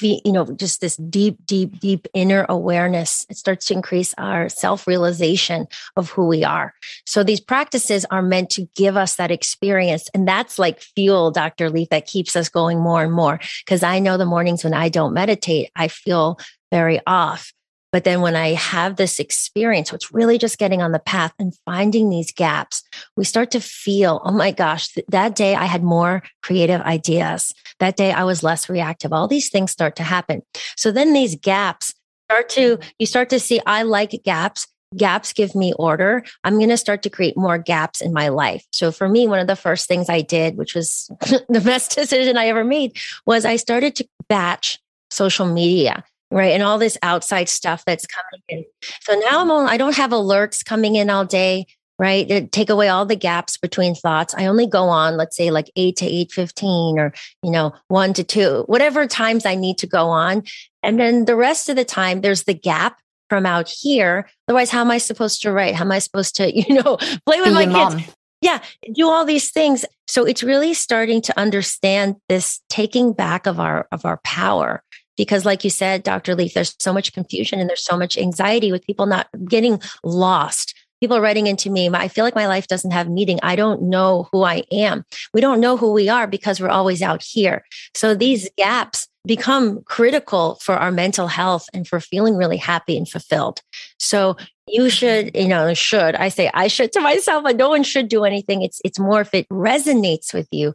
you 0.00 0.32
know, 0.32 0.46
just 0.56 0.80
this 0.80 0.96
deep, 0.96 1.36
deep, 1.46 1.78
deep 1.78 2.08
inner 2.14 2.46
awareness. 2.48 3.26
It 3.28 3.36
starts 3.36 3.66
to 3.66 3.74
increase 3.74 4.14
our 4.18 4.48
self 4.48 4.86
realization 4.86 5.66
of 5.96 6.10
who 6.10 6.26
we 6.26 6.42
are. 6.42 6.74
So 7.06 7.22
these 7.22 7.40
practices 7.40 8.04
are 8.10 8.22
meant 8.22 8.50
to 8.50 8.66
give 8.74 8.96
us 8.96 9.16
that 9.16 9.30
experience. 9.30 10.08
And 10.14 10.26
that's 10.26 10.58
like 10.58 10.80
fuel, 10.80 11.30
Dr. 11.30 11.70
Leaf, 11.70 11.90
that 11.90 12.06
keeps 12.06 12.34
us 12.34 12.48
going 12.48 12.80
more 12.80 13.02
and 13.02 13.12
more. 13.12 13.40
Cause 13.66 13.82
I 13.82 13.98
know 13.98 14.16
the 14.16 14.26
mornings 14.26 14.64
when 14.64 14.74
I 14.74 14.88
don't 14.88 15.14
meditate, 15.14 15.70
I 15.76 15.88
feel 15.88 16.38
very 16.70 17.00
off. 17.06 17.52
But 17.92 18.04
then 18.04 18.22
when 18.22 18.34
I 18.34 18.54
have 18.54 18.96
this 18.96 19.18
experience, 19.18 19.92
which 19.92 20.10
really 20.12 20.38
just 20.38 20.58
getting 20.58 20.80
on 20.80 20.92
the 20.92 20.98
path 20.98 21.34
and 21.38 21.54
finding 21.66 22.08
these 22.08 22.32
gaps, 22.32 22.82
we 23.16 23.24
start 23.24 23.50
to 23.50 23.60
feel, 23.60 24.22
oh 24.24 24.32
my 24.32 24.50
gosh, 24.50 24.88
th- 24.88 25.06
that 25.10 25.36
day 25.36 25.54
I 25.54 25.66
had 25.66 25.84
more 25.84 26.22
creative 26.42 26.80
ideas. 26.80 27.54
That 27.80 27.96
day 27.96 28.10
I 28.10 28.24
was 28.24 28.42
less 28.42 28.70
reactive. 28.70 29.12
All 29.12 29.28
these 29.28 29.50
things 29.50 29.70
start 29.70 29.94
to 29.96 30.02
happen. 30.02 30.42
So 30.76 30.90
then 30.90 31.12
these 31.12 31.36
gaps 31.36 31.94
start 32.30 32.48
to, 32.50 32.78
you 32.98 33.06
start 33.06 33.28
to 33.30 33.38
see, 33.38 33.60
I 33.66 33.82
like 33.82 34.18
gaps. 34.24 34.66
Gaps 34.96 35.32
give 35.32 35.54
me 35.54 35.72
order. 35.74 36.22
I'm 36.44 36.58
going 36.58 36.68
to 36.68 36.76
start 36.76 37.02
to 37.02 37.10
create 37.10 37.36
more 37.36 37.56
gaps 37.56 38.02
in 38.02 38.12
my 38.12 38.28
life. 38.28 38.64
So 38.72 38.92
for 38.92 39.08
me, 39.08 39.26
one 39.26 39.38
of 39.38 39.46
the 39.46 39.56
first 39.56 39.88
things 39.88 40.10
I 40.10 40.20
did, 40.20 40.56
which 40.56 40.74
was 40.74 41.10
the 41.48 41.62
best 41.64 41.94
decision 41.94 42.36
I 42.36 42.48
ever 42.48 42.64
made, 42.64 42.96
was 43.26 43.44
I 43.44 43.56
started 43.56 43.96
to 43.96 44.08
batch 44.28 44.80
social 45.10 45.46
media 45.46 46.04
right? 46.32 46.52
And 46.52 46.62
all 46.62 46.78
this 46.78 46.98
outside 47.02 47.48
stuff 47.48 47.84
that's 47.84 48.06
coming 48.06 48.42
in. 48.48 48.64
So 49.02 49.14
now 49.14 49.40
I'm 49.40 49.50
on, 49.50 49.68
I 49.68 49.76
don't 49.76 49.96
have 49.96 50.10
alerts 50.10 50.64
coming 50.64 50.96
in 50.96 51.10
all 51.10 51.24
day, 51.24 51.66
right? 51.98 52.28
It 52.28 52.52
take 52.52 52.70
away 52.70 52.88
all 52.88 53.06
the 53.06 53.16
gaps 53.16 53.56
between 53.58 53.94
thoughts. 53.94 54.34
I 54.36 54.46
only 54.46 54.66
go 54.66 54.84
on, 54.84 55.16
let's 55.16 55.36
say 55.36 55.50
like 55.50 55.70
eight 55.76 55.96
to 55.96 56.06
eight 56.06 56.32
fifteen, 56.32 56.98
or, 56.98 57.12
you 57.42 57.50
know, 57.50 57.72
one 57.88 58.14
to 58.14 58.24
two, 58.24 58.64
whatever 58.66 59.06
times 59.06 59.46
I 59.46 59.54
need 59.54 59.78
to 59.78 59.86
go 59.86 60.08
on. 60.08 60.42
And 60.82 60.98
then 60.98 61.26
the 61.26 61.36
rest 61.36 61.68
of 61.68 61.76
the 61.76 61.84
time, 61.84 62.22
there's 62.22 62.44
the 62.44 62.54
gap 62.54 62.98
from 63.28 63.46
out 63.46 63.68
here. 63.68 64.28
Otherwise, 64.48 64.70
how 64.70 64.80
am 64.80 64.90
I 64.90 64.98
supposed 64.98 65.42
to 65.42 65.52
write? 65.52 65.74
How 65.74 65.84
am 65.84 65.92
I 65.92 66.00
supposed 66.00 66.34
to, 66.36 66.52
you 66.58 66.82
know, 66.82 66.96
play 66.96 67.40
with 67.40 67.48
Be 67.48 67.54
my 67.54 67.64
kids? 67.64 67.94
Mom. 67.94 68.04
Yeah, 68.40 68.60
do 68.92 69.08
all 69.08 69.24
these 69.24 69.52
things. 69.52 69.84
So 70.08 70.24
it's 70.24 70.42
really 70.42 70.74
starting 70.74 71.22
to 71.22 71.38
understand 71.38 72.16
this 72.28 72.60
taking 72.68 73.12
back 73.12 73.46
of 73.46 73.60
our 73.60 73.86
of 73.92 74.04
our 74.04 74.18
power 74.24 74.82
because 75.22 75.44
like 75.44 75.62
you 75.62 75.70
said 75.70 76.02
dr 76.02 76.34
leaf 76.34 76.54
there's 76.54 76.74
so 76.80 76.92
much 76.92 77.12
confusion 77.12 77.60
and 77.60 77.68
there's 77.68 77.84
so 77.84 77.96
much 77.96 78.18
anxiety 78.18 78.72
with 78.72 78.84
people 78.84 79.06
not 79.06 79.28
getting 79.48 79.80
lost 80.02 80.74
people 81.00 81.20
writing 81.20 81.46
into 81.46 81.70
me 81.70 81.88
i 81.94 82.08
feel 82.08 82.24
like 82.24 82.34
my 82.34 82.48
life 82.48 82.66
doesn't 82.66 82.90
have 82.90 83.08
meaning. 83.08 83.38
I 83.42 83.56
don't 83.56 83.82
know 83.82 84.28
who 84.32 84.42
i 84.42 84.64
am. 84.72 85.04
We 85.34 85.40
don't 85.40 85.60
know 85.60 85.76
who 85.76 85.92
we 85.92 86.08
are 86.08 86.26
because 86.26 86.60
we're 86.60 86.68
always 86.68 87.02
out 87.02 87.22
here. 87.22 87.64
So 87.94 88.14
these 88.14 88.48
gaps 88.56 89.08
become 89.24 89.82
critical 89.84 90.56
for 90.56 90.74
our 90.74 90.90
mental 90.90 91.28
health 91.28 91.68
and 91.72 91.86
for 91.86 92.00
feeling 92.00 92.36
really 92.36 92.56
happy 92.56 92.96
and 92.96 93.08
fulfilled. 93.08 93.60
So 93.98 94.36
you 94.68 94.90
should 94.90 95.34
you 95.34 95.48
know 95.48 95.74
should 95.74 96.14
i 96.14 96.28
say 96.28 96.48
i 96.54 96.68
should 96.68 96.92
to 96.92 97.00
myself 97.00 97.42
but 97.42 97.56
no 97.56 97.68
one 97.68 97.82
should 97.82 98.08
do 98.08 98.24
anything. 98.24 98.62
It's 98.62 98.80
it's 98.84 98.98
more 98.98 99.20
if 99.20 99.34
it 99.34 99.48
resonates 99.48 100.32
with 100.32 100.48
you 100.50 100.74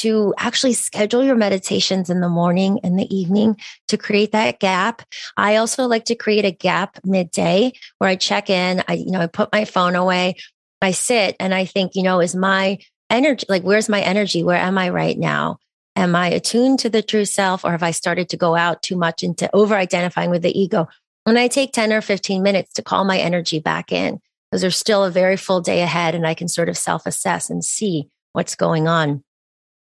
to 0.00 0.34
actually 0.38 0.72
schedule 0.72 1.22
your 1.22 1.36
meditations 1.36 2.08
in 2.08 2.20
the 2.20 2.28
morning 2.28 2.80
and 2.82 2.98
the 2.98 3.14
evening 3.14 3.56
to 3.88 3.98
create 3.98 4.32
that 4.32 4.58
gap. 4.58 5.02
I 5.36 5.56
also 5.56 5.86
like 5.86 6.06
to 6.06 6.14
create 6.14 6.44
a 6.44 6.50
gap 6.50 6.98
midday 7.04 7.72
where 7.98 8.10
I 8.10 8.16
check 8.16 8.48
in, 8.48 8.82
I, 8.88 8.94
you 8.94 9.10
know, 9.10 9.20
I 9.20 9.26
put 9.26 9.52
my 9.52 9.64
phone 9.64 9.94
away, 9.94 10.36
I 10.80 10.92
sit 10.92 11.36
and 11.38 11.54
I 11.54 11.64
think, 11.64 11.94
you 11.94 12.02
know, 12.02 12.20
is 12.20 12.34
my 12.34 12.78
energy, 13.10 13.46
like, 13.48 13.62
where's 13.62 13.88
my 13.88 14.00
energy? 14.00 14.42
Where 14.42 14.56
am 14.56 14.78
I 14.78 14.88
right 14.88 15.18
now? 15.18 15.58
Am 15.94 16.16
I 16.16 16.28
attuned 16.28 16.78
to 16.80 16.88
the 16.88 17.02
true 17.02 17.26
self 17.26 17.64
or 17.64 17.70
have 17.72 17.82
I 17.82 17.90
started 17.90 18.30
to 18.30 18.36
go 18.36 18.56
out 18.56 18.82
too 18.82 18.96
much 18.96 19.22
into 19.22 19.48
over 19.54 19.74
identifying 19.74 20.30
with 20.30 20.42
the 20.42 20.58
ego? 20.58 20.88
When 21.24 21.36
I 21.36 21.48
take 21.48 21.72
10 21.72 21.92
or 21.92 22.00
15 22.00 22.42
minutes 22.42 22.72
to 22.74 22.82
call 22.82 23.04
my 23.04 23.18
energy 23.18 23.60
back 23.60 23.92
in, 23.92 24.20
because 24.50 24.62
there's 24.62 24.76
still 24.76 25.04
a 25.04 25.10
very 25.10 25.36
full 25.36 25.60
day 25.60 25.82
ahead 25.82 26.14
and 26.14 26.26
I 26.26 26.34
can 26.34 26.48
sort 26.48 26.68
of 26.68 26.76
self 26.76 27.06
assess 27.06 27.48
and 27.48 27.64
see 27.64 28.08
what's 28.32 28.54
going 28.54 28.88
on. 28.88 29.22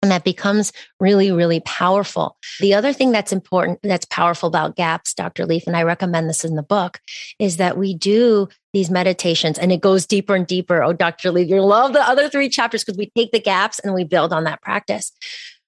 And 0.05 0.11
that 0.11 0.23
becomes 0.23 0.71
really, 0.99 1.31
really 1.31 1.61
powerful. 1.61 2.37
The 2.59 2.75
other 2.75 2.93
thing 2.93 3.11
that's 3.11 3.33
important, 3.33 3.79
that's 3.81 4.05
powerful 4.05 4.45
about 4.45 4.75
gaps, 4.75 5.15
Dr. 5.15 5.47
Leaf, 5.47 5.63
and 5.65 5.75
I 5.75 5.81
recommend 5.81 6.29
this 6.29 6.45
in 6.45 6.53
the 6.53 6.61
book, 6.61 6.99
is 7.39 7.57
that 7.57 7.75
we 7.75 7.95
do 7.95 8.47
these 8.71 8.91
meditations 8.91 9.57
and 9.57 9.71
it 9.71 9.81
goes 9.81 10.05
deeper 10.05 10.35
and 10.35 10.45
deeper. 10.45 10.83
Oh, 10.83 10.93
Dr. 10.93 11.31
Leaf, 11.31 11.49
you'll 11.49 11.65
love 11.65 11.93
the 11.93 12.07
other 12.07 12.29
three 12.29 12.49
chapters 12.49 12.83
because 12.83 12.99
we 12.99 13.11
take 13.17 13.31
the 13.31 13.39
gaps 13.39 13.79
and 13.79 13.95
we 13.95 14.03
build 14.03 14.31
on 14.31 14.43
that 14.43 14.61
practice. 14.61 15.11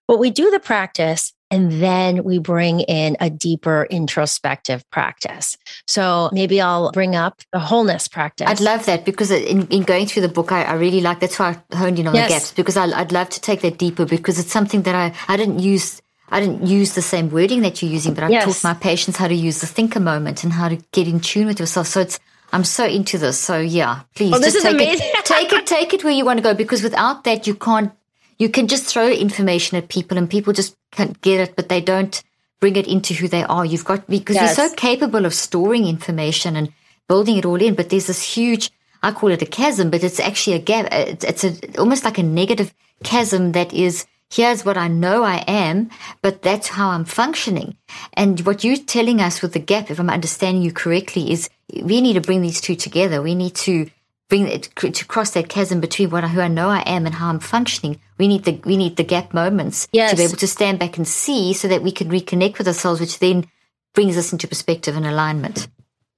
But 0.07 0.19
we 0.19 0.29
do 0.29 0.51
the 0.51 0.59
practice 0.59 1.33
and 1.49 1.71
then 1.71 2.23
we 2.23 2.39
bring 2.39 2.81
in 2.81 3.15
a 3.19 3.29
deeper 3.29 3.87
introspective 3.89 4.89
practice. 4.91 5.57
So 5.85 6.29
maybe 6.33 6.59
I'll 6.59 6.91
bring 6.91 7.15
up 7.15 7.41
the 7.53 7.59
wholeness 7.59 8.07
practice. 8.07 8.47
I'd 8.47 8.59
love 8.59 8.85
that 8.85 9.05
because 9.05 9.31
in, 9.31 9.67
in 9.67 9.83
going 9.83 10.07
through 10.07 10.23
the 10.23 10.29
book, 10.29 10.51
I, 10.51 10.63
I, 10.63 10.73
really 10.73 10.99
like 11.01 11.19
that's 11.19 11.39
why 11.39 11.57
I 11.71 11.75
honed 11.75 11.99
in 11.99 12.07
on 12.07 12.15
yes. 12.15 12.27
the 12.27 12.33
gaps 12.33 12.51
because 12.51 12.77
I, 12.77 12.87
would 12.99 13.11
love 13.11 13.29
to 13.29 13.41
take 13.41 13.61
that 13.61 13.77
deeper 13.77 14.05
because 14.05 14.39
it's 14.39 14.51
something 14.51 14.81
that 14.83 14.95
I, 14.95 15.13
I 15.31 15.37
didn't 15.37 15.59
use. 15.59 16.01
I 16.29 16.41
didn't 16.41 16.67
use 16.67 16.93
the 16.93 17.01
same 17.01 17.29
wording 17.29 17.61
that 17.61 17.81
you're 17.81 17.89
using, 17.89 18.13
but 18.13 18.25
I 18.25 18.27
yes. 18.27 18.43
taught 18.43 18.61
my 18.61 18.77
patients 18.77 19.15
how 19.15 19.29
to 19.29 19.33
use 19.33 19.61
the 19.61 19.67
thinker 19.67 20.01
moment 20.01 20.43
and 20.43 20.51
how 20.51 20.67
to 20.67 20.75
get 20.91 21.07
in 21.07 21.21
tune 21.21 21.47
with 21.47 21.57
yourself. 21.57 21.87
So 21.87 22.01
it's 22.01 22.19
I'm 22.51 22.65
so 22.65 22.85
into 22.85 23.17
this. 23.17 23.39
So 23.39 23.59
yeah, 23.59 24.01
please 24.13 24.33
oh, 24.33 24.39
is 24.39 24.61
take 24.61 24.75
it, 24.77 25.15
take 25.25 25.53
it, 25.53 25.65
take 25.65 25.93
it 25.93 26.03
where 26.03 26.11
you 26.11 26.25
want 26.25 26.37
to 26.39 26.43
go 26.43 26.53
because 26.53 26.83
without 26.83 27.23
that, 27.23 27.47
you 27.47 27.55
can't 27.55 27.93
you 28.37 28.49
can 28.49 28.67
just 28.67 28.85
throw 28.85 29.09
information 29.09 29.77
at 29.77 29.89
people 29.89 30.17
and 30.17 30.29
people 30.29 30.53
just 30.53 30.76
can't 30.91 31.19
get 31.21 31.39
it, 31.39 31.55
but 31.55 31.69
they 31.69 31.81
don't 31.81 32.23
bring 32.59 32.75
it 32.75 32.87
into 32.87 33.13
who 33.13 33.27
they 33.27 33.43
are. 33.43 33.65
You've 33.65 33.85
got, 33.85 34.07
because 34.07 34.35
yes. 34.35 34.57
you're 34.57 34.69
so 34.69 34.75
capable 34.75 35.25
of 35.25 35.33
storing 35.33 35.87
information 35.87 36.55
and 36.55 36.71
building 37.07 37.37
it 37.37 37.45
all 37.45 37.61
in, 37.61 37.75
but 37.75 37.89
there's 37.89 38.07
this 38.07 38.23
huge, 38.23 38.71
I 39.03 39.11
call 39.11 39.31
it 39.31 39.41
a 39.41 39.45
chasm, 39.45 39.89
but 39.89 40.03
it's 40.03 40.19
actually 40.19 40.55
a 40.55 40.59
gap. 40.59 40.87
It's, 40.91 41.23
it's 41.23 41.43
a, 41.43 41.79
almost 41.79 42.03
like 42.03 42.17
a 42.17 42.23
negative 42.23 42.73
chasm 43.03 43.51
that 43.51 43.73
is, 43.73 44.05
here's 44.29 44.65
what 44.65 44.75
I 44.75 44.87
know 44.87 45.23
I 45.23 45.43
am, 45.47 45.89
but 46.21 46.41
that's 46.41 46.67
how 46.67 46.89
I'm 46.89 47.05
functioning. 47.05 47.77
And 48.13 48.41
what 48.41 48.63
you're 48.63 48.75
telling 48.75 49.21
us 49.21 49.41
with 49.41 49.53
the 49.53 49.59
gap, 49.59 49.91
if 49.91 49.99
I'm 49.99 50.09
understanding 50.09 50.63
you 50.63 50.73
correctly, 50.73 51.31
is 51.31 51.49
we 51.83 52.01
need 52.01 52.13
to 52.13 52.21
bring 52.21 52.41
these 52.41 52.59
two 52.59 52.75
together. 52.75 53.21
We 53.21 53.35
need 53.35 53.55
to 53.55 53.89
bring 54.29 54.47
it 54.47 54.63
to 54.75 55.05
cross 55.05 55.31
that 55.31 55.49
chasm 55.49 55.79
between 55.79 56.09
what 56.09 56.23
I, 56.23 56.27
who 56.27 56.41
I 56.41 56.47
know 56.47 56.69
I 56.69 56.81
am 56.81 57.05
and 57.05 57.15
how 57.15 57.29
I'm 57.29 57.39
functioning. 57.39 57.99
We 58.17 58.27
need 58.27 58.43
the 58.43 58.59
we 58.65 58.77
need 58.77 58.97
the 58.97 59.03
gap 59.03 59.33
moments 59.33 59.87
yes. 59.91 60.11
to 60.11 60.17
be 60.17 60.23
able 60.23 60.37
to 60.37 60.47
stand 60.47 60.79
back 60.79 60.97
and 60.97 61.07
see, 61.07 61.53
so 61.53 61.67
that 61.67 61.83
we 61.83 61.91
can 61.91 62.09
reconnect 62.09 62.57
with 62.57 62.67
ourselves, 62.67 62.99
which 62.99 63.19
then 63.19 63.45
brings 63.93 64.17
us 64.17 64.31
into 64.31 64.47
perspective 64.47 64.95
and 64.95 65.05
alignment. 65.05 65.67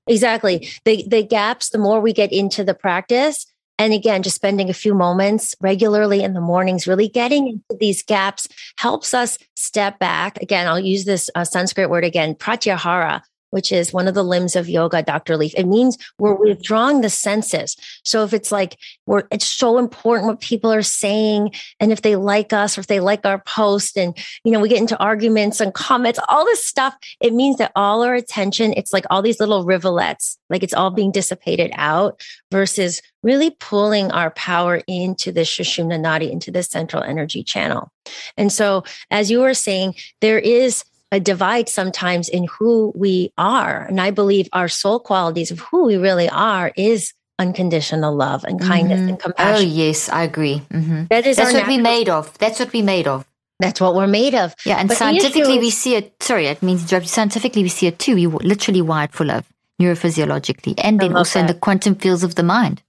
Exactly. 0.08 0.68
The 0.86 1.06
the 1.08 1.24
gaps, 1.24 1.70
the 1.70 1.78
more 1.78 2.00
we 2.00 2.14
get 2.14 2.32
into 2.32 2.64
the 2.64 2.74
practice, 2.74 3.46
and 3.78 3.94
again, 3.94 4.24
just 4.24 4.36
spending 4.36 4.70
a 4.70 4.74
few 4.74 4.94
moments 4.94 5.56
regularly 5.62 6.22
in 6.22 6.34
the 6.34 6.42
mornings, 6.42 6.88
really 6.88 7.08
getting 7.08 7.48
into 7.48 7.80
these 7.80 8.04
gaps 8.04 8.48
helps 8.78 9.14
us 9.14 9.38
step 9.56 10.00
back. 10.00 10.42
Again, 10.42 10.68
I'll 10.68 10.80
use 10.80 11.06
this 11.06 11.30
uh, 11.36 11.46
Sanskrit 11.46 11.90
word 11.90 12.04
again, 12.04 12.36
pratyahara, 12.36 13.22
which 13.52 13.72
is 13.72 13.94
one 13.94 14.08
of 14.08 14.14
the 14.14 14.24
limbs 14.24 14.56
of 14.56 14.70
yoga, 14.70 15.02
Dr. 15.02 15.38
Leaf. 15.38 15.54
It 15.56 15.66
means 15.66 15.98
we're 16.18 16.34
withdrawing 16.34 17.02
the 17.02 17.10
senses. 17.10 17.76
So 18.04 18.24
if 18.24 18.34
it's 18.34 18.52
like 18.52 18.78
we're, 19.06 19.24
it's 19.32 19.48
so 19.48 19.78
important 19.78 20.28
what 20.28 20.42
people 20.42 20.72
are 20.72 20.82
saying, 20.82 21.54
and 21.80 21.92
if 21.92 22.02
they 22.02 22.16
like 22.16 22.54
us 22.54 22.78
or 22.78 22.82
if 22.82 22.88
they 22.88 23.00
like 23.00 23.26
our 23.26 23.40
post, 23.40 23.98
and 23.98 24.18
you 24.44 24.52
know, 24.52 24.60
we 24.60 24.70
get 24.70 24.80
into 24.80 24.98
arguments 25.00 25.60
and 25.60 25.74
comments, 25.74 26.20
all 26.30 26.46
this 26.46 26.64
stuff, 26.64 26.96
it 27.22 27.34
means 27.34 27.58
that 27.58 27.72
all 27.76 28.04
our 28.04 28.16
attention, 28.16 28.74
it's 28.76 28.94
like 28.94 29.06
all 29.10 29.22
these 29.22 29.40
little 29.40 29.64
rivulets, 29.64 30.38
like 30.50 30.64
it's 30.64 30.74
all 30.74 30.90
being 30.90 31.12
dissipated 31.12 31.72
out 31.76 32.22
versus 32.52 33.02
really 33.24 33.52
pulling 33.60 34.12
our 34.12 34.32
power 34.32 34.82
into 34.88 35.32
the 35.32 35.42
Sushumna 35.42 36.00
Nadi, 36.00 36.32
into 36.32 36.52
the 36.52 36.64
central 36.64 37.04
energy 37.04 37.44
channel. 37.44 37.92
And 38.38 38.52
so, 38.52 38.84
as 39.12 39.30
you 39.30 39.40
were 39.40 39.54
saying, 39.54 39.96
there 40.22 40.40
is 40.40 40.84
a 41.12 41.20
divide 41.20 41.70
sometimes 41.70 42.30
in 42.30 42.46
who 42.46 42.92
we 42.96 43.32
are. 43.38 43.86
And 43.86 44.00
I 44.00 44.12
believe 44.12 44.48
our 44.54 44.68
soul 44.68 45.00
qualities 45.00 45.52
of 45.52 45.60
who 45.60 45.86
we 45.86 45.98
really 45.98 46.30
are 46.30 46.72
is 46.76 47.14
unconditional 47.40 48.16
love 48.16 48.44
and 48.44 48.60
kindness 48.60 49.00
mm-hmm. 49.00 49.10
and 49.10 49.20
compassion. 49.20 49.56
Oh, 49.56 49.60
yes, 49.60 50.10
I 50.10 50.24
agree. 50.24 50.62
Mm-hmm. 50.72 51.06
That 51.10 51.26
is 51.26 51.38
That's 51.38 51.54
what 51.54 51.68
we're 51.68 51.82
made 51.82 52.10
of. 52.10 52.38
That's 52.38 52.60
what 52.60 52.74
we're 52.74 52.84
made 52.84 53.08
of. 53.08 53.26
That's 53.60 53.82
what 53.82 53.96
we're 53.96 54.08
made 54.08 54.36
of. 54.36 54.56
Yeah, 54.66 54.78
and 54.78 54.88
but 54.88 54.98
scientifically 54.98 55.60
we 55.60 55.70
see 55.70 55.96
it. 55.96 56.14
Sorry, 56.22 56.48
it 56.48 56.64
means 56.64 56.90
scientifically 57.12 57.64
we 57.64 57.70
see 57.70 57.88
it 57.88 58.00
too. 58.00 58.16
We 58.16 58.28
literally 58.28 58.82
wired 58.82 59.12
for 59.12 59.26
love, 59.26 59.46
neurophysiologically, 59.82 60.76
and 60.78 61.00
then 61.00 61.16
also 61.16 61.40
that. 61.40 61.50
in 61.50 61.54
the 61.54 61.60
quantum 61.60 61.96
fields 61.96 62.24
of 62.24 62.36
the 62.36 62.44
mind. 62.44 62.82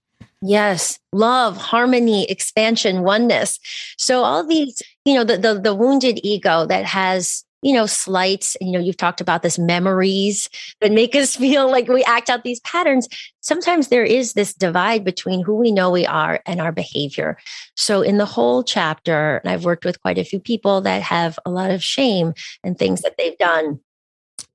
Yes, 0.43 1.01
love, 1.13 1.57
harmony, 1.57 2.25
expansion, 2.31 3.03
oneness. 3.03 3.59
So 3.99 4.23
all 4.23 4.47
these, 4.47 4.81
you 5.05 5.15
know, 5.15 5.25
the 5.25 5.39
the, 5.39 5.61
the 5.61 5.75
wounded 5.75 6.21
ego 6.23 6.67
that 6.67 6.85
has 6.85 7.45
you 7.63 7.73
know, 7.73 7.87
slights, 7.87 8.57
you 8.61 8.73
know, 8.73 8.79
you've 8.79 8.97
talked 8.97 9.21
about 9.21 9.43
this 9.43 9.59
memories 9.59 10.49
that 10.81 10.93
make 10.93 11.15
us 11.15 11.37
feel 11.45 11.71
like 11.71 11.89
we 11.89 12.05
act 12.05 12.31
out 12.31 12.45
these 12.45 12.61
patterns. 12.61 13.09
Sometimes 13.41 13.89
there 13.89 14.05
is 14.05 14.35
this 14.35 14.55
divide 14.55 15.05
between 15.05 15.43
who 15.43 15.57
we 15.57 15.73
know 15.73 15.91
we 15.91 16.07
are 16.07 16.41
and 16.47 16.61
our 16.61 16.73
behavior. 16.73 17.37
So 17.77 18.03
in 18.03 18.19
the 18.19 18.27
whole 18.27 18.63
chapter, 18.63 19.39
and 19.39 19.51
I've 19.51 19.65
worked 19.65 19.85
with 19.85 20.01
quite 20.03 20.19
a 20.19 20.25
few 20.25 20.41
people 20.41 20.81
that 20.83 21.03
have 21.03 21.39
a 21.45 21.51
lot 21.51 21.71
of 21.71 21.83
shame 21.83 22.35
and 22.65 22.79
things 22.79 23.03
that 23.03 23.17
they've 23.17 23.39
done 23.39 23.81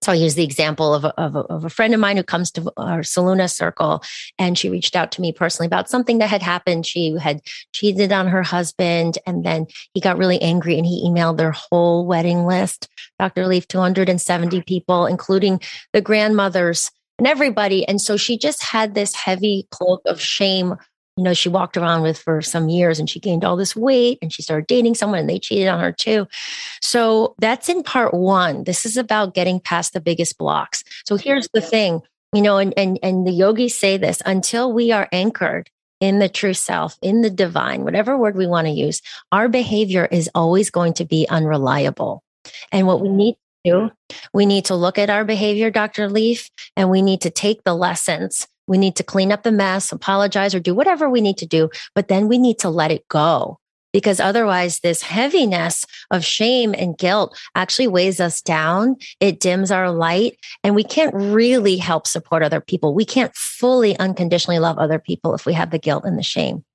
so 0.05 0.11
I'll 0.11 0.19
use 0.19 0.35
the 0.35 0.43
example 0.43 0.93
of 0.93 1.03
a, 1.03 1.19
of, 1.19 1.35
a, 1.35 1.39
of 1.39 1.65
a, 1.65 1.69
friend 1.69 1.91
of 1.95 1.99
mine 1.99 2.15
who 2.15 2.23
comes 2.23 2.51
to 2.51 2.71
our 2.77 2.99
Solluna 2.99 3.51
circle, 3.51 4.03
and 4.37 4.55
she 4.55 4.69
reached 4.69 4.95
out 4.95 5.11
to 5.13 5.21
me 5.21 5.33
personally 5.33 5.65
about 5.65 5.89
something 5.89 6.19
that 6.19 6.29
had 6.29 6.43
happened. 6.43 6.85
She 6.85 7.17
had 7.19 7.41
cheated 7.73 8.11
on 8.11 8.27
her 8.27 8.43
husband, 8.43 9.17
and 9.25 9.43
then 9.43 9.65
he 9.95 10.01
got 10.01 10.19
really 10.19 10.39
angry 10.43 10.77
and 10.77 10.85
he 10.85 11.03
emailed 11.09 11.37
their 11.37 11.53
whole 11.53 12.05
wedding 12.05 12.45
list. 12.45 12.87
Dr. 13.17 13.47
Leaf, 13.47 13.67
270 13.67 14.61
people, 14.61 15.07
including 15.07 15.59
the 15.91 16.01
grandmothers 16.01 16.91
and 17.17 17.25
everybody. 17.25 17.87
And 17.87 17.99
so 17.99 18.15
she 18.15 18.37
just 18.37 18.63
had 18.63 18.93
this 18.93 19.15
heavy 19.15 19.67
cloak 19.71 20.01
of 20.05 20.21
shame 20.21 20.75
you 21.17 21.23
know, 21.23 21.33
she 21.33 21.49
walked 21.49 21.77
around 21.77 22.01
with 22.01 22.17
for 22.17 22.41
some 22.41 22.67
years 22.67 22.99
and 22.99 23.09
she 23.09 23.19
gained 23.19 23.45
all 23.45 23.55
this 23.55 23.75
weight 23.75 24.19
and 24.21 24.33
she 24.33 24.41
started 24.41 24.67
dating 24.67 24.95
someone 24.95 25.19
and 25.19 25.29
they 25.29 25.39
cheated 25.39 25.67
on 25.67 25.79
her 25.79 25.91
too. 25.91 26.27
So 26.81 27.35
that's 27.39 27.69
in 27.69 27.83
part 27.83 28.13
one. 28.13 28.65
This 28.65 28.85
is 28.85 28.97
about 28.97 29.33
getting 29.33 29.59
past 29.59 29.93
the 29.93 30.01
biggest 30.01 30.37
blocks. 30.37 30.83
So 31.05 31.15
here's 31.15 31.47
the 31.53 31.61
thing, 31.61 32.01
you 32.33 32.41
know, 32.41 32.57
and, 32.57 32.73
and, 32.75 32.99
and 33.01 33.25
the 33.25 33.31
yogis 33.31 33.79
say 33.79 33.97
this 33.97 34.21
until 34.25 34.73
we 34.73 34.91
are 34.91 35.07
anchored 35.13 35.69
in 36.01 36.19
the 36.19 36.27
true 36.27 36.53
self, 36.53 36.97
in 37.01 37.21
the 37.21 37.29
divine, 37.29 37.85
whatever 37.85 38.17
word 38.17 38.35
we 38.35 38.47
want 38.47 38.67
to 38.67 38.73
use, 38.73 39.01
our 39.31 39.47
behavior 39.47 40.05
is 40.11 40.29
always 40.35 40.69
going 40.69 40.93
to 40.95 41.05
be 41.05 41.25
unreliable. 41.29 42.23
And 42.73 42.87
what 42.87 42.99
we 42.99 43.07
need 43.07 43.37
to 43.65 43.71
do, 43.71 44.15
we 44.33 44.45
need 44.45 44.65
to 44.65 44.75
look 44.75 44.97
at 44.97 45.09
our 45.09 45.23
behavior, 45.23 45.71
Dr. 45.71 46.09
Leaf, 46.09 46.49
and 46.75 46.89
we 46.89 47.01
need 47.01 47.21
to 47.21 47.29
take 47.29 47.63
the 47.63 47.73
lessons 47.73 48.47
we 48.67 48.77
need 48.77 48.95
to 48.97 49.03
clean 49.03 49.31
up 49.31 49.43
the 49.43 49.51
mess, 49.51 49.91
apologize, 49.91 50.55
or 50.55 50.59
do 50.59 50.73
whatever 50.73 51.09
we 51.09 51.21
need 51.21 51.37
to 51.37 51.45
do. 51.45 51.69
But 51.93 52.07
then 52.07 52.27
we 52.27 52.37
need 52.37 52.59
to 52.59 52.69
let 52.69 52.91
it 52.91 53.07
go 53.07 53.59
because 53.95 54.19
otherwise, 54.19 54.81
this 54.81 55.01
heaviness 55.01 55.85
of 56.11 56.25
shame 56.25 56.75
and 56.77 56.97
guilt 56.97 57.33
actually 57.55 57.87
weighs 57.87 58.19
us 58.19 58.41
down. 58.41 58.97
It 59.21 59.39
dims 59.39 59.71
our 59.71 59.89
light, 59.89 60.37
and 60.65 60.75
we 60.75 60.83
can't 60.83 61.15
really 61.15 61.77
help 61.77 62.05
support 62.05 62.43
other 62.43 62.59
people. 62.59 62.93
We 62.93 63.05
can't 63.05 63.33
fully 63.33 63.97
unconditionally 63.97 64.59
love 64.59 64.77
other 64.77 64.99
people 64.99 65.33
if 65.33 65.45
we 65.45 65.53
have 65.53 65.71
the 65.71 65.79
guilt 65.79 66.03
and 66.03 66.17
the 66.17 66.23
shame. 66.23 66.65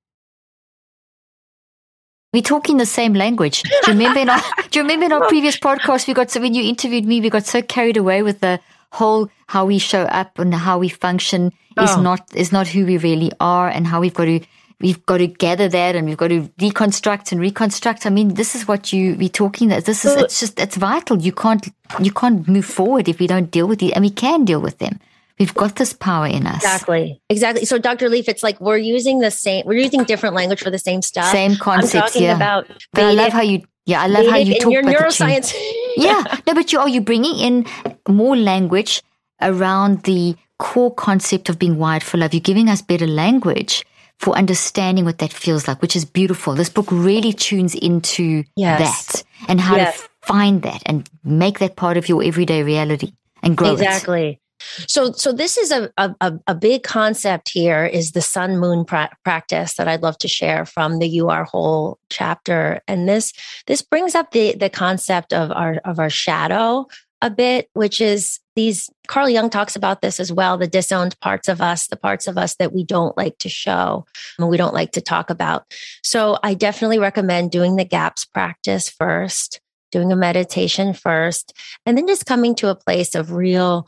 We're 2.33 2.41
talking 2.41 2.77
the 2.77 2.87
same 2.87 3.13
language. 3.13 3.61
Do 3.61 3.69
you 3.69 3.93
remember 3.93 4.21
in 4.21 4.29
our, 4.29 4.41
do 4.71 4.79
you 4.79 4.83
remember 4.83 5.05
in 5.05 5.11
our 5.11 5.27
previous 5.27 5.57
podcast, 5.57 6.07
we 6.07 6.15
got 6.15 6.31
so 6.31 6.41
when 6.41 6.55
you 6.55 6.63
interviewed 6.63 7.05
me, 7.05 7.21
we 7.21 7.29
got 7.29 7.45
so 7.45 7.61
carried 7.61 7.97
away 7.97 8.23
with 8.23 8.39
the 8.39 8.59
whole 8.91 9.29
how 9.47 9.65
we 9.65 9.79
show 9.79 10.03
up 10.03 10.37
and 10.39 10.53
how 10.53 10.77
we 10.77 10.89
function 10.89 11.51
oh. 11.77 11.83
is 11.83 11.91
ah. 11.91 12.01
not 12.01 12.35
is 12.35 12.51
not 12.51 12.67
who 12.67 12.85
we 12.85 12.97
really 12.97 13.31
are 13.39 13.67
and 13.67 13.87
how 13.87 14.01
we've 14.01 14.13
got 14.13 14.25
to 14.25 14.39
we've 14.81 15.05
got 15.05 15.19
to 15.19 15.27
gather 15.27 15.69
that 15.69 15.95
and 15.95 16.07
we've 16.07 16.17
got 16.17 16.29
to 16.29 16.41
deconstruct 16.59 17.31
and 17.31 17.39
reconstruct. 17.39 18.05
I 18.05 18.09
mean, 18.09 18.33
this 18.33 18.55
is 18.55 18.67
what 18.67 18.91
you 18.91 19.15
be 19.15 19.29
talking 19.29 19.69
that 19.69 19.85
this 19.85 20.03
is 20.05 20.15
it's 20.15 20.39
just 20.39 20.59
it's 20.59 20.75
vital. 20.75 21.17
You 21.19 21.31
can't 21.31 21.67
you 21.99 22.11
can't 22.11 22.47
move 22.47 22.65
forward 22.65 23.07
if 23.07 23.19
we 23.19 23.27
don't 23.27 23.51
deal 23.51 23.67
with 23.67 23.81
it 23.81 23.91
and 23.91 24.03
we 24.03 24.09
can 24.09 24.45
deal 24.45 24.61
with 24.61 24.79
them. 24.79 24.99
We've 25.39 25.53
got 25.55 25.77
this 25.77 25.91
power 25.93 26.27
in 26.27 26.45
us. 26.45 26.57
Exactly. 26.57 27.19
Exactly. 27.29 27.65
So 27.65 27.79
Dr. 27.79 28.09
Leaf, 28.09 28.29
it's 28.29 28.43
like 28.43 28.61
we're 28.61 28.77
using 28.77 29.19
the 29.19 29.31
same 29.31 29.65
we're 29.65 29.79
using 29.79 30.03
different 30.03 30.35
language 30.35 30.61
for 30.61 30.69
the 30.69 30.79
same 30.79 31.01
stuff. 31.01 31.31
Same 31.31 31.55
concepts. 31.55 32.15
yeah. 32.15 32.35
about 32.35 32.67
but 32.93 33.05
I 33.05 33.11
love 33.13 33.33
how 33.33 33.41
you 33.41 33.63
yeah, 33.85 34.01
I 34.01 34.07
love 34.07 34.27
how 34.27 34.37
you 34.37 34.59
talk 34.59 34.71
your 34.71 34.81
about 34.81 34.95
neuroscience. 34.95 35.53
yeah. 35.97 36.23
No, 36.47 36.53
but 36.53 36.71
you 36.71 36.79
are 36.79 36.89
you 36.89 37.01
bringing 37.01 37.37
in 37.37 37.65
more 38.07 38.35
language 38.35 39.01
around 39.41 40.03
the 40.03 40.35
core 40.59 40.93
concept 40.93 41.49
of 41.49 41.57
being 41.57 41.77
wired 41.77 42.03
for 42.03 42.17
love. 42.17 42.33
You're 42.33 42.41
giving 42.41 42.69
us 42.69 42.81
better 42.81 43.07
language 43.07 43.85
for 44.19 44.35
understanding 44.35 45.03
what 45.05 45.17
that 45.17 45.33
feels 45.33 45.67
like, 45.67 45.81
which 45.81 45.95
is 45.95 46.05
beautiful. 46.05 46.53
This 46.53 46.69
book 46.69 46.87
really 46.91 47.33
tunes 47.33 47.73
into 47.73 48.43
yes. 48.55 48.79
that 48.79 49.23
and 49.47 49.59
how 49.59 49.75
yes. 49.77 49.99
to 49.99 50.09
find 50.21 50.61
that 50.61 50.83
and 50.85 51.09
make 51.23 51.59
that 51.59 51.75
part 51.75 51.97
of 51.97 52.07
your 52.07 52.23
everyday 52.23 52.61
reality 52.61 53.13
and 53.41 53.57
grow 53.57 53.73
exactly. 53.73 54.29
It. 54.29 54.40
So, 54.87 55.11
so 55.11 55.31
this 55.31 55.57
is 55.57 55.71
a, 55.71 55.91
a, 55.97 56.39
a 56.47 56.55
big 56.55 56.83
concept 56.83 57.49
here 57.49 57.85
is 57.85 58.11
the 58.11 58.21
sun 58.21 58.57
moon 58.57 58.85
pra- 58.85 59.15
practice 59.23 59.75
that 59.75 59.87
I'd 59.87 60.03
love 60.03 60.17
to 60.19 60.27
share 60.27 60.65
from 60.65 60.99
the 60.99 61.07
You 61.07 61.29
Are 61.29 61.43
Whole 61.43 61.99
chapter. 62.09 62.81
And 62.87 63.07
this, 63.07 63.33
this 63.67 63.81
brings 63.81 64.15
up 64.15 64.31
the, 64.31 64.55
the 64.55 64.69
concept 64.69 65.33
of 65.33 65.51
our, 65.51 65.81
of 65.85 65.99
our 65.99 66.09
shadow, 66.09 66.87
a 67.21 67.29
bit, 67.29 67.69
which 67.73 68.01
is 68.01 68.39
these 68.55 68.89
Carl 69.07 69.29
Jung 69.29 69.49
talks 69.49 69.75
about 69.75 70.01
this 70.01 70.19
as 70.19 70.31
well 70.31 70.57
the 70.57 70.67
disowned 70.67 71.19
parts 71.19 71.47
of 71.47 71.61
us, 71.61 71.87
the 71.87 71.95
parts 71.95 72.27
of 72.27 72.37
us 72.37 72.55
that 72.55 72.73
we 72.73 72.83
don't 72.83 73.15
like 73.17 73.37
to 73.39 73.49
show 73.49 74.05
and 74.37 74.49
we 74.49 74.57
don't 74.57 74.73
like 74.73 74.91
to 74.93 75.01
talk 75.01 75.29
about. 75.29 75.65
So 76.03 76.37
I 76.43 76.53
definitely 76.53 76.99
recommend 76.99 77.51
doing 77.51 77.75
the 77.75 77.85
gaps 77.85 78.25
practice 78.25 78.89
first, 78.89 79.61
doing 79.91 80.11
a 80.11 80.15
meditation 80.15 80.93
first, 80.93 81.53
and 81.85 81.97
then 81.97 82.07
just 82.07 82.25
coming 82.25 82.55
to 82.55 82.69
a 82.69 82.75
place 82.75 83.15
of 83.15 83.31
real 83.31 83.87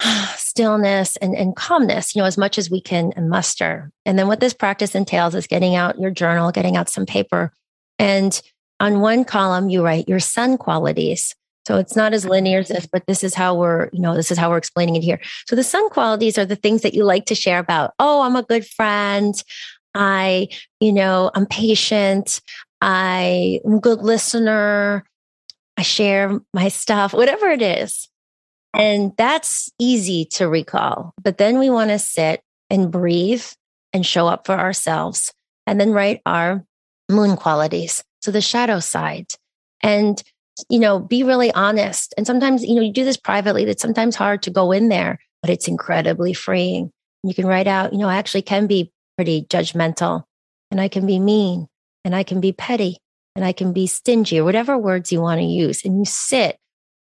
stillness 0.36 1.16
and, 1.16 1.34
and 1.34 1.56
calmness, 1.56 2.14
you 2.14 2.20
know, 2.20 2.26
as 2.26 2.38
much 2.38 2.58
as 2.58 2.70
we 2.70 2.80
can 2.80 3.12
muster. 3.16 3.90
And 4.04 4.18
then 4.18 4.28
what 4.28 4.40
this 4.40 4.54
practice 4.54 4.94
entails 4.94 5.34
is 5.34 5.46
getting 5.46 5.74
out 5.74 5.98
your 5.98 6.10
journal, 6.10 6.52
getting 6.52 6.76
out 6.76 6.88
some 6.88 7.06
paper. 7.06 7.52
And 7.98 8.40
on 8.80 9.00
one 9.00 9.24
column, 9.24 9.68
you 9.68 9.82
write 9.82 10.08
your 10.08 10.20
sun 10.20 10.58
qualities. 10.58 11.34
So 11.66 11.78
it's 11.78 11.96
not 11.96 12.14
as 12.14 12.24
linear 12.24 12.60
as 12.60 12.68
this, 12.68 12.86
but 12.86 13.06
this 13.06 13.24
is 13.24 13.34
how 13.34 13.54
we're, 13.54 13.88
you 13.92 14.00
know, 14.00 14.14
this 14.14 14.30
is 14.30 14.38
how 14.38 14.50
we're 14.50 14.58
explaining 14.58 14.94
it 14.94 15.02
here. 15.02 15.20
So 15.48 15.56
the 15.56 15.64
sun 15.64 15.88
qualities 15.90 16.38
are 16.38 16.44
the 16.44 16.54
things 16.54 16.82
that 16.82 16.94
you 16.94 17.04
like 17.04 17.24
to 17.26 17.34
share 17.34 17.58
about. 17.58 17.92
Oh, 17.98 18.22
I'm 18.22 18.36
a 18.36 18.44
good 18.44 18.64
friend. 18.64 19.34
I, 19.94 20.48
you 20.78 20.92
know, 20.92 21.30
I'm 21.34 21.46
patient. 21.46 22.40
I 22.80 23.60
am 23.64 23.74
a 23.74 23.80
good 23.80 24.00
listener. 24.00 25.04
I 25.76 25.82
share 25.82 26.38
my 26.54 26.68
stuff, 26.68 27.12
whatever 27.12 27.48
it 27.48 27.62
is. 27.62 28.08
And 28.76 29.12
that's 29.16 29.70
easy 29.78 30.26
to 30.32 30.48
recall. 30.48 31.14
But 31.22 31.38
then 31.38 31.58
we 31.58 31.70
want 31.70 31.90
to 31.90 31.98
sit 31.98 32.42
and 32.70 32.90
breathe 32.90 33.44
and 33.92 34.04
show 34.04 34.26
up 34.28 34.46
for 34.46 34.58
ourselves 34.58 35.32
and 35.66 35.80
then 35.80 35.92
write 35.92 36.20
our 36.26 36.64
moon 37.10 37.36
qualities. 37.36 38.04
So 38.20 38.30
the 38.30 38.40
shadow 38.40 38.80
side. 38.80 39.32
And 39.82 40.22
you 40.70 40.78
know, 40.78 40.98
be 40.98 41.22
really 41.22 41.52
honest. 41.52 42.14
And 42.16 42.26
sometimes, 42.26 42.64
you 42.64 42.74
know, 42.74 42.82
you 42.82 42.92
do 42.92 43.04
this 43.04 43.16
privately. 43.16 43.64
It's 43.64 43.82
sometimes 43.82 44.16
hard 44.16 44.42
to 44.42 44.50
go 44.50 44.72
in 44.72 44.88
there, 44.88 45.18
but 45.42 45.50
it's 45.50 45.68
incredibly 45.68 46.32
freeing. 46.32 46.90
You 47.22 47.34
can 47.34 47.46
write 47.46 47.66
out, 47.66 47.92
you 47.92 47.98
know, 47.98 48.08
I 48.08 48.16
actually 48.16 48.42
can 48.42 48.66
be 48.66 48.90
pretty 49.16 49.42
judgmental 49.42 50.24
and 50.70 50.80
I 50.80 50.88
can 50.88 51.06
be 51.06 51.18
mean 51.18 51.66
and 52.04 52.14
I 52.14 52.22
can 52.22 52.40
be 52.40 52.52
petty 52.52 52.98
and 53.34 53.44
I 53.44 53.52
can 53.52 53.72
be 53.72 53.86
stingy 53.86 54.38
or 54.38 54.44
whatever 54.44 54.78
words 54.78 55.12
you 55.12 55.20
want 55.20 55.40
to 55.40 55.46
use. 55.46 55.84
And 55.84 55.98
you 55.98 56.04
sit 56.04 56.58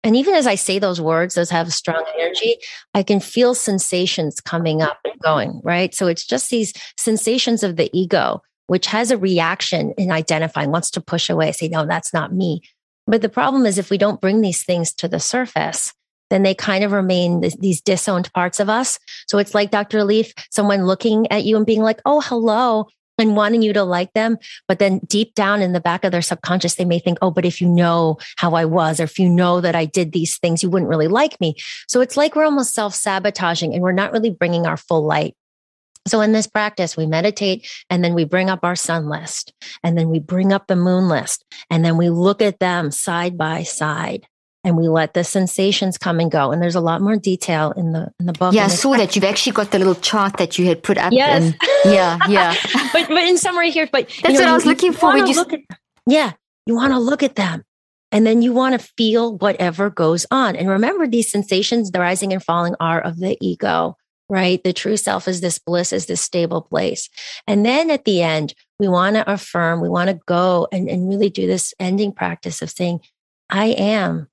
And 0.06 0.16
even 0.16 0.36
as 0.36 0.46
I 0.46 0.54
say 0.54 0.78
those 0.78 1.02
words, 1.02 1.34
those 1.34 1.50
have 1.50 1.74
strong 1.74 2.06
energy, 2.14 2.58
I 2.94 3.02
can 3.02 3.20
feel 3.20 3.56
sensations 3.56 4.40
coming 4.40 4.84
up 4.84 5.00
and 5.04 5.20
going, 5.20 5.62
right? 5.64 5.96
So 5.96 6.06
it's 6.06 6.24
just 6.24 6.52
these 6.52 6.74
sensations 6.96 7.64
of 7.64 7.76
the 7.76 7.90
ego, 7.92 8.44
which 8.68 8.86
has 8.86 9.10
a 9.10 9.18
reaction 9.18 9.96
in 9.98 10.12
identifying, 10.12 10.70
wants 10.70 10.92
to 10.92 11.02
push 11.02 11.28
away, 11.28 11.52
say, 11.54 11.70
no, 11.70 11.88
that's 11.88 12.14
not 12.14 12.32
me. 12.32 12.62
But 13.08 13.24
the 13.24 13.30
problem 13.30 13.66
is 13.66 13.80
if 13.80 13.90
we 13.90 13.98
don't 13.98 14.22
bring 14.22 14.42
these 14.42 14.64
things 14.64 14.94
to 14.94 15.08
the 15.08 15.20
surface, 15.20 15.92
then 16.30 16.44
they 16.44 16.54
kind 16.54 16.84
of 16.84 16.92
remain 16.92 17.42
these 17.60 17.82
disowned 17.82 18.32
parts 18.34 18.60
of 18.60 18.70
us. 18.70 19.00
So 19.28 19.40
it's 19.40 19.56
like 19.56 19.72
Dr. 19.72 20.04
Leaf, 20.04 20.34
someone 20.52 20.86
looking 20.86 21.32
at 21.32 21.46
you 21.46 21.58
and 21.58 21.66
being 21.66 21.82
like, 21.82 22.00
oh, 22.06 22.22
hello, 22.22 22.86
and 23.18 23.36
wanting 23.36 23.62
you 23.62 23.74
to 23.74 23.84
like 23.84 24.14
them. 24.14 24.38
But 24.68 24.80
then 24.80 25.00
deep 25.06 25.34
down 25.36 25.62
in 25.62 25.74
the 25.74 25.80
back 25.80 26.04
of 26.04 26.12
their 26.12 26.22
subconscious, 26.22 26.76
they 26.76 26.86
may 26.86 27.00
think, 27.00 27.18
oh, 27.22 27.32
but 27.32 27.46
if 27.46 27.62
you 27.62 27.68
know 27.68 28.18
how 28.38 28.54
I 28.54 28.66
was, 28.66 29.00
or 29.00 29.04
if 29.04 29.20
you 29.20 29.30
know 29.30 29.62
that 29.62 29.76
I 29.76 29.86
did 29.86 30.12
these 30.12 30.38
things, 30.38 30.64
you 30.64 30.70
wouldn't 30.70 30.90
really 30.90 31.08
like 31.08 31.40
me. 31.40 31.56
So 31.88 32.02
it's 32.02 32.18
like 32.18 32.36
we're 32.36 32.46
almost 32.46 32.74
self 32.74 32.94
sabotaging 32.96 33.74
and 33.74 33.82
we're 33.82 33.92
not 33.92 34.12
really 34.12 34.32
bringing 34.32 34.66
our 34.66 34.78
full 34.78 35.06
light. 35.06 35.36
So 36.08 36.22
in 36.22 36.34
this 36.34 36.46
practice, 36.46 36.96
we 36.96 37.08
meditate 37.08 37.68
and 37.90 38.04
then 38.04 38.14
we 38.14 38.26
bring 38.26 38.50
up 38.50 38.60
our 38.64 38.76
sun 38.76 39.10
list 39.10 39.54
and 39.84 39.98
then 39.98 40.10
we 40.10 40.20
bring 40.20 40.54
up 40.54 40.68
the 40.68 40.76
moon 40.76 41.08
list 41.10 41.44
and 41.72 41.84
then 41.84 41.98
we 41.98 42.10
look 42.10 42.44
at 42.44 42.60
them 42.60 42.92
side 42.92 43.38
by 43.38 43.64
side 43.64 44.28
and 44.66 44.76
we 44.76 44.88
let 44.88 45.14
the 45.14 45.24
sensations 45.24 45.98
come 45.98 46.20
and 46.20 46.32
go. 46.32 46.52
And 46.52 46.62
there's 46.62 46.76
a 46.76 46.82
lot 46.82 47.00
more 47.00 47.16
detail 47.16 47.72
in 47.78 47.94
the 47.94 48.12
in 48.20 48.26
the 48.26 48.34
book. 48.34 48.54
Yeah, 48.54 48.66
I 48.66 48.70
saw 48.70 48.98
that. 48.98 49.16
You've 49.16 49.24
actually 49.24 49.54
got 49.54 49.72
the 49.72 49.78
little 49.78 49.96
chart 49.96 50.38
that 50.38 50.58
you 50.58 50.66
had 50.66 50.82
put 50.82 50.98
up. 50.98 51.14
Yes. 51.14 51.44
And, 51.44 51.58
yeah, 51.86 52.18
yeah. 52.28 52.56
but 52.94 53.08
but 53.08 53.24
in 53.24 53.38
summary 53.38 53.70
here, 53.70 53.88
but 53.90 54.10
that's 54.24 54.34
know, 54.34 54.42
what 54.42 54.50
I 54.50 54.54
was 54.54 54.66
looking 54.66 54.92
for. 54.92 55.14
When 55.14 55.28
you 55.28 55.36
look 55.36 55.54
at, 55.54 55.60
yeah, 56.08 56.34
you 56.66 56.76
want 56.76 56.92
to 56.94 57.00
look 57.00 57.24
at 57.24 57.36
them. 57.36 57.64
And 58.12 58.26
then 58.26 58.42
you 58.42 58.54
want 58.54 58.80
to 58.80 58.88
feel 58.98 59.38
whatever 59.38 59.90
goes 59.90 60.26
on. 60.32 60.56
And 60.56 60.70
remember, 60.70 61.06
these 61.06 61.30
sensations, 61.30 61.92
the 61.92 62.00
rising 62.00 62.32
and 62.32 62.42
falling, 62.42 62.76
are 62.80 63.02
of 63.02 63.20
the 63.20 63.38
ego, 63.42 63.98
right? 64.30 64.64
The 64.64 64.74
true 64.74 64.96
self 64.96 65.28
is 65.28 65.42
this 65.42 65.60
bliss, 65.60 65.92
is 65.92 66.06
this 66.06 66.22
stable 66.22 66.62
place. 66.62 67.10
And 67.46 67.66
then 67.66 67.92
at 67.92 68.06
the 68.06 68.22
end, 68.22 68.54
we 68.80 68.88
want 68.88 69.18
to 69.18 69.30
affirm, 69.30 69.82
we 69.82 69.90
want 69.90 70.10
to 70.12 70.20
go 70.28 70.68
and, 70.72 70.88
and 70.88 71.10
really 71.10 71.30
do 71.30 71.46
this 71.46 71.74
ending 71.78 72.14
practice 72.14 72.62
of 72.62 72.70
saying, 72.70 73.02
I 73.50 73.68
am 73.68 74.30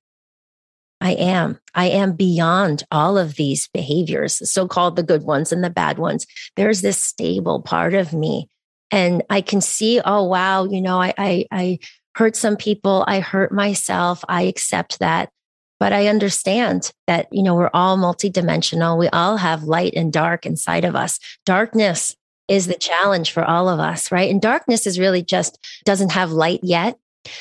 I 1.03 1.11
am. 1.11 1.59
I 1.75 1.89
am 1.89 2.13
beyond 2.13 2.83
all 2.89 3.17
of 3.17 3.35
these 3.35 3.67
behaviors, 3.67 4.49
so 4.49 4.69
called 4.69 4.95
the 4.95 5.03
good 5.03 5.23
ones 5.23 5.51
and 5.51 5.61
the 5.61 5.69
bad 5.69 5.99
ones. 5.99 6.25
There's 6.55 6.81
this 6.81 6.97
stable 6.97 7.61
part 7.61 7.93
of 7.93 8.13
me. 8.13 8.47
And 8.89 9.21
I 9.29 9.41
can 9.41 9.59
see, 9.59 9.99
oh, 10.03 10.23
wow, 10.23 10.63
you 10.63 10.81
know, 10.81 11.01
I, 11.01 11.13
I, 11.17 11.45
I 11.51 11.79
hurt 12.15 12.37
some 12.37 12.55
people. 12.55 13.03
I 13.05 13.19
hurt 13.19 13.51
myself. 13.51 14.23
I 14.29 14.43
accept 14.43 14.99
that. 14.99 15.29
But 15.77 15.91
I 15.91 16.07
understand 16.07 16.93
that, 17.07 17.27
you 17.33 17.43
know, 17.43 17.55
we're 17.55 17.69
all 17.73 17.97
multidimensional. 17.97 18.97
We 18.97 19.09
all 19.09 19.35
have 19.35 19.63
light 19.63 19.95
and 19.97 20.13
dark 20.13 20.45
inside 20.45 20.85
of 20.85 20.95
us. 20.95 21.19
Darkness 21.45 22.15
is 22.47 22.67
the 22.67 22.75
challenge 22.75 23.33
for 23.33 23.43
all 23.43 23.67
of 23.67 23.81
us, 23.81 24.09
right? 24.09 24.31
And 24.31 24.41
darkness 24.41 24.87
is 24.87 24.99
really 24.99 25.21
just 25.21 25.59
doesn't 25.83 26.13
have 26.13 26.31
light 26.31 26.61
yet. 26.63 26.97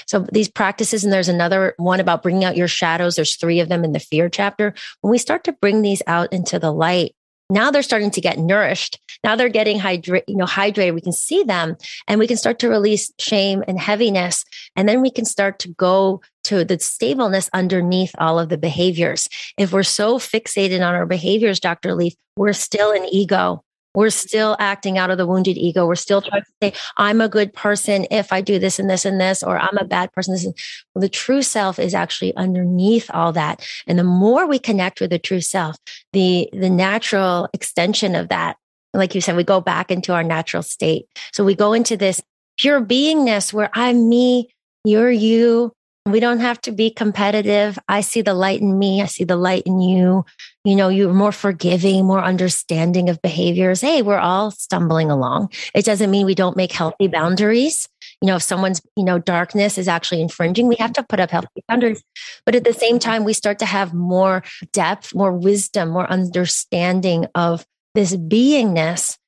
So 0.06 0.26
these 0.32 0.48
practices, 0.48 1.04
and 1.04 1.12
there's 1.12 1.28
another 1.28 1.74
one 1.76 2.00
about 2.00 2.22
bringing 2.22 2.44
out 2.44 2.56
your 2.56 2.68
shadows. 2.68 3.16
There's 3.16 3.36
three 3.36 3.60
of 3.60 3.68
them 3.68 3.84
in 3.84 3.92
the 3.92 4.00
fear 4.00 4.28
chapter. 4.28 4.74
When 5.00 5.10
we 5.10 5.18
start 5.18 5.44
to 5.44 5.52
bring 5.52 5.82
these 5.82 6.02
out 6.06 6.32
into 6.32 6.58
the 6.58 6.72
light, 6.72 7.14
now 7.52 7.70
they're 7.70 7.82
starting 7.82 8.10
to 8.12 8.20
get 8.20 8.38
nourished. 8.38 8.98
Now 9.22 9.36
they're 9.36 9.50
getting 9.50 9.78
hydrated, 9.78 10.22
you 10.26 10.36
know, 10.36 10.46
hydrated. 10.46 10.94
We 10.94 11.02
can 11.02 11.12
see 11.12 11.42
them 11.42 11.76
and 12.08 12.18
we 12.18 12.26
can 12.26 12.38
start 12.38 12.58
to 12.60 12.68
release 12.68 13.12
shame 13.18 13.62
and 13.68 13.78
heaviness. 13.78 14.44
And 14.74 14.88
then 14.88 15.02
we 15.02 15.10
can 15.10 15.26
start 15.26 15.58
to 15.60 15.68
go 15.68 16.22
to 16.44 16.64
the 16.64 16.78
stableness 16.78 17.50
underneath 17.52 18.14
all 18.18 18.38
of 18.38 18.48
the 18.48 18.56
behaviors. 18.56 19.28
If 19.58 19.72
we're 19.72 19.82
so 19.82 20.18
fixated 20.18 20.76
on 20.76 20.94
our 20.94 21.06
behaviors, 21.06 21.60
Dr. 21.60 21.94
Leaf, 21.94 22.14
we're 22.36 22.54
still 22.54 22.90
an 22.90 23.06
ego. 23.12 23.62
We're 23.94 24.10
still 24.10 24.56
acting 24.58 24.98
out 24.98 25.10
of 25.10 25.18
the 25.18 25.26
wounded 25.26 25.58
ego. 25.58 25.86
We're 25.86 25.94
still 25.94 26.22
trying 26.22 26.42
to 26.42 26.50
say, 26.62 26.72
I'm 26.96 27.20
a 27.20 27.28
good 27.28 27.52
person 27.52 28.06
if 28.10 28.32
I 28.32 28.40
do 28.40 28.58
this 28.58 28.78
and 28.78 28.88
this 28.88 29.04
and 29.04 29.20
this, 29.20 29.42
or 29.42 29.58
I'm 29.58 29.76
a 29.76 29.84
bad 29.84 30.12
person. 30.12 30.34
This 30.34 30.46
well, 30.94 31.00
the 31.00 31.08
true 31.08 31.42
self 31.42 31.78
is 31.78 31.94
actually 31.94 32.34
underneath 32.36 33.10
all 33.12 33.32
that. 33.32 33.66
And 33.86 33.98
the 33.98 34.04
more 34.04 34.46
we 34.46 34.58
connect 34.58 35.00
with 35.00 35.10
the 35.10 35.18
true 35.18 35.40
self, 35.40 35.76
the, 36.12 36.48
the 36.52 36.70
natural 36.70 37.48
extension 37.52 38.14
of 38.14 38.28
that, 38.28 38.56
like 38.94 39.14
you 39.14 39.20
said, 39.20 39.36
we 39.36 39.44
go 39.44 39.60
back 39.60 39.90
into 39.90 40.12
our 40.12 40.24
natural 40.24 40.62
state. 40.62 41.06
So 41.32 41.44
we 41.44 41.54
go 41.54 41.72
into 41.72 41.96
this 41.96 42.20
pure 42.58 42.80
beingness 42.80 43.52
where 43.52 43.70
I'm 43.72 44.08
me, 44.08 44.50
you're 44.84 45.10
you, 45.10 45.72
we 46.06 46.20
don't 46.20 46.40
have 46.40 46.60
to 46.62 46.72
be 46.72 46.90
competitive. 46.90 47.78
I 47.88 48.00
see 48.00 48.22
the 48.22 48.34
light 48.34 48.60
in 48.60 48.78
me. 48.78 49.02
I 49.02 49.06
see 49.06 49.24
the 49.24 49.36
light 49.36 49.62
in 49.66 49.80
you. 49.80 50.24
You 50.64 50.76
know, 50.76 50.88
you're 50.88 51.12
more 51.12 51.32
forgiving, 51.32 52.04
more 52.04 52.22
understanding 52.22 53.08
of 53.08 53.20
behaviors. 53.20 53.80
Hey, 53.80 54.00
we're 54.02 54.18
all 54.18 54.52
stumbling 54.52 55.10
along. 55.10 55.50
It 55.74 55.84
doesn't 55.84 56.10
mean 56.10 56.24
we 56.24 56.36
don't 56.36 56.56
make 56.56 56.70
healthy 56.70 57.08
boundaries. 57.08 57.88
You 58.20 58.28
know, 58.28 58.36
if 58.36 58.42
someone's, 58.42 58.80
you 58.96 59.04
know, 59.04 59.18
darkness 59.18 59.76
is 59.76 59.88
actually 59.88 60.20
infringing, 60.20 60.68
we 60.68 60.76
have 60.76 60.92
to 60.92 61.02
put 61.02 61.18
up 61.18 61.30
healthy 61.30 61.64
boundaries. 61.68 62.04
But 62.46 62.54
at 62.54 62.62
the 62.62 62.72
same 62.72 63.00
time, 63.00 63.24
we 63.24 63.32
start 63.32 63.58
to 63.58 63.66
have 63.66 63.92
more 63.92 64.44
depth, 64.72 65.14
more 65.14 65.32
wisdom, 65.32 65.88
more 65.88 66.08
understanding 66.08 67.26
of 67.34 67.66
this 67.94 68.14
beingness 68.14 69.18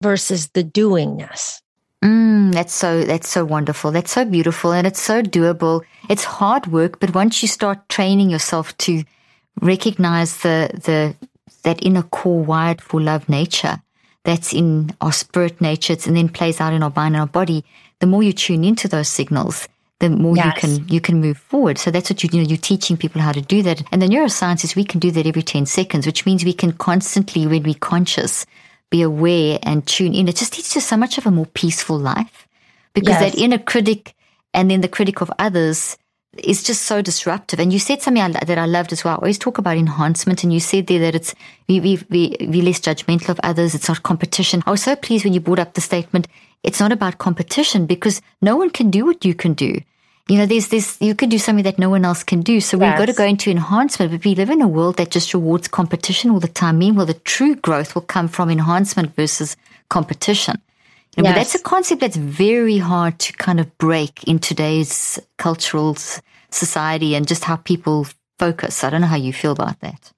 versus 0.00 0.50
the 0.54 0.62
doingness. 0.62 1.60
Mm, 2.04 2.52
that's 2.52 2.74
so 2.74 3.02
that's 3.02 3.28
so 3.28 3.44
wonderful. 3.44 3.90
That's 3.90 4.12
so 4.12 4.24
beautiful 4.24 4.72
and 4.72 4.86
it's 4.86 5.00
so 5.00 5.22
doable. 5.22 5.82
It's 6.10 6.24
hard 6.24 6.66
work, 6.66 7.00
but 7.00 7.14
once 7.14 7.42
you 7.42 7.48
start 7.48 7.88
training 7.88 8.28
yourself 8.28 8.76
to 8.78 9.02
recognize 9.60 10.38
the 10.38 10.70
the 10.72 11.14
that 11.62 11.84
inner 11.84 12.02
core 12.02 12.44
wired 12.44 12.80
for 12.80 13.00
love 13.00 13.28
nature 13.28 13.80
that's 14.24 14.52
in 14.52 14.94
our 15.00 15.12
spirit 15.12 15.60
nature 15.60 15.96
and 16.06 16.16
then 16.16 16.28
plays 16.28 16.60
out 16.60 16.72
in 16.72 16.82
our 16.82 16.92
mind 16.96 17.14
and 17.14 17.20
our 17.20 17.26
body, 17.26 17.64
the 18.00 18.06
more 18.06 18.22
you 18.22 18.32
tune 18.32 18.64
into 18.64 18.88
those 18.88 19.08
signals, 19.08 19.68
the 20.00 20.10
more 20.10 20.36
yes. 20.36 20.46
you 20.46 20.60
can 20.60 20.88
you 20.88 21.00
can 21.00 21.20
move 21.20 21.38
forward. 21.38 21.78
So 21.78 21.90
that's 21.90 22.10
what 22.10 22.22
you, 22.22 22.30
you 22.32 22.42
know 22.42 22.48
you're 22.48 22.58
teaching 22.58 22.96
people 22.96 23.20
how 23.20 23.32
to 23.32 23.40
do 23.40 23.62
that. 23.62 23.82
And 23.92 24.02
the 24.02 24.06
neuroscience 24.06 24.64
is 24.64 24.74
we 24.74 24.84
can 24.84 25.00
do 25.00 25.10
that 25.12 25.26
every 25.26 25.42
ten 25.42 25.66
seconds, 25.66 26.06
which 26.06 26.26
means 26.26 26.44
we 26.44 26.52
can 26.52 26.72
constantly, 26.72 27.46
when 27.46 27.62
we're 27.62 27.74
conscious, 27.74 28.46
be 28.90 29.02
aware 29.02 29.58
and 29.62 29.86
tune 29.86 30.14
in. 30.14 30.28
It 30.28 30.36
just 30.36 30.56
leads 30.56 30.70
to 30.70 30.80
so 30.80 30.96
much 30.96 31.18
of 31.18 31.26
a 31.26 31.30
more 31.30 31.46
peaceful 31.46 31.98
life 31.98 32.48
because 32.94 33.20
yes. 33.20 33.32
that 33.32 33.40
inner 33.40 33.58
critic 33.58 34.14
and 34.52 34.70
then 34.70 34.80
the 34.80 34.88
critic 34.88 35.20
of 35.20 35.30
others 35.38 35.96
is 36.38 36.62
just 36.62 36.82
so 36.82 37.02
disruptive. 37.02 37.60
And 37.60 37.72
you 37.72 37.78
said 37.78 38.02
something 38.02 38.32
that 38.32 38.58
I 38.58 38.66
loved 38.66 38.92
as 38.92 39.04
well. 39.04 39.14
I 39.14 39.16
always 39.18 39.38
talk 39.38 39.58
about 39.58 39.76
enhancement, 39.76 40.42
and 40.42 40.52
you 40.52 40.60
said 40.60 40.86
there 40.86 41.00
that 41.00 41.14
it's 41.14 41.34
we 41.68 41.80
we 41.80 41.98
we 42.10 42.36
we 42.40 42.62
less 42.62 42.80
judgmental 42.80 43.30
of 43.30 43.40
others. 43.42 43.74
It's 43.74 43.88
not 43.88 44.02
competition. 44.02 44.62
I 44.66 44.70
was 44.70 44.82
so 44.82 44.96
pleased 44.96 45.24
when 45.24 45.34
you 45.34 45.40
brought 45.40 45.58
up 45.58 45.74
the 45.74 45.80
statement. 45.80 46.28
It's 46.62 46.80
not 46.80 46.92
about 46.92 47.18
competition 47.18 47.86
because 47.86 48.22
no 48.40 48.56
one 48.56 48.70
can 48.70 48.90
do 48.90 49.04
what 49.04 49.24
you 49.24 49.34
can 49.34 49.52
do 49.52 49.80
you 50.28 50.38
know, 50.38 50.46
there's 50.46 50.68
this, 50.68 50.96
you 51.00 51.14
can 51.14 51.28
do 51.28 51.38
something 51.38 51.64
that 51.64 51.78
no 51.78 51.90
one 51.90 52.04
else 52.04 52.22
can 52.22 52.40
do. 52.40 52.60
So 52.60 52.78
yes. 52.78 52.92
we've 52.92 52.98
got 52.98 53.12
to 53.12 53.16
go 53.16 53.24
into 53.24 53.50
enhancement, 53.50 54.10
but 54.10 54.24
we 54.24 54.34
live 54.34 54.48
in 54.48 54.62
a 54.62 54.68
world 54.68 54.96
that 54.96 55.10
just 55.10 55.34
rewards 55.34 55.68
competition 55.68 56.30
all 56.30 56.40
the 56.40 56.48
time. 56.48 56.78
Meanwhile, 56.78 57.06
the 57.06 57.14
true 57.14 57.54
growth 57.56 57.94
will 57.94 58.02
come 58.02 58.28
from 58.28 58.50
enhancement 58.50 59.14
versus 59.16 59.56
competition. 59.90 60.60
Yes. 61.16 61.26
But 61.26 61.34
that's 61.34 61.54
a 61.54 61.62
concept 61.62 62.00
that's 62.00 62.16
very 62.16 62.78
hard 62.78 63.18
to 63.20 63.32
kind 63.34 63.60
of 63.60 63.78
break 63.78 64.24
in 64.24 64.38
today's 64.38 65.18
cultural 65.38 65.96
society 66.50 67.14
and 67.14 67.26
just 67.26 67.44
how 67.44 67.56
people 67.56 68.06
focus. 68.38 68.82
I 68.82 68.90
don't 68.90 69.00
know 69.00 69.06
how 69.06 69.16
you 69.16 69.32
feel 69.32 69.52
about 69.52 69.80
that. 69.80 70.12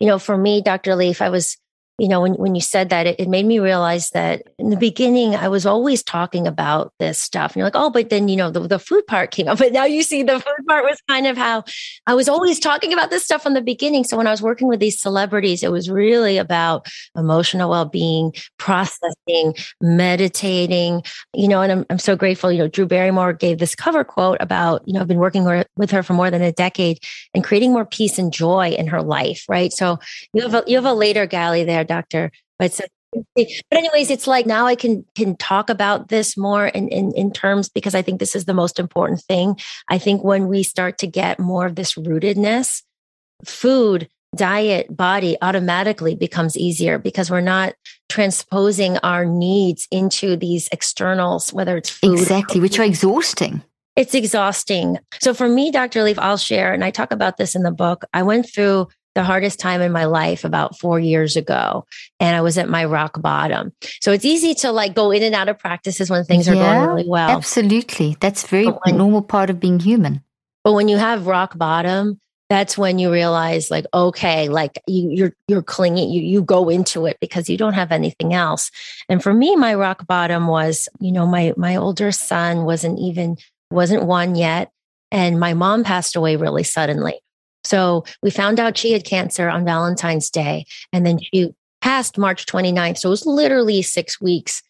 You 0.00 0.08
know, 0.08 0.18
for 0.18 0.36
me, 0.36 0.62
Dr. 0.62 0.96
Leaf, 0.96 1.22
I 1.22 1.28
was 1.28 1.56
you 1.98 2.08
know, 2.08 2.22
when, 2.22 2.34
when 2.34 2.54
you 2.54 2.60
said 2.60 2.88
that, 2.88 3.06
it, 3.06 3.20
it, 3.20 3.28
made 3.28 3.46
me 3.46 3.58
realize 3.58 4.10
that 4.10 4.42
in 4.58 4.70
the 4.70 4.76
beginning, 4.76 5.34
I 5.34 5.48
was 5.48 5.66
always 5.66 6.02
talking 6.02 6.46
about 6.46 6.92
this 6.98 7.18
stuff. 7.18 7.52
And 7.52 7.56
you're 7.56 7.66
like, 7.66 7.76
oh, 7.76 7.90
but 7.90 8.08
then, 8.08 8.28
you 8.28 8.36
know, 8.36 8.50
the, 8.50 8.60
the 8.60 8.78
food 8.78 9.06
part 9.06 9.30
came 9.30 9.48
up. 9.48 9.58
But 9.62 9.72
now 9.72 9.84
you 9.84 10.02
see 10.02 10.24
the 10.24 10.40
food 10.40 10.66
part 10.66 10.84
was 10.84 11.00
kind 11.08 11.26
of 11.26 11.36
how 11.36 11.62
I 12.06 12.14
was 12.14 12.28
always 12.28 12.58
talking 12.58 12.92
about 12.92 13.10
this 13.10 13.24
stuff 13.24 13.42
from 13.42 13.54
the 13.54 13.62
beginning. 13.62 14.02
So 14.02 14.16
when 14.16 14.26
I 14.26 14.30
was 14.30 14.42
working 14.42 14.66
with 14.66 14.80
these 14.80 14.98
celebrities, 14.98 15.62
it 15.62 15.70
was 15.70 15.88
really 15.88 16.38
about 16.38 16.88
emotional 17.16 17.70
well 17.70 17.84
being, 17.84 18.32
processing, 18.58 19.54
meditating, 19.80 21.02
you 21.34 21.46
know, 21.46 21.62
and 21.62 21.70
I'm, 21.70 21.86
I'm 21.90 21.98
so 21.98 22.16
grateful. 22.16 22.50
You 22.50 22.58
know, 22.58 22.68
Drew 22.68 22.86
Barrymore 22.86 23.34
gave 23.34 23.58
this 23.58 23.76
cover 23.76 24.02
quote 24.02 24.38
about, 24.40 24.82
you 24.86 24.94
know, 24.94 25.00
I've 25.00 25.08
been 25.08 25.18
working 25.18 25.44
with 25.76 25.90
her 25.90 26.02
for 26.02 26.14
more 26.14 26.30
than 26.30 26.42
a 26.42 26.52
decade 26.52 26.98
and 27.34 27.44
creating 27.44 27.72
more 27.72 27.84
peace 27.84 28.18
and 28.18 28.32
joy 28.32 28.70
in 28.70 28.88
her 28.88 29.02
life. 29.02 29.44
Right. 29.48 29.72
So 29.72 30.00
you 30.32 30.42
have 30.42 30.54
a, 30.54 30.64
you 30.66 30.76
have 30.76 30.84
a 30.84 30.94
later 30.94 31.26
galley 31.26 31.62
there 31.62 31.81
doctor. 31.84 32.30
But 32.58 32.72
so, 32.72 32.84
but 33.34 33.46
anyways, 33.70 34.10
it's 34.10 34.26
like 34.26 34.46
now 34.46 34.66
I 34.66 34.74
can 34.74 35.04
can 35.14 35.36
talk 35.36 35.68
about 35.68 36.08
this 36.08 36.36
more 36.36 36.66
in, 36.66 36.88
in 36.88 37.12
in 37.12 37.30
terms 37.30 37.68
because 37.68 37.94
I 37.94 38.02
think 38.02 38.20
this 38.20 38.34
is 38.34 38.46
the 38.46 38.54
most 38.54 38.78
important 38.78 39.20
thing. 39.22 39.58
I 39.88 39.98
think 39.98 40.24
when 40.24 40.48
we 40.48 40.62
start 40.62 40.98
to 40.98 41.06
get 41.06 41.38
more 41.38 41.66
of 41.66 41.74
this 41.74 41.94
rootedness, 41.94 42.82
food, 43.44 44.08
diet, 44.34 44.94
body 44.96 45.36
automatically 45.42 46.14
becomes 46.14 46.56
easier 46.56 46.98
because 46.98 47.30
we're 47.30 47.40
not 47.40 47.74
transposing 48.08 48.98
our 48.98 49.24
needs 49.24 49.86
into 49.90 50.36
these 50.36 50.68
externals, 50.72 51.52
whether 51.52 51.76
it's 51.76 51.90
food. 51.90 52.18
Exactly, 52.18 52.60
which 52.60 52.78
are 52.78 52.84
exhausting. 52.84 53.62
It's 53.94 54.14
exhausting. 54.14 54.98
So 55.20 55.34
for 55.34 55.48
me, 55.48 55.70
Dr. 55.70 56.02
Leaf, 56.02 56.18
I'll 56.18 56.38
share, 56.38 56.72
and 56.72 56.82
I 56.82 56.90
talk 56.90 57.12
about 57.12 57.36
this 57.36 57.54
in 57.54 57.62
the 57.62 57.70
book. 57.70 58.04
I 58.14 58.22
went 58.22 58.48
through 58.48 58.88
the 59.14 59.22
hardest 59.22 59.60
time 59.60 59.80
in 59.80 59.92
my 59.92 60.06
life 60.06 60.44
about 60.44 60.78
four 60.78 60.98
years 60.98 61.36
ago, 61.36 61.84
and 62.18 62.34
I 62.34 62.40
was 62.40 62.58
at 62.58 62.68
my 62.68 62.84
rock 62.84 63.20
bottom. 63.20 63.72
So 64.00 64.12
it's 64.12 64.24
easy 64.24 64.54
to 64.56 64.72
like 64.72 64.94
go 64.94 65.10
in 65.10 65.22
and 65.22 65.34
out 65.34 65.48
of 65.48 65.58
practices 65.58 66.10
when 66.10 66.24
things 66.24 66.46
yeah, 66.46 66.54
are 66.54 66.56
going 66.56 66.88
really 66.88 67.08
well. 67.08 67.30
Absolutely. 67.30 68.16
That's 68.20 68.46
very 68.46 68.66
when, 68.66 68.96
normal 68.96 69.22
part 69.22 69.50
of 69.50 69.60
being 69.60 69.80
human. 69.80 70.22
But 70.64 70.72
when 70.72 70.88
you 70.88 70.96
have 70.96 71.26
rock 71.26 71.58
bottom, 71.58 72.20
that's 72.52 72.76
when 72.76 72.98
you 72.98 73.10
realize 73.10 73.70
like 73.70 73.86
okay 73.94 74.50
like 74.50 74.78
you, 74.86 75.08
you're 75.10 75.32
you're 75.48 75.62
clinging 75.62 76.10
you 76.10 76.20
you 76.20 76.42
go 76.42 76.68
into 76.68 77.06
it 77.06 77.16
because 77.18 77.48
you 77.48 77.56
don't 77.56 77.72
have 77.72 77.90
anything 77.90 78.34
else 78.34 78.70
and 79.08 79.22
for 79.22 79.32
me 79.32 79.56
my 79.56 79.74
rock 79.74 80.06
bottom 80.06 80.48
was 80.48 80.86
you 81.00 81.12
know 81.12 81.26
my 81.26 81.54
my 81.56 81.76
older 81.76 82.12
son 82.12 82.66
wasn't 82.66 82.98
even 82.98 83.38
wasn't 83.70 84.04
one 84.04 84.34
yet 84.34 84.70
and 85.10 85.40
my 85.40 85.54
mom 85.54 85.82
passed 85.82 86.14
away 86.14 86.36
really 86.36 86.62
suddenly 86.62 87.21
so 87.64 88.04
we 88.22 88.30
found 88.30 88.58
out 88.58 88.76
she 88.76 88.92
had 88.92 89.04
cancer 89.04 89.48
on 89.48 89.64
valentine's 89.64 90.30
day 90.30 90.64
and 90.92 91.06
then 91.06 91.18
she 91.18 91.50
passed 91.80 92.18
march 92.18 92.46
29th 92.46 92.98
so 92.98 93.08
it 93.08 93.10
was 93.10 93.26
literally 93.26 93.82
six 93.82 94.20
weeks 94.20 94.62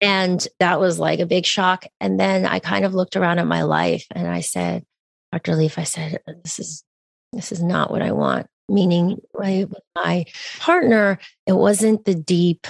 and 0.00 0.48
that 0.58 0.80
was 0.80 0.98
like 0.98 1.20
a 1.20 1.26
big 1.26 1.44
shock 1.44 1.86
and 2.00 2.18
then 2.18 2.46
i 2.46 2.58
kind 2.58 2.84
of 2.84 2.94
looked 2.94 3.16
around 3.16 3.38
at 3.38 3.46
my 3.46 3.62
life 3.62 4.06
and 4.12 4.26
i 4.26 4.40
said 4.40 4.84
dr 5.32 5.54
leaf 5.54 5.78
i 5.78 5.84
said 5.84 6.20
this 6.42 6.58
is 6.58 6.84
this 7.32 7.52
is 7.52 7.62
not 7.62 7.90
what 7.90 8.02
I 8.02 8.12
want. 8.12 8.46
Meaning, 8.68 9.20
right, 9.34 9.66
my 9.96 10.24
partner, 10.58 11.18
it 11.46 11.54
wasn't 11.54 12.04
the 12.04 12.14
deep 12.14 12.66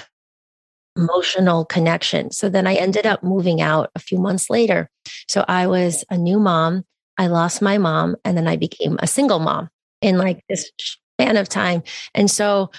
emotional 0.97 1.65
connection. 1.65 2.31
So 2.31 2.49
then 2.49 2.67
I 2.67 2.75
ended 2.75 3.07
up 3.07 3.23
moving 3.23 3.61
out 3.61 3.91
a 3.95 3.99
few 4.01 4.19
months 4.19 4.51
later. 4.51 4.91
So 5.29 5.45
I 5.47 5.67
was 5.67 6.05
a 6.11 6.17
new 6.17 6.39
mom. 6.39 6.85
I 7.21 7.27
lost 7.27 7.61
my 7.61 7.77
mom, 7.77 8.17
and 8.25 8.37
then 8.37 8.49
I 8.49 8.57
became 8.57 8.97
a 8.99 9.07
single 9.07 9.39
mom 9.39 9.69
in 10.01 10.17
like 10.17 10.41
this 10.49 10.71
span 10.79 11.37
of 11.37 11.49
time. 11.49 11.83
And 12.15 12.31
so 12.31 12.71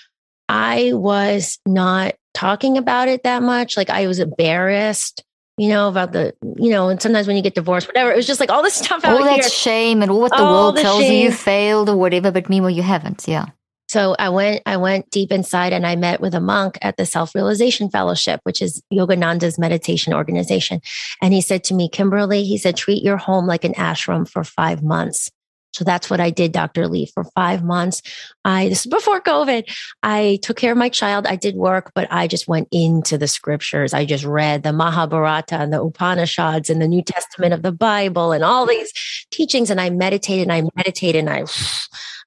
I 0.50 0.92
was 0.94 1.60
not 1.68 2.16
talking 2.34 2.78
about 2.78 3.08
it 3.08 3.22
that 3.24 3.44
much. 3.44 3.78
Like 3.78 3.92
I 3.92 4.08
was 4.08 4.20
embarrassed 4.20 5.24
you 5.58 5.68
know, 5.68 5.90
about 5.90 6.12
the, 6.12 6.34
you 6.58 6.72
know, 6.72 6.90
and 6.90 7.00
sometimes 7.00 7.28
when 7.28 7.36
you 7.36 7.44
get 7.44 7.54
divorced, 7.54 7.86
whatever, 7.86 8.12
it 8.12 8.16
was 8.16 8.26
just 8.26 8.40
like 8.40 8.50
all 8.50 8.64
this 8.64 8.74
stuff 8.74 9.06
all 9.06 9.24
that 9.24 9.42
here. 9.42 9.50
shame 9.50 10.02
and 10.02 10.10
all 10.10 10.22
what 10.22 10.32
the 10.32 10.38
all 10.38 10.54
world 10.54 10.78
the 10.78 10.82
tells 10.82 11.02
shame. 11.02 11.14
you 11.14 11.20
you 11.26 11.32
failed 11.32 11.88
or 11.88 11.96
whatever, 11.96 12.32
but 12.32 12.50
meanwhile 12.50 12.72
you 12.72 12.82
haven't. 12.82 13.28
Yeah. 13.28 13.46
So 13.92 14.16
I 14.18 14.30
went, 14.30 14.62
I 14.66 14.78
went 14.78 15.12
deep 15.12 15.34
inside 15.34 15.74
and 15.74 15.86
I 15.86 15.98
met 15.98 16.22
with 16.22 16.34
a 16.34 16.40
monk 16.40 16.78
at 16.82 16.96
the 16.96 17.06
Self 17.06 17.36
Realization 17.36 17.90
Fellowship, 17.90 18.40
which 18.44 18.62
is 18.62 18.82
Yogananda's 18.90 19.60
meditation 19.60 20.14
organization. 20.14 20.80
And 21.22 21.34
he 21.34 21.42
said 21.42 21.66
to 21.66 21.74
me, 21.74 21.90
Kimberly, 21.90 22.46
he 22.46 22.58
said, 22.58 22.78
treat 22.78 23.04
your 23.04 23.18
home 23.18 23.48
like 23.48 23.66
an 23.66 23.74
ashram 23.74 24.26
for 24.30 24.46
five 24.46 24.82
months. 24.82 25.30
So 25.72 25.84
that's 25.86 26.10
what 26.10 26.20
I 26.20 26.30
did, 26.30 26.52
Dr. 26.52 26.88
Lee, 26.88 27.06
for 27.06 27.24
five 27.24 27.64
months. 27.64 28.02
I, 28.44 28.68
this 28.70 28.82
is 28.82 28.92
before 28.92 29.22
COVID, 29.22 29.70
I 30.04 30.40
took 30.42 30.58
care 30.58 30.72
of 30.72 30.78
my 30.78 30.90
child. 30.90 31.26
I 31.26 31.36
did 31.36 31.56
work, 31.56 31.92
but 31.96 32.08
I 32.12 32.28
just 32.28 32.48
went 32.48 32.68
into 32.72 33.18
the 33.18 33.28
scriptures. 33.28 33.94
I 33.94 34.06
just 34.06 34.26
read 34.26 34.64
the 34.64 34.74
Mahabharata 34.74 35.56
and 35.56 35.72
the 35.72 35.82
Upanishads 35.82 36.70
and 36.70 36.82
the 36.82 36.88
New 36.88 37.02
Testament 37.02 37.54
of 37.54 37.62
the 37.62 37.72
Bible 37.72 38.32
and 38.34 38.44
all 38.44 38.66
these 38.66 38.92
teachings. 39.32 39.70
And 39.70 39.80
I 39.80 39.90
meditated 39.90 40.50
and 40.50 40.54
I 40.54 40.70
meditated 40.76 41.28
and 41.28 41.30
I, 41.30 41.46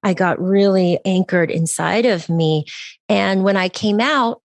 I 0.02 0.14
got 0.14 0.40
really 0.40 0.98
anchored 1.04 1.50
inside 1.50 2.06
of 2.06 2.28
me. 2.28 2.64
And 3.08 3.44
when 3.44 3.56
I 3.56 3.68
came 3.68 4.00
out 4.00 4.40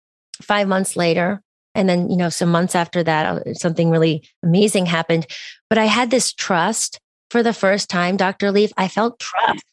five 0.42 0.68
months 0.68 0.96
later, 0.96 1.42
and 1.76 1.90
then, 1.90 2.10
you 2.10 2.16
know, 2.16 2.30
some 2.30 2.50
months 2.50 2.74
after 2.74 3.04
that, 3.04 3.26
uh, 3.26 3.54
something 3.54 3.90
really 3.90 4.24
amazing 4.42 4.86
happened. 4.86 5.28
But 5.70 5.78
I 5.78 5.86
had 5.86 6.10
this 6.10 6.32
trust 6.32 7.02
for 7.36 7.44
the 7.44 7.52
first 7.52 7.90
time, 7.90 8.16
Dr. 8.16 8.50
Leaf, 8.50 8.72
I 8.78 8.88
felt 8.88 9.20
trust, 9.20 9.66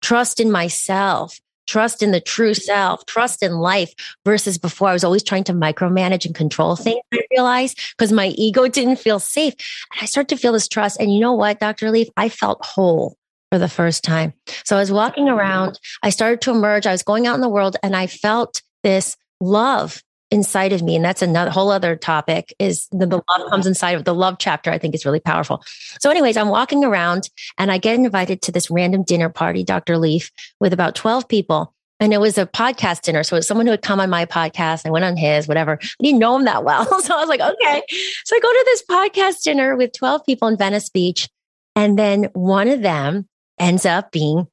trust 0.00 0.40
in 0.40 0.50
myself, 0.50 1.38
trust 1.66 2.02
in 2.02 2.12
the 2.12 2.20
true 2.20 2.54
self, 2.54 3.04
trust 3.04 3.42
in 3.42 3.58
life 3.58 3.92
versus 4.24 4.56
before 4.56 4.88
I 4.88 4.94
was 4.94 5.04
always 5.04 5.22
trying 5.22 5.44
to 5.44 5.52
micromanage 5.52 6.24
and 6.24 6.34
control 6.34 6.76
things. 6.76 7.02
I 7.12 7.20
realized 7.30 7.78
because 7.90 8.10
my 8.10 8.28
ego 8.28 8.68
didn't 8.68 8.96
feel 8.96 9.18
safe. 9.18 9.52
And 9.92 10.00
I 10.00 10.06
started 10.06 10.34
to 10.34 10.40
feel 10.40 10.54
this 10.54 10.66
trust. 10.66 10.98
And 10.98 11.12
you 11.12 11.20
know 11.20 11.34
what, 11.34 11.60
Dr. 11.60 11.90
Leaf, 11.90 12.08
I 12.16 12.30
felt 12.30 12.64
whole 12.64 13.18
for 13.52 13.58
the 13.58 13.68
first 13.68 14.02
time. 14.02 14.32
So 14.64 14.76
I 14.76 14.80
was 14.80 14.90
walking 14.90 15.28
around, 15.28 15.78
I 16.02 16.08
started 16.08 16.40
to 16.40 16.52
emerge, 16.52 16.86
I 16.86 16.92
was 16.92 17.02
going 17.02 17.26
out 17.26 17.34
in 17.34 17.42
the 17.42 17.50
world, 17.50 17.76
and 17.82 17.94
I 17.94 18.06
felt 18.06 18.62
this 18.82 19.14
love 19.42 20.02
inside 20.30 20.72
of 20.72 20.82
me. 20.82 20.96
And 20.96 21.04
that's 21.04 21.22
another 21.22 21.50
whole 21.50 21.70
other 21.70 21.96
topic 21.96 22.54
is 22.58 22.86
the, 22.92 23.06
the 23.06 23.22
love 23.28 23.50
comes 23.50 23.66
inside 23.66 23.96
of 23.96 24.04
the 24.04 24.14
love 24.14 24.36
chapter 24.38 24.70
i 24.70 24.78
think 24.78 24.94
is 24.94 25.04
really 25.04 25.20
powerful. 25.20 25.62
So 26.00 26.10
anyways 26.10 26.36
i'm 26.36 26.48
walking 26.48 26.84
around 26.84 27.28
and 27.58 27.70
i 27.70 27.78
get 27.78 27.96
invited 27.96 28.42
to 28.42 28.52
this 28.52 28.70
random 28.70 29.02
dinner 29.02 29.28
party 29.28 29.64
dr 29.64 29.96
leaf 29.98 30.30
with 30.60 30.72
about 30.72 30.94
12 30.94 31.28
people. 31.28 31.74
And 32.02 32.14
it 32.14 32.20
was 32.20 32.38
a 32.38 32.46
podcast 32.46 33.02
dinner. 33.02 33.22
So 33.22 33.36
it 33.36 33.40
was 33.40 33.46
someone 33.46 33.66
who 33.66 33.72
had 33.72 33.82
come 33.82 34.00
on 34.00 34.08
my 34.08 34.24
podcast 34.24 34.86
i 34.86 34.90
went 34.90 35.04
on 35.04 35.16
his 35.16 35.48
whatever. 35.48 35.78
I 35.82 36.02
didn't 36.02 36.20
know 36.20 36.36
him 36.36 36.44
that 36.44 36.64
well. 36.64 36.84
So 37.02 37.16
i 37.16 37.20
was 37.20 37.28
like 37.28 37.40
okay. 37.40 37.82
So 38.24 38.36
i 38.36 38.40
go 38.40 38.48
to 38.48 38.62
this 38.66 38.84
podcast 38.88 39.42
dinner 39.42 39.76
with 39.76 39.92
12 39.92 40.24
people 40.24 40.48
in 40.48 40.56
venice 40.56 40.88
beach. 40.88 41.28
And 41.76 41.98
then 41.98 42.24
one 42.34 42.68
of 42.68 42.82
them 42.82 43.28
ends 43.58 43.86
up 43.86 44.10
being 44.12 44.48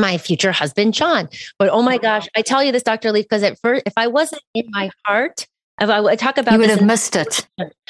my 0.00 0.18
future 0.18 0.52
husband, 0.52 0.94
John. 0.94 1.28
But 1.58 1.68
oh 1.68 1.82
my 1.82 1.98
gosh, 1.98 2.28
I 2.36 2.42
tell 2.42 2.62
you 2.62 2.72
this, 2.72 2.82
Dr. 2.82 3.12
Leaf, 3.12 3.26
because 3.26 3.42
at 3.42 3.58
first, 3.58 3.82
if 3.86 3.92
I 3.96 4.06
wasn't 4.06 4.42
in 4.54 4.66
my 4.70 4.90
heart, 5.04 5.46
if 5.80 5.88
I 5.88 5.98
would 5.98 6.18
talk 6.18 6.36
about 6.36 6.52
you 6.52 6.58
would 6.58 6.68
have 6.68 6.84
missed 6.84 7.16
it. 7.16 7.48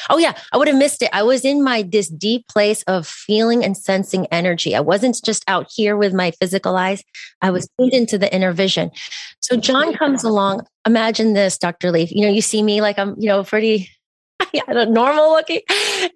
Oh 0.08 0.18
yeah, 0.18 0.38
I 0.52 0.56
would 0.56 0.68
have 0.68 0.76
missed 0.76 1.02
it. 1.02 1.10
I 1.12 1.24
was 1.24 1.44
in 1.44 1.62
my 1.64 1.82
this 1.82 2.08
deep 2.08 2.46
place 2.46 2.82
of 2.84 3.06
feeling 3.06 3.64
and 3.64 3.76
sensing 3.76 4.26
energy. 4.26 4.76
I 4.76 4.80
wasn't 4.80 5.20
just 5.24 5.42
out 5.48 5.66
here 5.74 5.96
with 5.96 6.14
my 6.14 6.30
physical 6.30 6.76
eyes. 6.76 7.02
I 7.42 7.50
was 7.50 7.68
tuned 7.78 7.92
into 7.92 8.16
the 8.16 8.32
inner 8.32 8.52
vision. 8.52 8.92
So 9.40 9.56
John 9.56 9.92
comes 9.94 10.22
along. 10.22 10.66
Imagine 10.86 11.32
this, 11.32 11.58
Dr. 11.58 11.90
Leaf. 11.90 12.12
You 12.12 12.26
know, 12.26 12.32
you 12.32 12.42
see 12.42 12.62
me 12.62 12.80
like 12.80 12.96
I'm, 12.96 13.16
you 13.18 13.26
know, 13.26 13.42
pretty 13.42 13.90
normal 14.68 15.30
looking. 15.30 15.60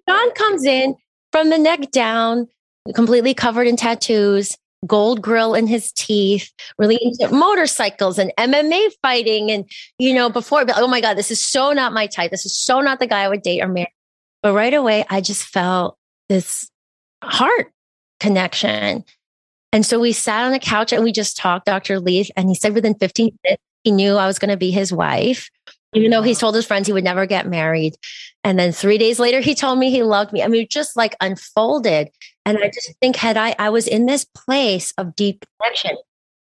John 0.07 0.31
comes 0.31 0.63
in 0.63 0.95
from 1.33 1.49
the 1.49 1.57
neck 1.57 1.91
down, 1.91 2.47
completely 2.93 3.33
covered 3.33 3.67
in 3.67 3.75
tattoos 3.75 4.57
gold 4.85 5.21
grill 5.21 5.53
in 5.53 5.67
his 5.67 5.91
teeth, 5.91 6.51
really 6.77 6.97
into 7.01 7.33
motorcycles 7.33 8.17
and 8.17 8.31
MMA 8.37 8.91
fighting. 9.01 9.51
And, 9.51 9.69
you 9.99 10.13
know, 10.13 10.29
before, 10.29 10.65
oh 10.75 10.87
my 10.87 11.01
God, 11.01 11.15
this 11.15 11.31
is 11.31 11.43
so 11.43 11.73
not 11.73 11.93
my 11.93 12.07
type. 12.07 12.31
This 12.31 12.45
is 12.45 12.57
so 12.57 12.81
not 12.81 12.99
the 12.99 13.07
guy 13.07 13.23
I 13.23 13.29
would 13.29 13.41
date 13.41 13.61
or 13.61 13.67
marry. 13.67 13.93
But 14.41 14.53
right 14.53 14.73
away, 14.73 15.05
I 15.09 15.21
just 15.21 15.43
felt 15.43 15.97
this 16.29 16.69
heart 17.23 17.71
connection. 18.19 19.03
And 19.71 19.85
so 19.85 19.99
we 19.99 20.13
sat 20.13 20.45
on 20.45 20.51
the 20.51 20.59
couch 20.59 20.93
and 20.93 21.03
we 21.03 21.11
just 21.11 21.37
talked, 21.37 21.65
Dr. 21.65 21.99
Leaf, 21.99 22.29
and 22.37 22.47
he 22.47 22.55
said 22.55 22.73
within 22.73 22.95
15 22.95 23.37
minutes, 23.43 23.63
he 23.83 23.91
knew 23.91 24.15
I 24.15 24.27
was 24.27 24.39
going 24.39 24.51
to 24.51 24.57
be 24.57 24.71
his 24.71 24.93
wife 24.93 25.49
even 25.95 26.11
though 26.11 26.21
he 26.21 26.35
told 26.35 26.55
his 26.55 26.65
friends 26.65 26.87
he 26.87 26.93
would 26.93 27.03
never 27.03 27.25
get 27.25 27.47
married. 27.47 27.95
And 28.43 28.59
then 28.59 28.71
three 28.71 28.97
days 28.97 29.17
later, 29.17 29.39
he 29.39 29.55
told 29.55 29.79
me 29.79 29.89
he 29.89 30.03
loved 30.03 30.33
me. 30.33 30.43
I 30.43 30.47
mean, 30.47 30.67
just 30.69 30.95
like 30.95 31.15
unfolded. 31.21 32.09
And 32.45 32.57
I 32.59 32.67
just 32.67 32.93
think, 33.01 33.15
had 33.15 33.37
I, 33.37 33.55
I 33.57 33.69
was 33.69 33.87
in 33.87 34.05
this 34.05 34.25
place 34.25 34.93
of 34.97 35.15
deep 35.15 35.45
connection. 35.61 35.97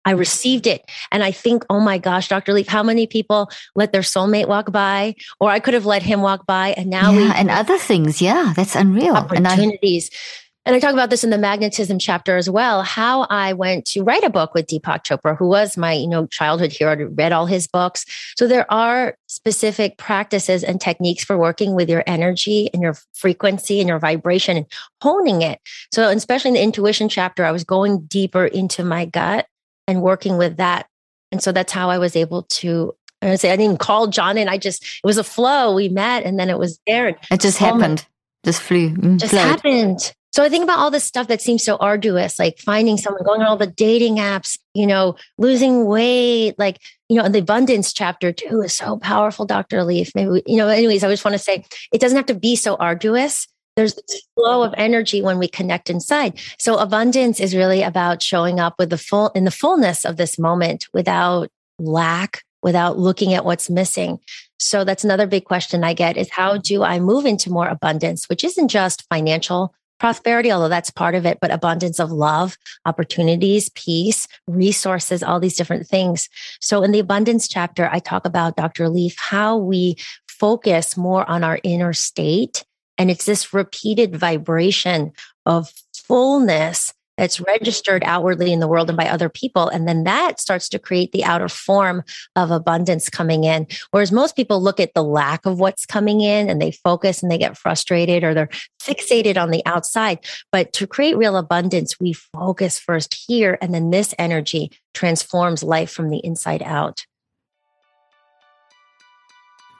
I 0.06 0.12
received 0.12 0.68
it. 0.68 0.84
And 1.12 1.24
I 1.24 1.32
think, 1.32 1.66
oh 1.70 1.80
my 1.80 1.98
gosh, 1.98 2.28
Dr. 2.28 2.54
Leaf, 2.54 2.68
how 2.68 2.84
many 2.84 3.08
people 3.08 3.50
let 3.74 3.92
their 3.92 4.02
soulmate 4.02 4.48
walk 4.48 4.72
by? 4.72 5.16
Or 5.40 5.50
I 5.50 5.60
could 5.60 5.74
have 5.74 5.88
let 5.88 6.04
him 6.04 6.22
walk 6.22 6.46
by. 6.46 6.76
And 6.78 6.90
now 6.90 7.12
yeah, 7.12 7.18
we. 7.18 7.24
And 7.32 7.50
other 7.50 7.78
things. 7.78 8.22
Yeah, 8.22 8.54
that's 8.56 8.76
unreal. 8.76 9.16
Opportunities. 9.16 10.10
And 10.12 10.18
I, 10.18 10.45
and 10.66 10.76
I 10.76 10.80
talk 10.80 10.93
about 10.93 11.11
this 11.11 11.24
in 11.24 11.30
the 11.30 11.38
magnetism 11.38 11.99
chapter 11.99 12.38
as 12.38 12.49
well, 12.49 12.82
how 12.82 13.28
I 13.30 13.53
went 13.53 13.86
to 13.88 14.03
write 14.03 14.24
a 14.24 14.32
book 14.32 14.55
with 14.55 14.66
Deepak 14.66 15.03
Chopra, 15.03 15.38
who 15.38 15.47
was 15.47 15.78
my, 15.78 15.93
you 15.93 16.07
know, 16.07 16.26
childhood 16.26 16.72
hero. 16.72 16.91
I 16.91 16.95
read 16.95 17.32
all 17.32 17.45
his 17.45 17.68
books. 17.68 18.05
So 18.36 18.47
there 18.47 18.72
are 18.74 19.16
specific 19.28 19.97
practices 19.97 20.63
and 20.63 20.82
techniques 20.82 21.24
for 21.24 21.38
working 21.38 21.76
with 21.76 21.88
your 21.88 22.03
energy 22.07 22.70
and 22.74 22.82
your 22.82 22.95
frequency 23.13 23.80
and 23.80 23.88
your 23.88 23.99
vibration 23.99 24.57
and 24.57 24.66
honing 25.01 25.43
it. 25.43 25.59
So 25.93 26.09
especially 26.09 26.49
in 26.49 26.55
the 26.55 26.63
intuition 26.63 27.09
chapter, 27.09 27.45
I 27.45 27.51
was 27.51 27.63
going 27.63 28.05
deeper 28.07 28.45
into 28.45 28.84
my 28.84 29.05
gut 29.05 29.45
and 29.88 30.01
working 30.01 30.38
with 30.38 30.57
that. 30.57 30.88
And 31.32 31.43
so 31.43 31.51
that's 31.51 31.74
how 31.74 31.91
I 31.91 31.99
was 31.99 32.16
able 32.16 32.43
to 32.43 32.95
I 33.22 33.36
say 33.36 33.51
I 33.51 33.55
didn't 33.55 33.80
call 33.80 34.07
John 34.07 34.38
and 34.38 34.49
I 34.49 34.57
just 34.57 34.84
it 34.84 35.05
was 35.05 35.18
a 35.18 35.24
flow. 35.24 35.76
We 35.76 35.89
met 35.89 36.24
and 36.24 36.39
then 36.39 36.49
it 36.49 36.57
was 36.57 36.80
there. 36.86 37.09
It 37.09 37.39
just 37.39 37.57
happened. 37.57 38.05
Just 38.43 38.61
flew. 38.61 38.91
Mm, 38.91 39.20
just 39.20 39.32
flowed. 39.32 39.41
happened. 39.41 40.13
So 40.36 40.44
I 40.44 40.50
think 40.50 40.66
about 40.66 40.80
all 40.80 40.92
this 40.92 41.06
stuff 41.06 41.30
that 41.30 41.42
seems 41.42 41.64
so 41.64 41.78
arduous, 41.78 42.38
like 42.38 42.60
finding 42.60 42.98
someone, 42.98 43.24
going 43.24 43.40
on 43.40 43.48
all 43.48 43.56
the 43.56 43.68
dating 43.68 44.18
apps, 44.18 44.60
you 44.74 44.86
know, 44.86 45.16
losing 45.38 45.86
weight, 45.86 46.56
like, 46.60 46.82
you 47.08 47.16
know, 47.16 47.30
the 47.30 47.40
abundance 47.40 47.94
chapter 47.94 48.34
too 48.34 48.60
is 48.60 48.76
so 48.76 48.98
powerful, 48.98 49.46
Dr. 49.46 49.82
Leaf. 49.86 50.12
Maybe, 50.14 50.30
we, 50.30 50.44
you 50.46 50.58
know, 50.58 50.68
anyways, 50.68 51.06
I 51.06 51.10
just 51.10 51.24
want 51.24 51.36
to 51.36 51.40
say 51.40 51.64
it 51.94 52.02
doesn't 52.02 52.18
have 52.18 52.26
to 52.26 52.34
be 52.34 52.58
so 52.58 52.76
arduous. 52.76 53.48
There's 53.78 53.94
this 53.94 54.24
flow 54.36 54.64
of 54.64 54.74
energy 54.76 55.22
when 55.22 55.40
we 55.40 55.48
connect 55.48 55.90
inside. 55.90 56.38
So 56.60 56.80
abundance 56.80 57.40
is 57.40 57.56
really 57.56 57.82
about 57.82 58.22
showing 58.22 58.60
up 58.60 58.76
with 58.78 58.90
the 58.90 58.98
full, 58.98 59.30
in 59.30 59.46
the 59.46 59.52
fullness 59.52 60.04
of 60.04 60.18
this 60.18 60.38
moment 60.38 60.88
without 60.92 61.48
lack, 61.80 62.44
without 62.62 63.00
looking 63.00 63.34
at 63.34 63.46
what's 63.46 63.70
missing. 63.70 64.20
So 64.60 64.84
that's 64.84 65.06
another 65.06 65.28
big 65.28 65.46
question 65.46 65.86
I 65.86 65.94
get 65.94 66.18
is 66.18 66.30
how 66.30 66.58
do 66.58 66.84
I 66.84 67.00
move 67.00 67.26
into 67.26 67.50
more 67.50 67.70
abundance, 67.70 68.28
which 68.28 68.44
isn't 68.44 68.68
just 68.68 69.06
financial 69.08 69.74
prosperity, 70.06 70.51
although 70.51 70.70
that's 70.70 70.91
part 70.91 71.16
of 71.16 71.26
it, 71.26 71.39
but 71.41 71.49
abundance 71.49 71.99
of 71.99 72.12
love, 72.12 72.60
opportunities, 72.86 73.70
peace, 73.70 74.28
resources, 74.45 75.24
all 75.24 75.39
these 75.39 75.58
different 75.58 75.88
things. 75.88 76.30
So 76.62 76.84
in 76.84 76.91
the 76.91 76.99
abundance 76.99 77.47
chapter, 77.47 77.89
I 77.91 77.97
talk 77.97 78.24
about 78.24 78.56
Dr. 78.56 78.88
Leaf, 78.88 79.16
how 79.18 79.58
we 79.58 79.95
focus 80.28 80.95
more 80.95 81.28
on 81.28 81.43
our 81.43 81.60
inner 81.64 81.91
state. 81.91 82.64
And 82.99 83.10
it's 83.10 83.26
this 83.26 83.51
repeated 83.51 84.16
vibration 84.16 85.12
of 85.47 85.74
fullness 85.95 86.93
that's 87.18 87.39
registered 87.39 88.03
outwardly 88.05 88.51
in 88.51 88.59
the 88.59 88.68
world 88.68 88.89
and 88.89 88.97
by 88.97 89.09
other 89.09 89.30
people. 89.30 89.68
And 89.68 89.88
then 89.88 90.03
that 90.03 90.39
starts 90.39 90.70
to 90.70 90.80
create 90.80 91.11
the 91.11 91.24
outer 91.24 91.49
form 91.49 92.03
of 92.36 92.51
abundance 92.51 93.09
coming 93.09 93.43
in. 93.43 93.68
Whereas 93.91 94.11
most 94.11 94.36
people 94.36 94.61
look 94.61 94.80
at 94.80 94.93
the 94.93 95.03
lack 95.03 95.45
of 95.45 95.59
what's 95.59 95.86
coming 95.86 96.22
in 96.22 96.49
and 96.49 96.61
they 96.61 96.72
focus 96.72 97.22
and 97.22 97.32
they 97.32 97.38
get 97.38 97.57
frustrated 97.57 98.24
or 98.24 98.34
they're 98.34 98.49
fixated 98.82 99.41
on 99.41 99.51
the 99.51 99.66
outside. 99.66 100.20
But 100.51 100.74
to 100.74 100.88
create 100.88 101.18
real 101.18 101.38
abundance, 101.38 101.99
we 101.99 102.13
focus 102.13 102.80
first 102.80 103.13
here. 103.28 103.57
And 103.61 103.74
then 103.74 103.89
this 103.89 104.13
energy 104.20 104.72
transforms 104.93 105.63
life 105.63 105.91
from 105.91 106.09
the 106.09 106.20
inside 106.24 106.63
out. 106.63 107.05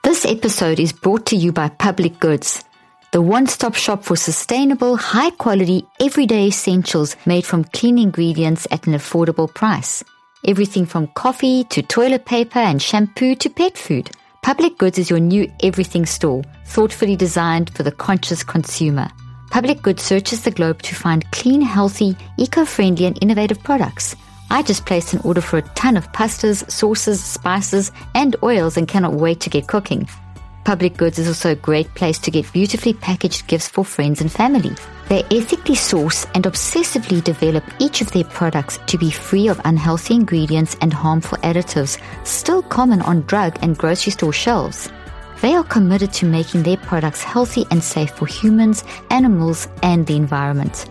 This 0.04 0.26
episode 0.26 0.80
is 0.80 0.94
brought 0.94 1.26
to 1.28 1.36
you 1.36 1.52
by 1.52 1.68
Public 1.68 2.20
Goods 2.20 2.64
the 3.16 3.22
one 3.22 3.48
stop 3.48 3.76
shop 3.76 4.04
for 4.04 4.18
sustainable, 4.18 4.98
high 4.98 5.30
quality, 5.30 5.88
everyday 6.02 6.48
essentials 6.48 7.16
made 7.26 7.46
from 7.46 7.64
clean 7.64 7.98
ingredients 7.98 8.68
at 8.72 8.88
an 8.88 8.94
affordable 8.94 9.48
price. 9.48 10.04
Everything 10.46 10.86
from 10.86 11.08
coffee 11.16 11.64
to 11.64 11.82
toilet 11.82 12.26
paper 12.26 12.60
and 12.60 12.82
shampoo 12.82 13.34
to 13.36 13.50
pet 13.50 13.78
food. 13.78 14.12
Public 14.44 14.78
Goods 14.78 15.00
is 15.00 15.10
your 15.10 15.20
new 15.20 15.50
everything 15.64 16.06
store, 16.06 16.44
thoughtfully 16.66 17.16
designed 17.16 17.70
for 17.70 17.84
the 17.84 17.92
conscious 17.94 18.44
consumer. 18.44 19.08
Public 19.50 19.82
Goods 19.82 20.04
searches 20.04 20.44
the 20.44 20.52
globe 20.52 20.82
to 20.82 20.94
find 20.94 21.32
clean, 21.32 21.62
healthy, 21.62 22.18
eco 22.38 22.66
friendly, 22.66 23.06
and 23.06 23.18
innovative 23.22 23.64
products. 23.64 24.14
I 24.50 24.62
just 24.62 24.86
placed 24.86 25.14
an 25.14 25.22
order 25.24 25.40
for 25.40 25.60
a 25.60 25.70
ton 25.80 25.96
of 25.96 26.12
pastas, 26.12 26.70
sauces, 26.70 27.24
spices, 27.24 27.94
and 28.14 28.36
oils 28.44 28.76
and 28.76 28.90
cannot 28.90 29.14
wait 29.14 29.40
to 29.40 29.50
get 29.50 29.68
cooking. 29.68 30.10
Public 30.66 30.98
Goods 30.98 31.20
is 31.20 31.28
also 31.28 31.52
a 31.52 31.56
great 31.56 31.94
place 31.94 32.18
to 32.18 32.32
get 32.32 32.52
beautifully 32.52 32.96
packaged 32.96 33.46
gifts 33.46 33.70
for 33.70 33.86
friends 33.86 34.20
and 34.20 34.32
family. 34.32 34.72
They 35.10 35.22
ethically 35.30 35.76
source 35.76 36.26
and 36.34 36.46
obsessively 36.46 37.24
develop 37.24 37.64
each 37.78 38.02
of 38.02 38.12
their 38.12 38.24
products 38.24 38.80
to 38.88 38.98
be 38.98 39.12
free 39.12 39.48
of 39.48 39.62
unhealthy 39.64 40.16
ingredients 40.16 40.76
and 40.82 40.92
harmful 40.92 41.38
additives 41.44 42.02
still 42.26 42.64
common 42.64 43.04
on 43.04 43.22
drug 43.22 43.60
and 43.62 43.78
grocery 43.78 44.12
store 44.12 44.34
shelves. 44.34 44.90
They 45.40 45.54
are 45.54 45.64
committed 45.64 46.12
to 46.14 46.26
making 46.26 46.64
their 46.64 46.78
products 46.78 47.22
healthy 47.22 47.68
and 47.70 47.84
safe 47.84 48.10
for 48.10 48.26
humans, 48.26 48.84
animals, 49.12 49.68
and 49.84 50.08
the 50.08 50.16
environment. 50.16 50.90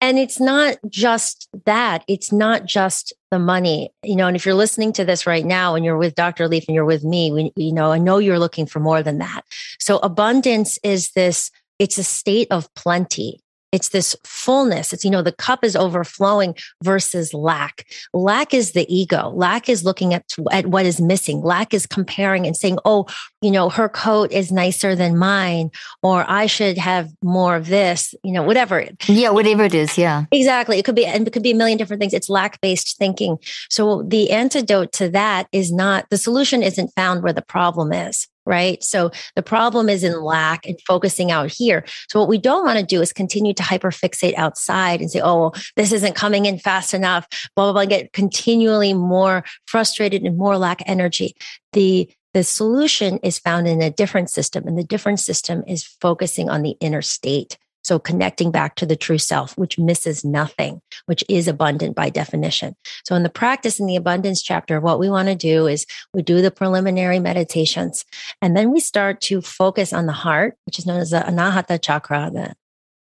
And 0.01 0.19
it's 0.19 0.39
not 0.39 0.77
just 0.89 1.49
that. 1.65 2.05
It's 2.09 2.33
not 2.33 2.67
just 2.67 3.13
the 3.31 3.39
money, 3.39 3.91
you 4.03 4.17
know. 4.17 4.27
And 4.27 4.37
if 4.37 4.45
you're 4.45 4.55
listening 4.55 4.93
to 4.95 5.05
this 5.05 5.27
right 5.27 5.45
now 5.45 5.75
and 5.75 5.85
you're 5.85 5.97
with 5.97 6.15
Dr. 6.15 6.47
Leaf 6.47 6.65
and 6.69 6.75
you're 6.75 6.85
with 6.85 7.05
me, 7.05 7.33
we, 7.33 7.53
you 7.57 7.73
know, 7.73 7.91
I 7.91 7.99
know 7.99 8.19
you're 8.19 8.39
looking 8.39 8.67
for 8.67 8.81
more 8.81 9.03
than 9.03 9.19
that. 9.19 9.43
So 9.79 9.99
abundance 9.99 10.79
is 10.83 11.13
this, 11.13 11.51
it's 11.79 11.99
a 11.99 12.05
state 12.05 12.49
of 12.51 12.73
plenty. 12.75 13.41
It's 13.75 13.89
this 13.89 14.15
fullness. 14.23 14.93
It's, 14.93 15.05
you 15.05 15.11
know, 15.11 15.21
the 15.21 15.33
cup 15.33 15.65
is 15.65 15.75
overflowing 15.75 16.55
versus 16.85 17.35
lack. 17.35 17.85
Lack 18.13 18.55
is 18.55 18.71
the 18.71 18.87
ego. 18.89 19.31
Lack 19.31 19.69
is 19.69 19.85
looking 19.85 20.15
at, 20.15 20.25
at 20.53 20.67
what 20.69 20.87
is 20.87 21.01
missing. 21.01 21.43
Lack 21.43 21.75
is 21.75 21.85
comparing 21.85 22.47
and 22.47 22.57
saying, 22.57 22.79
oh, 22.85 23.07
you 23.43 23.51
know, 23.51 23.69
her 23.69 23.89
coat 23.89 24.31
is 24.31 24.53
nicer 24.53 24.95
than 24.95 25.19
mine, 25.19 25.73
or 26.05 26.25
I 26.29 26.47
should 26.47 26.79
have 26.79 27.11
more 27.21 27.57
of 27.57 27.67
this, 27.67 28.15
you 28.23 28.31
know, 28.31 28.45
whatever. 28.45 28.87
Yeah, 29.09 29.31
whatever 29.31 29.65
it 29.65 29.75
is. 29.75 29.99
Yeah. 29.99 30.27
Exactly. 30.31 30.79
It 30.79 30.85
could 30.85 30.95
be, 30.95 31.05
and 31.05 31.27
it 31.27 31.33
could 31.33 31.43
be 31.43 31.51
a 31.51 31.57
million 31.57 31.77
different 31.77 32.01
things. 32.01 32.15
It's 32.15 32.31
lack 32.31 32.61
based 32.61 32.97
thinking. 32.97 33.39
So 33.71 34.05
the 34.05 34.31
antidote 34.31 34.93
to 34.93 35.09
that 35.11 35.49
is 35.51 35.73
not, 35.73 36.09
the 36.11 36.17
solution 36.17 36.63
isn't 36.63 36.95
found 36.95 37.25
where 37.25 37.33
the 37.33 37.43
problem 37.43 37.93
is 37.93 38.29
right? 38.47 38.83
So 38.83 39.11
the 39.37 39.43
problem 39.43 39.89
is 39.89 40.05
in 40.05 40.21
lack 40.23 40.67
and 40.67 40.81
focusing 40.87 41.31
out 41.31 41.51
here. 41.51 41.85
So 42.09 42.21
what 42.21 42.29
we 42.29 42.39
don't 42.39 42.65
want 42.65 42.79
to 42.79 42.85
do 42.85 43.01
is 43.01 43.13
continue 43.13 43.55
to 43.55 43.63
hyperfixate 43.63 44.35
outside 44.35 45.01
and 45.01 45.11
say, 45.11 45.21
oh, 45.21 45.41
well, 45.41 45.55
this 45.77 45.93
isn't 45.93 46.15
coming 46.15 46.47
in 46.47 46.59
fast 46.59 46.95
enough, 46.95 47.27
blah, 47.57 47.67
blah, 47.67 47.73
blah, 47.73 47.85
get 47.87 48.13
continually 48.13 48.95
more 48.95 49.45
frustrated 49.67 50.23
and 50.23 50.37
more 50.37 50.59
lack 50.59 50.83
energy. 50.87 51.35
The 51.73 52.09
the 52.35 52.43
solution 52.43 53.19
is 53.19 53.39
found 53.39 53.69
in 53.69 53.81
a 53.81 53.91
different 53.91 54.29
system, 54.29 54.67
and 54.67 54.77
the 54.77 54.83
different 54.83 55.21
system 55.21 55.63
is 55.69 55.85
focusing 55.85 56.51
on 56.51 56.63
the 56.63 56.77
inner 56.81 57.01
state. 57.01 57.57
So 57.85 57.99
connecting 57.99 58.51
back 58.51 58.77
to 58.77 58.87
the 58.87 58.97
true 58.97 59.19
self, 59.19 59.57
which 59.59 59.79
misses 59.79 60.25
nothing, 60.25 60.81
which 61.07 61.23
is 61.29 61.47
abundant 61.47 61.95
by 61.95 62.11
definition. 62.11 62.75
So 63.05 63.15
in 63.15 63.23
the 63.23 63.29
practice 63.29 63.79
in 63.79 63.87
the 63.87 63.97
abundance 63.97 64.43
chapter, 64.43 64.81
what 64.81 64.99
we 64.99 65.11
want 65.11 65.29
to 65.29 65.35
do 65.35 65.67
is 65.67 65.87
we 66.13 66.23
do 66.23 66.41
the 66.41 66.51
preliminary 66.51 67.21
meditations 67.21 68.05
and 68.41 68.57
then 68.57 68.73
we 68.73 68.81
start 68.81 69.21
to 69.23 69.41
focus 69.41 69.93
on 69.93 70.07
the 70.07 70.13
heart, 70.13 70.57
which 70.65 70.79
is 70.79 70.87
known 70.87 71.01
as 71.01 71.11
the 71.11 71.21
anahata 71.21 71.81
chakra, 71.81 72.31
the 72.33 72.55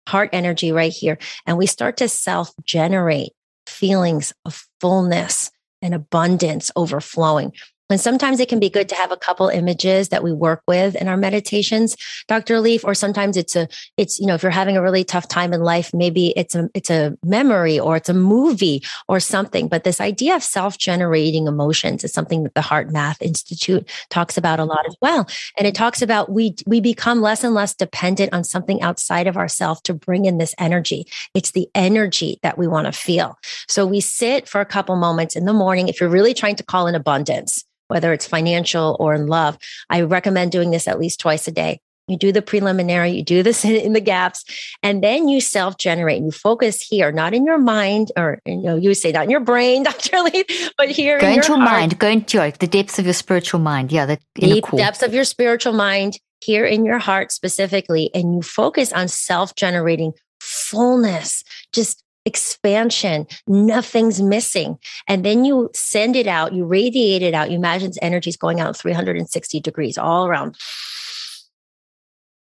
heart 0.07 0.30
energy 0.34 0.71
right 0.71 0.91
here. 0.91 1.17
And 1.45 1.57
we 1.57 1.65
start 1.65 1.97
to 1.97 2.09
self 2.09 2.51
generate 2.63 3.32
feelings 3.65 4.34
of 4.45 4.65
fullness 4.80 5.51
and 5.82 5.93
abundance 5.93 6.71
overflowing. 6.76 7.53
And 7.89 8.01
sometimes 8.01 8.39
it 8.39 8.49
can 8.49 8.59
be 8.59 8.69
good 8.69 8.89
to 8.89 8.95
have 8.95 9.11
a 9.11 9.17
couple 9.17 9.47
images 9.47 10.09
that 10.09 10.23
we 10.23 10.33
work 10.33 10.63
with 10.67 10.95
in 10.95 11.07
our 11.07 11.17
meditations, 11.17 11.95
Dr. 12.27 12.59
Leaf, 12.59 12.83
or 12.83 12.95
sometimes 12.95 13.38
it's 13.38 13.55
a, 13.55 13.67
it's, 13.95 14.19
you 14.19 14.25
know, 14.25 14.33
if 14.33 14.41
you're 14.41 14.51
having 14.51 14.75
a 14.75 14.81
really 14.81 15.03
tough 15.03 15.27
time 15.27 15.53
in 15.53 15.61
life, 15.61 15.93
maybe 15.93 16.33
it's 16.36 16.55
a, 16.55 16.67
it's 16.73 16.89
a 16.89 17.15
memory 17.23 17.79
or 17.79 17.95
it's 17.95 18.09
a 18.09 18.13
movie 18.13 18.81
or 19.07 19.19
something. 19.19 19.67
But 19.67 19.83
this 19.83 20.01
idea 20.01 20.36
of 20.36 20.41
self-generating 20.41 21.45
emotions 21.45 22.03
is 22.03 22.11
something 22.11 22.41
that 22.43 22.55
the 22.55 22.61
HeartMath 22.61 23.21
Institute 23.21 23.88
talks 24.09 24.36
about 24.36 24.59
a 24.59 24.65
lot 24.65 24.88
as 24.88 24.95
well. 24.99 25.27
And 25.55 25.67
it 25.67 25.75
talks 25.75 26.01
about 26.01 26.31
we, 26.31 26.55
we 26.65 26.81
become 26.81 27.21
less 27.21 27.43
and 27.43 27.53
less 27.53 27.75
dependent 27.75 28.33
on 28.33 28.43
something 28.43 28.81
outside 28.81 29.27
of 29.27 29.38
ourselves 29.38 29.81
to 29.81 29.93
bring 29.93 30.25
in 30.25 30.39
this 30.39 30.55
energy. 30.57 31.05
It's 31.36 31.51
the 31.51 31.69
energy 31.75 32.39
that 32.41 32.57
we 32.57 32.67
want 32.67 32.88
to 32.88 32.91
feel. 32.91 33.38
So 33.67 33.86
we 33.86 34.01
sit 34.01 34.49
for 34.49 34.59
a 34.59 34.65
couple 34.65 34.95
moments 34.95 35.36
in 35.36 35.45
the 35.45 35.53
morning. 35.53 35.88
If 35.88 35.99
you're 35.99 36.09
really 36.09 36.33
trying 36.33 36.55
to 36.55 36.63
call 36.63 36.88
in 36.88 36.95
abundance, 36.95 37.63
whether 37.88 38.13
it's 38.13 38.27
financial 38.27 38.97
or 38.99 39.13
in 39.13 39.27
love. 39.27 39.57
I 39.89 40.01
recommend 40.01 40.51
doing 40.51 40.71
this 40.71 40.88
at 40.88 40.99
least 40.99 41.19
twice 41.19 41.47
a 41.47 41.51
day. 41.51 41.79
You 42.07 42.17
do 42.17 42.31
the 42.31 42.43
preliminary, 42.43 43.11
you 43.11 43.23
do 43.23 43.41
this 43.41 43.65
in 43.65 43.93
the 43.93 44.01
gaps, 44.01 44.45
and 44.83 45.03
then 45.03 45.27
you 45.27 45.41
self 45.41 45.77
generate 45.77 46.21
you 46.21 46.31
focus 46.31 46.81
here, 46.81 47.11
not 47.11 47.33
in 47.33 47.45
your 47.45 47.57
mind 47.57 48.11
or, 48.15 48.41
you 48.45 48.57
know, 48.57 48.75
you 48.75 48.93
say 48.93 49.11
not 49.11 49.23
in 49.23 49.29
your 49.31 49.39
brain, 49.39 49.83
Dr. 49.83 50.21
Lee, 50.21 50.45
but 50.77 50.89
here 50.89 51.19
go 51.19 51.27
in 51.27 51.36
into 51.36 51.49
your 51.49 51.57
mind, 51.57 51.97
go 51.97 52.07
into 52.07 52.38
your, 52.38 52.51
the 52.51 52.67
depths 52.67 52.99
of 52.99 53.05
your 53.05 53.13
spiritual 53.13 53.59
mind. 53.59 53.91
Yeah, 53.91 54.05
the 54.05 54.19
deep 54.36 54.65
depths 54.75 55.01
of 55.01 55.13
your 55.13 55.23
spiritual 55.23 55.73
mind 55.73 56.19
here 56.41 56.65
in 56.65 56.86
your 56.86 56.99
heart 56.99 57.31
specifically, 57.31 58.11
and 58.13 58.36
you 58.36 58.41
focus 58.41 58.93
on 58.93 59.07
self 59.07 59.55
generating 59.55 60.13
fullness, 60.39 61.43
just 61.73 62.03
expansion. 62.26 63.28
Nothing's 63.47 64.21
missing. 64.21 64.78
And 65.07 65.23
then 65.23 65.45
you 65.45 65.69
send 65.73 66.15
it 66.15 66.28
out, 66.28 66.53
you 66.53 66.65
radiate 66.65 67.21
it 67.21 67.34
out. 67.34 67.51
You 67.51 67.57
imagine 67.57 67.91
energy 68.01 68.30
is 68.30 68.38
going 68.38 68.59
out 68.59 68.76
360 68.76 69.59
degrees 69.59 69.97
all 69.97 70.28
around. 70.28 70.55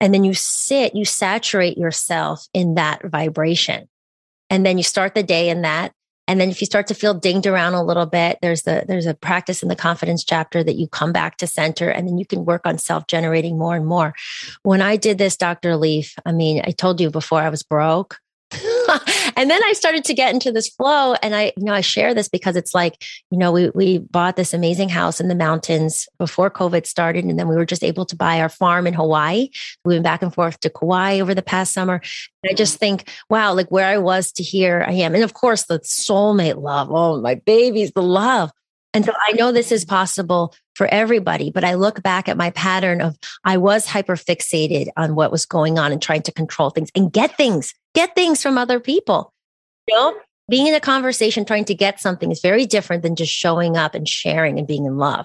And 0.01 0.15
then 0.15 0.25
you 0.25 0.35
sit, 0.35 0.95
you 0.95 1.05
saturate 1.05 1.77
yourself 1.77 2.47
in 2.55 2.75
that 2.75 3.03
vibration. 3.05 3.89
And 4.49 4.65
then 4.65 4.79
you 4.79 4.85
start 4.85 5.15
the 5.15 5.23
day 5.23 5.49
in 5.49 5.63
that. 5.63 5.93
And 6.27 6.41
then 6.41 6.49
if 6.49 6.61
you 6.61 6.67
start 6.67 6.87
to 6.87 6.95
feel 6.95 7.13
dinged 7.13 7.47
around 7.47 7.75
a 7.75 7.83
little 7.83 8.07
bit, 8.07 8.39
there's 8.41 8.63
the 8.63 8.85
there's 8.87 9.07
a 9.07 9.15
practice 9.15 9.65
in 9.65 9.69
the 9.69 9.75
confidence 9.75 10.23
chapter 10.23 10.63
that 10.63 10.77
you 10.77 10.87
come 10.87 11.13
back 11.13 11.39
to 11.39 11.47
center 11.47 11.91
and 11.91 12.07
then 12.07 12.19
you 12.19 12.25
can 12.25 12.45
work 12.45 12.63
on 12.67 12.79
self-generating 12.79 13.59
more 13.59 13.75
and 13.75 13.85
more. 13.85 14.15
When 14.63 14.81
I 14.81 14.97
did 14.97 15.19
this, 15.19 15.37
Dr. 15.37 15.77
Leaf, 15.77 16.15
I 16.25 16.31
mean, 16.31 16.63
I 16.65 16.71
told 16.71 17.01
you 17.01 17.11
before 17.11 17.41
I 17.41 17.49
was 17.49 17.65
broke. 17.65 18.19
and 19.37 19.51
then 19.51 19.61
I 19.65 19.73
started 19.73 20.05
to 20.05 20.15
get 20.15 20.33
into 20.33 20.53
this 20.53 20.69
flow. 20.69 21.15
And 21.23 21.35
I, 21.35 21.53
you 21.57 21.65
know, 21.65 21.73
I 21.73 21.81
share 21.81 22.15
this 22.15 22.29
because 22.29 22.57
it's 22.57 22.75
like, 22.75 23.03
you 23.31 23.39
know, 23.39 23.53
we 23.53 23.71
we 23.71 23.99
bought 23.99 24.37
this 24.37 24.55
amazing 24.55 24.89
house 24.89 25.21
in 25.21 25.29
the 25.29 25.35
mountains 25.35 26.09
before 26.19 26.51
COVID 26.51 26.87
started. 26.87 27.25
And 27.25 27.39
then 27.39 27.49
we 27.49 27.57
were 27.57 27.67
just 27.67 27.85
able 27.85 28.07
to 28.07 28.17
buy 28.17 28.41
our 28.41 28.49
farm 28.49 28.87
in 28.87 28.95
Hawaii. 28.95 29.51
We 29.85 29.95
went 29.95 30.05
back 30.05 30.23
and 30.23 30.35
forth 30.35 30.61
to 30.61 30.71
Kauai 30.71 31.21
over 31.21 31.35
the 31.35 31.43
past 31.43 31.73
summer. 31.73 32.01
And 32.43 32.51
I 32.51 32.55
just 32.55 32.79
think, 32.79 33.11
wow, 33.29 33.55
like 33.55 33.71
where 33.71 33.87
I 33.87 33.99
was 33.99 34.33
to 34.33 34.43
here 34.43 34.85
I 34.87 34.93
am. 34.93 35.15
And 35.15 35.25
of 35.25 35.35
course, 35.35 35.65
the 35.65 35.81
soulmate 35.81 36.61
love. 36.61 36.89
Oh, 36.91 37.21
my 37.21 37.35
babies, 37.37 37.93
the 37.93 38.03
love. 38.03 38.51
And 38.93 39.05
so 39.05 39.13
I 39.29 39.33
know 39.33 39.53
this 39.53 39.71
is 39.71 39.85
possible 39.85 40.55
for 40.75 40.87
everybody, 40.89 41.51
but 41.51 41.65
I 41.65 41.75
look 41.75 42.03
back 42.03 42.29
at 42.29 42.37
my 42.37 42.51
pattern 42.51 43.01
of 43.01 43.17
I 43.45 43.57
was 43.57 43.87
hyper 43.87 44.17
fixated 44.17 44.89
on 44.97 45.15
what 45.15 45.31
was 45.31 45.47
going 45.47 45.79
on 45.79 45.93
and 45.93 46.03
trying 46.03 46.23
to 46.23 46.33
control 46.33 46.71
things 46.71 46.91
and 46.95 47.13
get 47.13 47.37
things, 47.37 47.75
get 47.95 48.15
things 48.15 48.43
from 48.43 48.59
other 48.59 48.81
people. 48.81 49.33
You 49.87 49.95
know, 49.95 50.17
being 50.49 50.67
in 50.67 50.75
a 50.75 50.81
conversation, 50.81 51.45
trying 51.45 51.65
to 51.67 51.75
get 51.75 52.01
something 52.01 52.33
is 52.33 52.41
very 52.41 52.67
different 52.67 53.05
than 53.05 53.15
just 53.15 53.33
showing 53.33 53.77
up 53.77 53.95
and 53.95 54.09
sharing 54.09 54.59
and 54.59 54.67
being 54.67 54.85
in 54.85 54.99
love. 54.99 55.25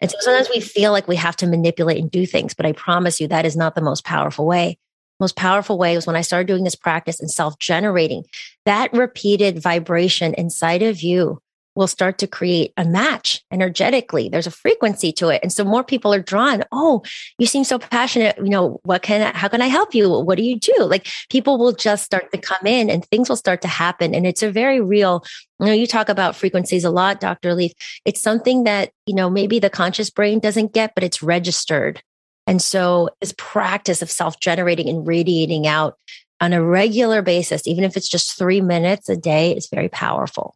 And 0.00 0.10
so 0.10 0.18
sometimes 0.20 0.50
we 0.54 0.60
feel 0.60 0.92
like 0.92 1.08
we 1.08 1.16
have 1.16 1.36
to 1.36 1.46
manipulate 1.46 1.98
and 1.98 2.10
do 2.10 2.26
things, 2.26 2.52
but 2.52 2.66
I 2.66 2.72
promise 2.72 3.18
you 3.18 3.28
that 3.28 3.46
is 3.46 3.56
not 3.56 3.74
the 3.74 3.80
most 3.80 4.04
powerful 4.04 4.46
way. 4.46 4.76
Most 5.18 5.34
powerful 5.34 5.78
way 5.78 5.96
was 5.96 6.06
when 6.06 6.16
I 6.16 6.20
started 6.20 6.46
doing 6.46 6.64
this 6.64 6.74
practice 6.74 7.20
and 7.20 7.30
self 7.30 7.58
generating 7.58 8.24
that 8.66 8.92
repeated 8.92 9.62
vibration 9.62 10.34
inside 10.34 10.82
of 10.82 11.00
you 11.00 11.40
will 11.76 11.86
start 11.86 12.18
to 12.18 12.26
create 12.26 12.72
a 12.76 12.84
match 12.84 13.44
energetically. 13.52 14.28
There's 14.28 14.46
a 14.46 14.50
frequency 14.50 15.12
to 15.12 15.28
it. 15.28 15.40
And 15.42 15.52
so 15.52 15.62
more 15.62 15.84
people 15.84 16.12
are 16.12 16.22
drawn. 16.22 16.64
Oh, 16.72 17.02
you 17.38 17.46
seem 17.46 17.64
so 17.64 17.78
passionate. 17.78 18.36
You 18.38 18.48
know, 18.48 18.80
what 18.82 19.02
can, 19.02 19.22
I, 19.22 19.36
how 19.36 19.48
can 19.48 19.62
I 19.62 19.66
help 19.66 19.94
you? 19.94 20.08
What 20.10 20.38
do 20.38 20.42
you 20.42 20.58
do? 20.58 20.74
Like 20.80 21.06
people 21.30 21.58
will 21.58 21.72
just 21.72 22.04
start 22.04 22.32
to 22.32 22.38
come 22.38 22.66
in 22.66 22.90
and 22.90 23.04
things 23.04 23.28
will 23.28 23.36
start 23.36 23.60
to 23.62 23.68
happen. 23.68 24.14
And 24.14 24.26
it's 24.26 24.42
a 24.42 24.50
very 24.50 24.80
real, 24.80 25.24
you 25.60 25.66
know, 25.66 25.72
you 25.72 25.86
talk 25.86 26.08
about 26.08 26.34
frequencies 26.34 26.84
a 26.84 26.90
lot, 26.90 27.20
Dr. 27.20 27.54
Leaf. 27.54 27.72
It's 28.04 28.22
something 28.22 28.64
that, 28.64 28.90
you 29.04 29.14
know, 29.14 29.28
maybe 29.28 29.58
the 29.58 29.70
conscious 29.70 30.10
brain 30.10 30.40
doesn't 30.40 30.72
get, 30.72 30.94
but 30.94 31.04
it's 31.04 31.22
registered. 31.22 32.02
And 32.46 32.62
so 32.62 33.10
this 33.20 33.34
practice 33.36 34.02
of 34.02 34.10
self 34.10 34.40
generating 34.40 34.88
and 34.88 35.06
radiating 35.06 35.66
out 35.66 35.98
on 36.40 36.52
a 36.52 36.62
regular 36.62 37.22
basis, 37.22 37.66
even 37.66 37.84
if 37.84 37.96
it's 37.96 38.08
just 38.08 38.38
three 38.38 38.60
minutes 38.60 39.08
a 39.08 39.16
day, 39.16 39.52
is 39.52 39.68
very 39.68 39.88
powerful. 39.88 40.54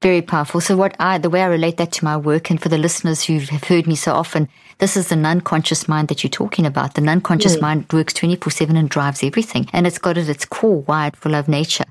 Very 0.00 0.22
powerful. 0.22 0.60
So 0.60 0.76
what 0.76 0.96
I, 0.98 1.18
the 1.18 1.30
way 1.30 1.42
I 1.42 1.46
relate 1.46 1.76
that 1.76 1.92
to 1.92 2.04
my 2.04 2.16
work 2.16 2.50
and 2.50 2.60
for 2.60 2.68
the 2.68 2.78
listeners 2.78 3.24
who 3.24 3.38
have 3.38 3.64
heard 3.64 3.86
me 3.86 3.96
so 3.96 4.12
often, 4.12 4.48
this 4.78 4.96
is 4.96 5.08
the 5.08 5.16
non-conscious 5.16 5.88
mind 5.88 6.08
that 6.08 6.22
you're 6.22 6.30
talking 6.30 6.66
about. 6.66 6.94
The 6.94 7.00
non-conscious 7.00 7.56
mm. 7.56 7.62
mind 7.62 7.92
works 7.92 8.14
24 8.14 8.50
seven 8.50 8.76
and 8.76 8.88
drives 8.88 9.22
everything. 9.22 9.68
And 9.72 9.86
it's 9.86 9.98
got 9.98 10.18
at 10.18 10.28
its 10.28 10.44
core 10.44 10.82
wired 10.82 11.16
for 11.16 11.30
love 11.30 11.48
nature. 11.48 11.84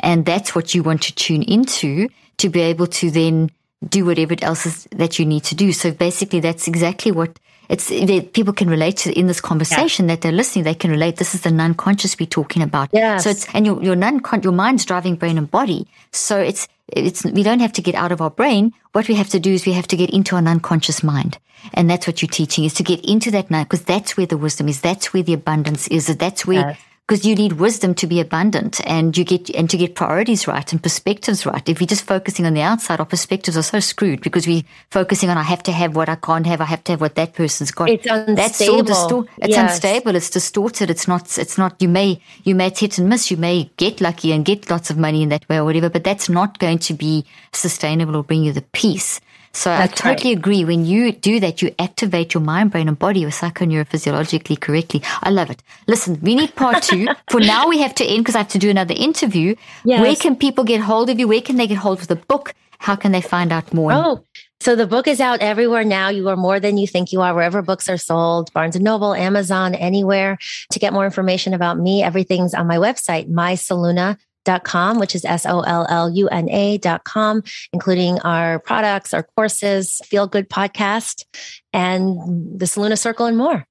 And 0.00 0.26
that's 0.26 0.54
what 0.54 0.74
you 0.74 0.82
want 0.82 1.02
to 1.02 1.14
tune 1.14 1.42
into 1.42 2.08
to 2.38 2.48
be 2.48 2.60
able 2.60 2.86
to 2.88 3.10
then 3.10 3.50
do 3.88 4.04
whatever 4.04 4.34
else 4.42 4.66
is 4.66 4.88
that 4.92 5.18
you 5.18 5.26
need 5.26 5.44
to 5.44 5.54
do. 5.54 5.72
So 5.72 5.90
basically 5.90 6.40
that's 6.40 6.66
exactly 6.66 7.12
what 7.12 7.38
it's 7.68 7.88
people 8.32 8.52
can 8.52 8.68
relate 8.68 8.98
to 8.98 9.12
in 9.18 9.26
this 9.26 9.40
conversation 9.40 10.06
yeah. 10.06 10.14
that 10.14 10.20
they're 10.20 10.32
listening. 10.32 10.64
They 10.64 10.74
can 10.74 10.90
relate. 10.90 11.16
This 11.16 11.34
is 11.34 11.42
the 11.42 11.50
non-conscious 11.50 12.18
we're 12.18 12.26
talking 12.26 12.62
about. 12.62 12.90
Yes. 12.92 13.24
So 13.24 13.30
it's 13.30 13.46
and 13.54 13.64
your 13.64 13.82
your 13.82 13.96
non 13.96 14.20
your 14.42 14.52
mind's 14.52 14.84
driving 14.84 15.16
brain 15.16 15.38
and 15.38 15.50
body. 15.50 15.86
So 16.12 16.38
it's 16.38 16.68
it's 16.88 17.24
we 17.24 17.42
don't 17.42 17.60
have 17.60 17.72
to 17.74 17.82
get 17.82 17.94
out 17.94 18.12
of 18.12 18.20
our 18.20 18.30
brain. 18.30 18.72
What 18.92 19.08
we 19.08 19.14
have 19.14 19.30
to 19.30 19.40
do 19.40 19.52
is 19.52 19.66
we 19.66 19.72
have 19.72 19.88
to 19.88 19.96
get 19.96 20.10
into 20.10 20.36
our 20.36 20.44
unconscious 20.44 21.02
mind, 21.02 21.38
and 21.72 21.88
that's 21.88 22.06
what 22.06 22.22
you're 22.22 22.28
teaching 22.28 22.64
is 22.64 22.74
to 22.74 22.82
get 22.82 23.04
into 23.04 23.30
that 23.32 23.50
now 23.50 23.64
because 23.64 23.84
that's 23.84 24.16
where 24.16 24.26
the 24.26 24.36
wisdom 24.36 24.68
is. 24.68 24.80
That's 24.80 25.12
where 25.12 25.22
the 25.22 25.34
abundance 25.34 25.88
is. 25.88 26.06
That's 26.06 26.46
where. 26.46 26.70
Yes 26.70 26.78
because 27.06 27.26
you 27.26 27.34
need 27.34 27.52
wisdom 27.52 27.94
to 27.94 28.06
be 28.06 28.18
abundant 28.18 28.80
and 28.86 29.16
you 29.16 29.24
get 29.24 29.50
and 29.50 29.68
to 29.68 29.76
get 29.76 29.94
priorities 29.94 30.46
right 30.46 30.72
and 30.72 30.82
perspectives 30.82 31.44
right. 31.44 31.68
If 31.68 31.80
you're 31.80 31.86
just 31.86 32.06
focusing 32.06 32.46
on 32.46 32.54
the 32.54 32.62
outside, 32.62 32.98
our 32.98 33.04
perspectives 33.04 33.58
are 33.58 33.62
so 33.62 33.78
screwed 33.80 34.22
because 34.22 34.46
we're 34.46 34.62
focusing 34.90 35.28
on 35.28 35.36
I 35.36 35.42
have 35.42 35.62
to 35.64 35.72
have 35.72 35.94
what 35.94 36.08
I 36.08 36.14
can't 36.14 36.46
have, 36.46 36.62
I 36.62 36.64
have 36.64 36.82
to 36.84 36.92
have 36.92 37.02
what 37.02 37.14
that 37.16 37.34
person's 37.34 37.72
got. 37.72 37.90
It's 37.90 38.06
unstable. 38.06 38.34
That's 38.36 38.68
all 38.68 38.82
distor- 38.82 39.28
It's 39.38 39.48
yes. 39.48 39.72
unstable. 39.72 40.16
It's 40.16 40.30
distorted. 40.30 40.88
It's 40.88 41.06
not. 41.06 41.36
It's 41.36 41.58
not. 41.58 41.80
You 41.82 41.88
may 41.88 42.20
you 42.44 42.54
may 42.54 42.70
hit 42.70 42.96
and 42.96 43.10
miss. 43.10 43.30
You 43.30 43.36
may 43.36 43.70
get 43.76 44.00
lucky 44.00 44.32
and 44.32 44.44
get 44.44 44.70
lots 44.70 44.88
of 44.88 44.96
money 44.96 45.22
in 45.22 45.28
that 45.28 45.46
way 45.48 45.58
or 45.58 45.64
whatever, 45.64 45.90
but 45.90 46.04
that's 46.04 46.30
not 46.30 46.58
going 46.58 46.78
to 46.78 46.94
be 46.94 47.26
sustainable 47.52 48.16
or 48.16 48.24
bring 48.24 48.44
you 48.44 48.52
the 48.52 48.62
peace. 48.72 49.20
So 49.54 49.70
That's 49.70 50.00
I 50.00 50.14
totally 50.14 50.34
right. 50.34 50.38
agree. 50.38 50.64
When 50.64 50.84
you 50.84 51.12
do 51.12 51.38
that, 51.40 51.62
you 51.62 51.72
activate 51.78 52.34
your 52.34 52.42
mind, 52.42 52.72
brain, 52.72 52.88
and 52.88 52.98
body 52.98 53.24
or 53.24 53.28
psychoneurophysiologically 53.28 54.60
correctly. 54.60 55.02
I 55.22 55.30
love 55.30 55.48
it. 55.48 55.62
Listen, 55.86 56.18
we 56.20 56.34
need 56.34 56.54
part 56.56 56.82
two. 56.82 57.06
For 57.30 57.40
now, 57.40 57.68
we 57.68 57.78
have 57.78 57.94
to 57.96 58.04
end 58.04 58.24
because 58.24 58.34
I 58.34 58.38
have 58.38 58.48
to 58.48 58.58
do 58.58 58.68
another 58.68 58.94
interview. 58.96 59.54
Yes. 59.84 60.00
Where 60.00 60.16
can 60.16 60.34
people 60.34 60.64
get 60.64 60.80
hold 60.80 61.08
of 61.08 61.20
you? 61.20 61.28
Where 61.28 61.40
can 61.40 61.56
they 61.56 61.68
get 61.68 61.78
hold 61.78 62.00
of 62.00 62.08
the 62.08 62.16
book? 62.16 62.52
How 62.78 62.96
can 62.96 63.12
they 63.12 63.20
find 63.20 63.52
out 63.52 63.72
more? 63.72 63.92
Oh, 63.92 64.24
so 64.60 64.74
the 64.74 64.86
book 64.86 65.06
is 65.06 65.20
out 65.20 65.40
everywhere 65.40 65.84
now. 65.84 66.08
You 66.08 66.28
are 66.28 66.36
more 66.36 66.58
than 66.58 66.76
you 66.76 66.86
think 66.86 67.12
you 67.12 67.20
are, 67.20 67.32
wherever 67.32 67.62
books 67.62 67.88
are 67.88 67.96
sold, 67.96 68.52
Barnes 68.52 68.74
and 68.74 68.84
Noble, 68.84 69.14
Amazon, 69.14 69.74
anywhere. 69.74 70.36
To 70.72 70.78
get 70.78 70.92
more 70.92 71.04
information 71.04 71.54
about 71.54 71.78
me, 71.78 72.02
everything's 72.02 72.54
on 72.54 72.66
my 72.66 72.76
website, 72.76 73.30
mysolluna.com 73.30 74.18
dot 74.44 74.64
com, 74.64 74.98
which 74.98 75.14
is 75.14 75.24
S 75.24 75.46
O 75.46 75.60
L 75.60 75.86
L 75.88 76.10
U 76.10 76.28
N 76.28 76.48
A 76.50 76.78
dot 76.78 77.04
com, 77.04 77.42
including 77.72 78.20
our 78.20 78.58
products, 78.58 79.12
our 79.14 79.22
courses, 79.36 80.00
Feel 80.04 80.26
Good 80.26 80.48
podcast, 80.48 81.24
and 81.72 82.58
the 82.58 82.66
Solluna 82.66 82.98
Circle 82.98 83.26
and 83.26 83.36
more. 83.36 83.66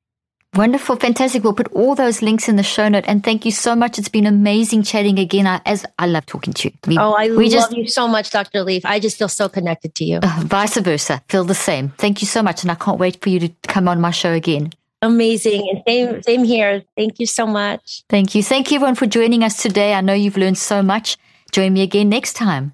Wonderful, 0.55 0.97
fantastic. 0.97 1.43
We'll 1.43 1.53
put 1.53 1.73
all 1.73 1.95
those 1.95 2.21
links 2.21 2.47
in 2.47 2.57
the 2.57 2.63
show 2.63 2.87
note. 2.87 3.05
And 3.07 3.23
thank 3.23 3.43
you 3.43 3.49
so 3.49 3.75
much. 3.75 3.97
It's 3.97 4.09
been 4.09 4.27
amazing 4.27 4.83
chatting 4.83 5.17
again. 5.17 5.47
I, 5.47 5.59
as 5.65 5.83
I 5.97 6.05
love 6.05 6.27
talking 6.27 6.53
to 6.53 6.69
you. 6.69 6.75
We, 6.85 6.97
oh, 6.99 7.13
I 7.13 7.29
we 7.29 7.45
love 7.45 7.51
just, 7.51 7.75
you 7.75 7.87
so 7.87 8.07
much, 8.07 8.29
Dr. 8.29 8.61
Leaf. 8.61 8.85
I 8.85 8.99
just 8.99 9.17
feel 9.17 9.29
so 9.29 9.49
connected 9.49 9.95
to 9.95 10.05
you. 10.05 10.19
Uh, 10.21 10.41
vice 10.45 10.77
versa. 10.77 11.23
Feel 11.27 11.43
the 11.43 11.55
same. 11.55 11.89
Thank 11.97 12.21
you 12.21 12.27
so 12.27 12.43
much. 12.43 12.61
And 12.61 12.71
I 12.71 12.75
can't 12.75 12.99
wait 12.99 13.19
for 13.19 13.29
you 13.29 13.39
to 13.39 13.49
come 13.67 13.87
on 13.87 13.99
my 13.99 14.11
show 14.11 14.31
again. 14.31 14.71
Amazing. 15.03 15.69
And 15.69 15.83
same, 15.85 16.23
same 16.23 16.43
here. 16.45 16.83
Thank 16.95 17.19
you 17.19 17.25
so 17.25 17.45
much. 17.45 18.03
Thank 18.07 18.35
you. 18.35 18.41
Thank 18.41 18.71
you 18.71 18.77
everyone 18.77 18.95
for 18.95 19.05
joining 19.05 19.43
us 19.43 19.61
today. 19.61 19.93
I 19.93 19.99
know 19.99 20.13
you've 20.13 20.37
learned 20.37 20.57
so 20.57 20.81
much. 20.81 21.17
Join 21.51 21.73
me 21.73 21.81
again 21.81 22.07
next 22.07 22.33
time. 22.33 22.73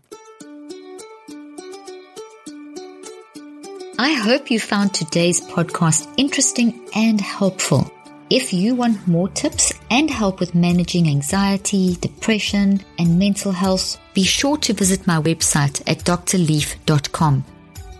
I 3.97 4.13
hope 4.13 4.51
you 4.51 4.59
found 4.59 4.93
today's 4.93 5.41
podcast 5.41 6.07
interesting 6.17 6.87
and 6.95 7.19
helpful. 7.19 7.91
If 8.29 8.53
you 8.53 8.75
want 8.75 9.07
more 9.07 9.29
tips 9.29 9.73
and 9.89 10.07
help 10.07 10.39
with 10.39 10.53
managing 10.53 11.07
anxiety, 11.07 11.95
depression, 11.95 12.79
and 12.99 13.17
mental 13.17 13.51
health, 13.51 13.99
be 14.13 14.23
sure 14.23 14.57
to 14.57 14.73
visit 14.73 15.07
my 15.07 15.19
website 15.19 15.81
at 15.87 16.05
drleaf.com. 16.05 17.43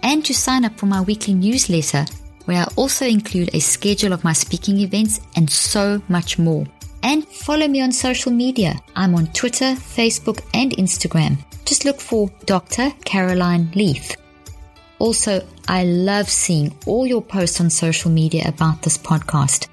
and 0.03 0.23
to 0.23 0.33
sign 0.33 0.65
up 0.65 0.77
for 0.79 0.85
my 0.85 1.01
weekly 1.01 1.33
newsletter, 1.33 2.05
where 2.49 2.63
I 2.63 2.73
also 2.77 3.05
include 3.05 3.51
a 3.53 3.59
schedule 3.59 4.11
of 4.11 4.23
my 4.23 4.33
speaking 4.33 4.79
events 4.79 5.21
and 5.35 5.47
so 5.47 6.01
much 6.09 6.39
more. 6.39 6.65
And 7.03 7.23
follow 7.27 7.67
me 7.67 7.79
on 7.81 7.91
social 7.91 8.31
media. 8.31 8.73
I'm 8.95 9.13
on 9.13 9.27
Twitter, 9.27 9.75
Facebook, 9.75 10.41
and 10.55 10.71
Instagram. 10.71 11.37
Just 11.63 11.85
look 11.85 11.99
for 11.99 12.27
Dr. 12.47 12.89
Caroline 13.05 13.69
Leaf. 13.75 14.15
Also, 14.97 15.47
I 15.67 15.83
love 15.83 16.27
seeing 16.27 16.75
all 16.87 17.05
your 17.05 17.21
posts 17.21 17.61
on 17.61 17.69
social 17.69 18.09
media 18.09 18.47
about 18.47 18.81
this 18.81 18.97
podcast. 18.97 19.67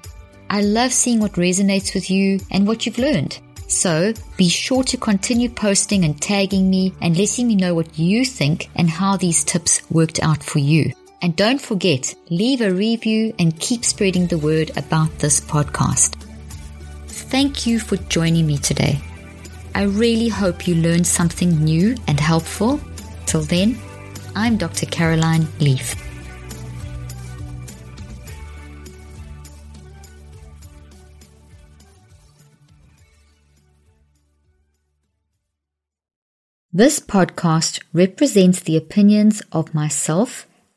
I 0.47 0.61
love 0.61 0.93
seeing 0.93 1.19
what 1.19 1.33
resonates 1.33 1.95
with 1.95 2.11
you 2.11 2.39
and 2.51 2.67
what 2.67 2.85
you've 2.85 2.99
learned. 2.99 3.39
So 3.67 4.13
be 4.37 4.49
sure 4.49 4.83
to 4.83 4.97
continue 4.97 5.49
posting 5.49 6.05
and 6.05 6.21
tagging 6.21 6.69
me 6.69 6.93
and 7.01 7.17
letting 7.17 7.47
me 7.47 7.55
know 7.55 7.73
what 7.73 7.97
you 7.97 8.23
think 8.23 8.69
and 8.75 8.87
how 8.87 9.17
these 9.17 9.43
tips 9.43 9.81
worked 9.89 10.21
out 10.21 10.43
for 10.43 10.59
you. 10.59 10.93
And 11.21 11.35
don't 11.35 11.59
forget, 11.59 12.13
leave 12.29 12.61
a 12.61 12.71
review 12.71 13.33
and 13.39 13.59
keep 13.59 13.83
spreading 13.83 14.27
the 14.27 14.37
word 14.37 14.71
about 14.77 15.17
this 15.19 15.41
podcast. 15.41 16.15
Thank 17.07 17.65
you 17.65 17.79
for 17.79 17.97
joining 17.97 18.45
me 18.45 18.57
today. 18.57 19.01
I 19.73 19.83
really 19.83 20.27
hope 20.27 20.67
you 20.67 20.75
learned 20.75 21.07
something 21.07 21.63
new 21.63 21.95
and 22.07 22.19
helpful. 22.19 22.79
Till 23.25 23.41
then, 23.41 23.77
I'm 24.35 24.57
Dr. 24.57 24.85
Caroline 24.85 25.47
Leaf. 25.59 25.95
This 36.71 36.99
podcast 36.99 37.81
represents 37.91 38.59
the 38.59 38.77
opinions 38.77 39.41
of 39.51 39.73
myself 39.73 40.45